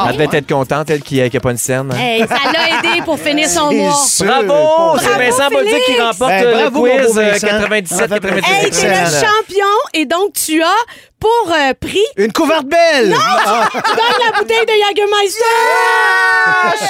Elle 0.09 0.16
devait 0.16 0.38
être 0.38 0.49
contente, 0.49 0.91
elle 0.91 1.03
qui 1.03 1.20
n'a 1.20 1.41
pas 1.41 1.51
une 1.51 1.57
scène. 1.57 1.93
Hey, 1.97 2.20
ça 2.26 2.36
l'a 2.53 2.68
aidé 2.78 3.03
pour 3.05 3.18
finir 3.26 3.49
son 3.49 3.72
mois. 3.72 3.95
Bravo! 4.20 4.99
C'est 4.99 5.16
Vincent 5.18 5.49
Bolduc 5.51 5.84
qui 5.86 6.01
remporte 6.01 6.30
Ben, 6.30 6.45
le 6.45 6.53
bravo, 6.70 6.82
quiz 6.82 7.14
beau 7.14 7.18
euh, 7.20 7.30
Vincent. 7.32 7.47
97 7.47 8.01
Hey, 8.01 8.09
98 8.20 8.47
Hey, 8.49 8.70
t'es 8.70 8.88
le 8.88 9.05
champion 9.07 9.74
et 9.95 10.07
donc 10.07 10.32
tu 10.34 10.62
as 10.62 10.84
pour 11.18 11.53
euh, 11.53 11.74
prix 11.78 12.05
Une 12.16 12.32
couverte 12.32 12.66
belle! 12.66 13.14
Ah, 13.47 13.68
tu 13.72 13.78
gagnes 13.78 14.22
la 14.32 14.38
bouteille 14.38 14.66
de 14.66 14.72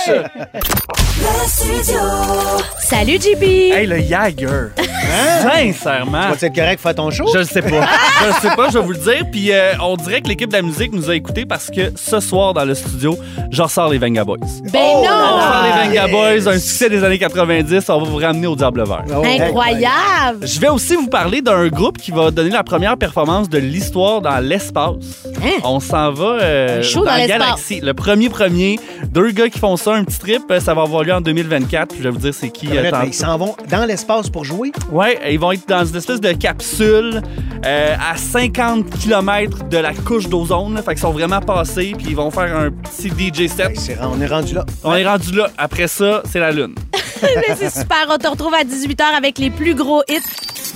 Jagermeister. 0.06 1.09
Salut 2.80 3.18
JB. 3.20 3.42
Hey, 3.42 3.86
le 3.86 3.98
Jagger. 4.00 4.68
Sincèrement. 5.42 6.28
vas-tu 6.30 6.46
être 6.46 6.54
correct 6.54 6.80
faire 6.80 6.94
ton 6.94 7.10
show? 7.10 7.26
Je 7.32 7.38
le 7.38 7.44
sais 7.44 7.60
pas. 7.62 7.68
Je 8.22 8.26
le 8.26 8.32
sais 8.40 8.56
pas, 8.56 8.68
je 8.70 8.78
vais 8.78 8.84
vous 8.84 8.92
le 8.92 8.98
dire. 8.98 9.24
Puis 9.30 9.52
euh, 9.52 9.72
on 9.82 9.96
dirait 9.96 10.20
que 10.22 10.28
l'équipe 10.28 10.48
de 10.48 10.56
la 10.56 10.62
musique 10.62 10.92
nous 10.92 11.10
a 11.10 11.14
écoutés 11.14 11.44
parce 11.44 11.68
que 11.70 11.92
ce 11.96 12.20
soir 12.20 12.54
dans 12.54 12.64
le 12.64 12.74
studio, 12.74 13.18
je 13.50 13.60
ressors 13.62 13.90
les 13.90 13.98
Venga 13.98 14.24
Boys. 14.24 14.38
Ben 14.72 14.80
On 14.82 15.02
non. 15.02 15.08
ressort 15.08 15.64
les 15.64 15.88
Venga 15.88 16.08
Boys, 16.08 16.48
un 16.48 16.58
succès 16.58 16.88
des 16.88 17.04
années 17.04 17.18
90. 17.18 17.88
On 17.90 17.98
va 18.00 18.04
vous 18.08 18.16
ramener 18.16 18.46
au 18.46 18.56
Diable 18.56 18.84
Vert. 18.86 19.04
Oh, 19.14 19.22
Incroyable. 19.24 20.46
Je 20.46 20.58
vais 20.60 20.68
aussi 20.68 20.94
vous 20.96 21.08
parler 21.08 21.42
d'un 21.42 21.68
groupe 21.68 21.98
qui 21.98 22.12
va 22.12 22.30
donner 22.30 22.50
la 22.50 22.62
première 22.64 22.96
performance 22.96 23.48
de 23.48 23.58
l'histoire 23.58 24.20
dans 24.22 24.38
l'espace. 24.38 24.94
Hein? 25.44 25.60
On 25.64 25.80
s'en 25.80 26.12
va 26.12 26.38
euh, 26.40 26.78
Un 26.78 26.82
show 26.82 27.00
dans, 27.00 27.06
dans 27.06 27.10
la 27.12 27.18
l'espace. 27.26 27.38
galaxie. 27.40 27.80
Le 27.82 27.94
premier 27.94 28.28
premier, 28.30 28.78
deux 29.08 29.30
gars 29.32 29.48
qui 29.48 29.58
font 29.58 29.76
ça, 29.76 29.94
un 29.94 30.04
petit 30.04 30.18
trip, 30.18 30.42
euh, 30.50 30.60
ça 30.60 30.72
va 30.74 30.82
avoir 30.82 31.02
lieu 31.02 31.09
en 31.12 31.20
2024. 31.20 31.88
Puis 31.88 31.98
je 31.98 32.02
vais 32.04 32.10
vous 32.10 32.18
dire 32.18 32.34
c'est 32.34 32.50
qui. 32.50 32.68
euh, 32.76 32.82
Mais. 32.82 33.08
Ils 33.08 33.14
s'en 33.14 33.36
vont 33.38 33.56
dans 33.68 33.84
l'espace 33.84 34.28
pour 34.28 34.44
jouer? 34.44 34.72
Ouais, 34.90 35.18
ils 35.32 35.38
vont 35.38 35.52
être 35.52 35.66
dans 35.68 35.84
une 35.84 35.96
espèce 35.96 36.20
de 36.20 36.32
capsule 36.32 37.22
euh, 37.66 37.94
à 38.12 38.16
50 38.16 38.90
km 38.98 39.64
de 39.68 39.78
la 39.78 39.92
couche 39.94 40.28
d'ozone. 40.28 40.76
Fait 40.84 40.92
qu'ils 40.92 40.98
sont 41.00 41.12
vraiment 41.12 41.40
passés, 41.40 41.92
puis 41.96 42.08
ils 42.10 42.16
vont 42.16 42.30
faire 42.30 42.56
un 42.56 42.70
petit 42.70 43.08
DJ 43.08 43.48
set. 43.48 43.70
Hey, 43.88 43.96
on 44.02 44.20
est 44.20 44.26
rendu 44.26 44.54
là. 44.54 44.64
On 44.84 44.94
est 44.94 45.06
rendu 45.06 45.32
là. 45.32 45.48
Après 45.58 45.88
ça, 45.88 46.22
c'est 46.30 46.40
la 46.40 46.52
Lune. 46.52 46.74
Mais 47.22 47.54
c'est 47.56 47.70
super. 47.70 48.06
On 48.08 48.16
te 48.18 48.26
retrouve 48.28 48.54
à 48.54 48.64
18h 48.64 49.02
avec 49.16 49.38
les 49.38 49.50
plus 49.50 49.74
gros 49.74 50.02
hits. 50.08 50.20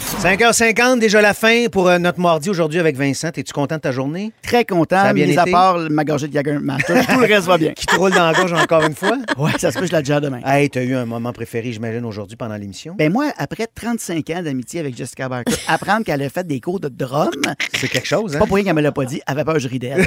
5h50, 0.04 0.98
déjà 1.00 1.20
la 1.22 1.32
fin 1.34 1.66
pour 1.72 1.88
euh, 1.88 1.98
notre 1.98 2.20
mardi 2.20 2.48
aujourd'hui 2.50 2.78
avec 2.78 2.96
Vincent. 2.96 3.28
Es-tu 3.34 3.52
content 3.52 3.76
de 3.76 3.80
ta 3.80 3.90
journée? 3.92 4.32
Très 4.42 4.64
content, 4.64 4.96
Ça 4.96 5.02
a 5.08 5.12
bien 5.12 5.26
mis 5.26 5.36
à 5.38 5.42
été? 5.42 5.50
part 5.50 5.78
ma 5.90 6.04
gorgée 6.04 6.28
de 6.28 6.32
Jagermeister. 6.34 6.94
Tout 7.08 7.20
le 7.20 7.26
reste 7.26 7.46
va 7.46 7.56
bien. 7.58 7.72
Qui 7.76 7.86
te 7.86 7.96
roule 7.96 8.10
dans 8.12 8.24
la 8.26 8.32
gorge 8.34 8.52
encore 8.52 8.82
une 8.82 8.94
fois? 8.94 9.16
Ouais, 9.38 9.50
ça 9.58 9.70
se 9.72 9.74
peut 9.76 9.80
que 9.82 9.88
je 9.88 9.92
la 9.92 10.02
gère 10.02 10.20
demain. 10.20 10.40
Hey, 10.44 10.70
t'as 10.70 10.82
eu 10.82 10.94
un 10.94 11.06
moment 11.06 11.32
préféré, 11.32 11.72
j'imagine, 11.72 12.04
aujourd'hui 12.04 12.36
pendant 12.36 12.54
l'émission? 12.56 12.94
Ben 12.96 13.12
moi, 13.12 13.32
après 13.36 13.66
35 13.74 14.30
ans 14.30 14.42
d'amitié 14.42 14.80
avec 14.80 14.96
Jessica 14.96 15.28
Barker, 15.28 15.52
apprendre 15.68 16.04
qu'elle 16.04 16.22
a 16.22 16.28
fait 16.28 16.46
des 16.46 16.60
cours 16.60 16.78
de 16.80 16.88
drum, 16.88 17.30
C'est 17.74 17.88
quelque 17.88 18.06
chose, 18.06 18.36
hein? 18.36 18.38
pas 18.38 18.46
pour 18.46 18.56
rien 18.56 18.64
qu'elle 18.64 18.74
me 18.76 18.80
l'a 18.82 18.92
pas 18.92 19.04
dit, 19.04 19.20
elle 19.26 19.32
avait 19.32 19.44
peur 19.44 19.54
que 19.54 19.60
je 19.60 19.68
ris 19.68 19.78
d'elle. 19.78 20.06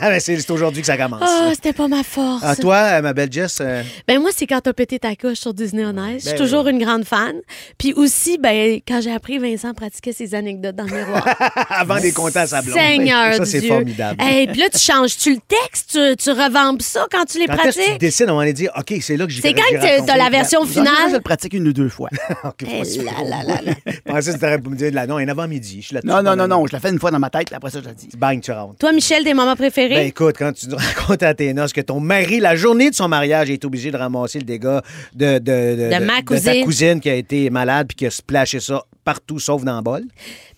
Ben, 0.00 0.20
c'est 0.20 0.50
aujourd'hui 0.50 0.80
que 0.82 0.86
ça 0.86 0.96
commence. 0.96 1.22
Ah, 1.24 1.50
c'était 1.54 1.72
pas 1.72 1.88
ma 1.88 2.02
force. 2.04 2.44
À 2.44 2.54
toi, 2.56 2.76
euh, 2.76 3.02
ma 3.02 3.12
belle 3.12 3.32
Jess, 3.32 3.58
euh, 3.60 3.82
Ben 4.06 4.20
moi, 4.20 4.30
c'est 4.34 4.46
quand 4.46 4.60
t'as 4.60 4.72
pété 4.72 4.98
ta 4.98 5.14
couche 5.16 5.38
sur 5.38 5.52
Disney 5.54 5.84
on 5.84 5.96
Ice. 6.08 6.22
Je 6.24 6.28
suis 6.28 6.30
Ben 6.30 6.38
toujours 6.38 6.68
une 6.68 6.78
grande 6.78 7.04
fan. 7.04 7.34
Puis 7.78 7.92
aussi, 7.94 8.38
ben 8.38 8.80
quand 8.86 9.00
j'ai 9.02 9.12
appris 9.12 9.38
Vincent 9.38 9.47
pratiquait 9.74 10.12
ses 10.12 10.34
anecdotes 10.34 10.76
dans 10.76 10.84
le 10.84 10.94
miroir. 10.96 11.26
avant 11.70 11.98
des 12.00 12.12
comptes 12.12 12.36
à 12.36 12.46
sa 12.46 12.60
blonde. 12.62 12.76
Seigneur 12.78 13.34
Ça, 13.34 13.44
c'est 13.46 13.60
Dieu. 13.60 13.68
formidable. 13.68 14.20
Hey, 14.22 14.46
puis 14.48 14.60
là, 14.60 14.68
tu 14.70 14.78
changes-tu 14.78 15.34
le 15.34 15.40
texte? 15.46 15.90
Tu, 15.92 16.16
tu 16.16 16.30
revampes 16.30 16.82
ça 16.82 17.06
quand 17.10 17.24
tu 17.24 17.38
les 17.38 17.46
Quand 17.46 17.54
est-ce 17.54 17.62
que 17.62 17.72
tu 17.72 17.78
pratiques? 17.82 18.00
décides, 18.00 18.30
on 18.30 18.36
va 18.36 18.42
aller 18.42 18.52
dire, 18.52 18.70
OK, 18.76 18.94
c'est 19.00 19.16
là 19.16 19.24
que 19.26 19.32
j'y 19.32 19.40
C'est 19.40 19.52
quand 19.54 19.62
que 19.70 19.86
raconte. 19.86 20.06
t'as 20.06 20.16
la 20.16 20.30
version 20.30 20.64
général, 20.64 20.88
je 20.94 21.00
finale? 21.04 21.12
le 21.14 21.20
pratique 21.20 21.54
une 21.54 21.68
ou 21.68 21.72
deux 21.72 21.88
fois. 21.88 22.08
OK, 22.44 22.62
là 22.62 23.12
là 23.24 23.42
là 23.46 23.60
là. 23.62 23.72
Je 23.86 24.00
pensais 24.12 24.32
que 24.34 24.38
t'aurais 24.38 24.58
pu 24.58 24.68
me 24.70 24.76
dire, 24.76 24.92
là, 24.92 25.06
non, 25.06 25.16
un 25.18 25.28
avant-midi. 25.28 25.82
Je. 25.82 25.96
Non, 26.04 26.22
non, 26.22 26.36
non, 26.36 26.48
non, 26.48 26.66
je 26.66 26.72
la 26.72 26.80
fais 26.80 26.90
une 26.90 26.98
fois 26.98 27.10
dans 27.10 27.18
ma 27.18 27.30
tête, 27.30 27.46
puis 27.46 27.54
après 27.54 27.70
ça, 27.70 27.80
je 27.80 27.86
la 27.86 27.94
dis. 27.94 28.08
Bang, 28.16 28.40
tu 28.40 28.52
rentres. 28.52 28.76
Toi, 28.78 28.92
Michel, 28.92 29.24
tes 29.24 29.34
moments 29.34 29.56
préférés? 29.56 29.94
Ben 29.94 30.06
écoute, 30.06 30.36
quand 30.38 30.52
tu 30.52 30.68
nous 30.68 30.76
racontes 30.76 31.22
à 31.22 31.34
tes 31.34 31.52
noces 31.54 31.72
que 31.72 31.80
ton 31.80 32.00
mari, 32.00 32.40
la 32.40 32.56
journée 32.56 32.90
de 32.90 32.94
son 32.94 33.08
mariage, 33.08 33.50
est 33.50 33.64
obligé 33.64 33.90
de 33.90 33.96
ramasser 33.96 34.38
le 34.38 34.44
dégât 34.44 34.82
de, 35.14 35.38
de, 35.38 35.90
De 35.98 36.04
ma 36.04 36.16
ta 36.16 36.22
cousine. 36.22 36.64
cousine 36.64 37.00
qui 37.00 37.10
a 37.10 37.14
été 37.14 37.50
malade 37.50 37.86
puis 37.88 37.96
qui 37.96 38.06
a 38.06 38.10
splashé 38.10 38.60
ça 38.60 38.82
partout 39.08 39.38
sauf 39.38 39.64
dans 39.64 39.76
le 39.76 39.82
bol. 39.82 40.02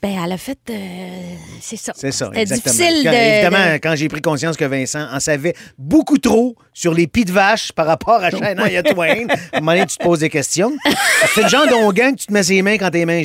Ben, 0.03 0.17
elle 0.25 0.33
a 0.33 0.39
fait. 0.39 0.59
euh, 0.71 0.75
c'est 1.61 1.77
ça. 1.77 1.93
C'est 1.95 2.11
ça, 2.11 2.27
C'était 2.29 2.41
exactement. 2.41 2.75
difficile 2.75 3.05
Quand- 3.05 3.11
de. 3.11 3.17
évidemment, 3.17 3.73
de- 3.75 3.79
quand 3.83 3.97
j'ai 3.97 4.09
pris 4.09 4.23
conscience 4.23 4.57
que 4.57 4.65
Vincent 4.65 5.07
en 5.13 5.21
savait 5.21 5.53
beaucoup 5.77 6.17
trop 6.17 6.57
sur 6.73 6.95
les 6.95 7.07
pieds 7.07 7.27
de 7.27 7.33
vache 7.33 7.71
par 7.73 7.85
rapport 7.85 8.25
à 8.25 8.31
Shania 8.31 8.83
Twain, 8.83 9.27
à 9.53 9.59
un 9.59 9.61
moment 9.61 9.73
donné, 9.73 9.85
tu 9.87 9.99
te 9.99 10.03
poses 10.03 10.21
des 10.21 10.31
questions. 10.31 10.73
C'est 11.35 11.43
le 11.43 11.49
genre 11.51 11.67
d'onguent 11.69 12.13
que 12.13 12.17
tu 12.21 12.27
te 12.29 12.33
mets 12.33 12.43
ses 12.43 12.63
mains 12.63 12.79
quand 12.79 12.89
tes 12.91 13.05
mains 13.05 13.21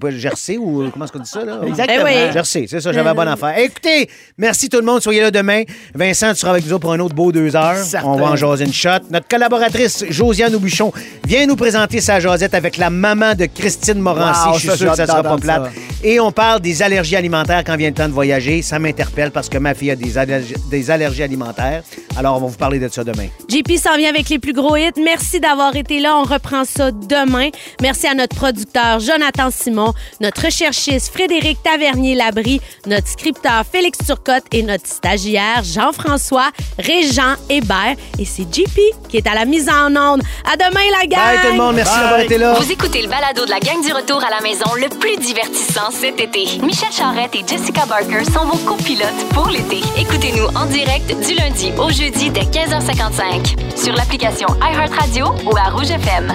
pas 0.00 0.10
gercées 0.12 0.56
ou 0.56 0.88
comment 0.92 1.04
est-ce 1.04 1.12
qu'on 1.12 1.18
dit 1.18 1.28
ça? 1.28 1.44
Là? 1.44 1.58
Exactement. 1.66 2.04
Eh 2.08 2.26
oui. 2.26 2.32
Gercé, 2.32 2.66
c'est 2.70 2.80
ça, 2.80 2.92
j'avais 2.92 3.04
la 3.08 3.14
bonne 3.14 3.26
affaire. 3.26 3.58
Écoutez, 3.58 4.08
merci 4.38 4.68
tout 4.68 4.78
le 4.78 4.84
monde, 4.84 5.02
soyez 5.02 5.20
là 5.22 5.32
demain. 5.32 5.64
Vincent, 5.96 6.28
tu 6.32 6.36
seras 6.36 6.52
avec 6.52 6.64
nous 6.64 6.72
autres 6.74 6.82
pour 6.82 6.92
un 6.92 7.00
autre 7.00 7.16
beau 7.16 7.32
deux 7.32 7.56
heures. 7.56 7.76
Certain. 7.76 8.06
On 8.06 8.16
va 8.16 8.26
en 8.26 8.36
jaser 8.36 8.66
une 8.66 8.72
shot. 8.72 8.90
Notre 9.10 9.26
collaboratrice, 9.26 10.04
Josiane 10.10 10.54
Aubuchon, 10.54 10.92
vient 11.26 11.44
nous 11.46 11.56
présenter 11.56 12.00
sa 12.00 12.20
jasette 12.20 12.54
avec 12.54 12.76
la 12.76 12.88
maman 12.90 13.34
de 13.34 13.46
Christine 13.46 13.98
Morancy. 13.98 14.46
Wow, 14.48 14.54
Je 14.54 14.68
suis 14.68 14.78
sûr 14.78 14.90
que 14.92 14.96
ça 14.96 15.06
sera 15.08 15.22
pas 15.24 15.36
plate. 15.36 15.64
ça. 15.64 15.70
Et 16.04 16.19
on 16.20 16.32
parle 16.32 16.60
des 16.60 16.82
allergies 16.82 17.16
alimentaires 17.16 17.62
quand 17.64 17.76
vient 17.76 17.88
le 17.88 17.94
temps 17.94 18.08
de 18.08 18.12
voyager. 18.12 18.62
Ça 18.62 18.78
m'interpelle 18.78 19.30
parce 19.30 19.48
que 19.48 19.58
ma 19.58 19.74
fille 19.74 19.90
a 19.90 19.96
des 19.96 20.18
allergies, 20.18 20.54
des 20.70 20.90
allergies 20.90 21.22
alimentaires. 21.22 21.82
Alors, 22.16 22.36
on 22.36 22.40
va 22.40 22.46
vous 22.48 22.56
parler 22.56 22.78
de 22.78 22.88
ça 22.88 23.04
demain. 23.04 23.28
JP 23.48 23.76
s'en 23.76 23.96
vient 23.96 24.10
avec 24.10 24.28
les 24.28 24.38
plus 24.38 24.52
gros 24.52 24.76
hits. 24.76 24.90
Merci 25.02 25.40
d'avoir 25.40 25.74
été 25.76 26.00
là. 26.00 26.16
On 26.16 26.24
reprend 26.24 26.64
ça 26.64 26.90
demain. 26.90 27.50
Merci 27.80 28.06
à 28.06 28.14
notre 28.14 28.36
producteur 28.36 29.00
Jonathan 29.00 29.50
Simon, 29.50 29.94
notre 30.20 30.44
recherchiste 30.44 31.12
Frédéric 31.12 31.62
Tavernier-Labrie, 31.62 32.60
notre 32.86 33.08
scripteur 33.08 33.64
Félix 33.70 33.98
Turcotte 34.04 34.44
et 34.52 34.62
notre 34.62 34.86
stagiaire 34.86 35.62
Jean-François 35.62 36.50
Régent 36.78 37.34
Hébert. 37.48 37.96
Et 38.18 38.24
c'est 38.24 38.52
JP 38.52 38.78
qui 39.08 39.16
est 39.16 39.26
à 39.26 39.34
la 39.34 39.44
mise 39.44 39.68
en 39.68 39.94
onde. 39.96 40.22
À 40.44 40.56
demain, 40.56 40.80
la 41.00 41.06
gang! 41.06 41.20
Bye 41.20 41.38
tout 41.42 41.52
le 41.52 41.62
monde, 41.62 41.76
merci 41.76 41.98
d'avoir 41.98 42.20
été 42.20 42.38
là. 42.38 42.54
Vous 42.54 42.70
écoutez 42.72 43.02
le 43.02 43.08
balado 43.08 43.44
de 43.44 43.50
la 43.50 43.60
gang 43.60 43.80
du 43.84 43.92
retour 43.92 44.22
à 44.24 44.30
la 44.30 44.40
maison 44.40 44.66
le 44.76 44.88
plus 44.88 45.16
divertissant 45.16 45.90
cet 46.10 46.20
été. 46.20 46.58
Michel 46.62 46.92
Charrette 46.92 47.34
et 47.34 47.44
Jessica 47.46 47.86
Barker 47.86 48.24
sont 48.24 48.44
vos 48.46 48.58
copilotes 48.58 49.28
pour 49.32 49.48
l'été. 49.48 49.80
Écoutez-nous 49.96 50.46
en 50.56 50.66
direct 50.66 51.08
du 51.26 51.34
lundi 51.34 51.72
au 51.78 51.90
jeudi 51.90 52.30
dès 52.30 52.42
15h55 52.42 53.76
sur 53.76 53.94
l'application 53.94 54.48
iHeartRadio 54.60 55.26
ou 55.46 55.56
à 55.56 55.70
Rouge 55.70 55.90
FM. 55.90 56.32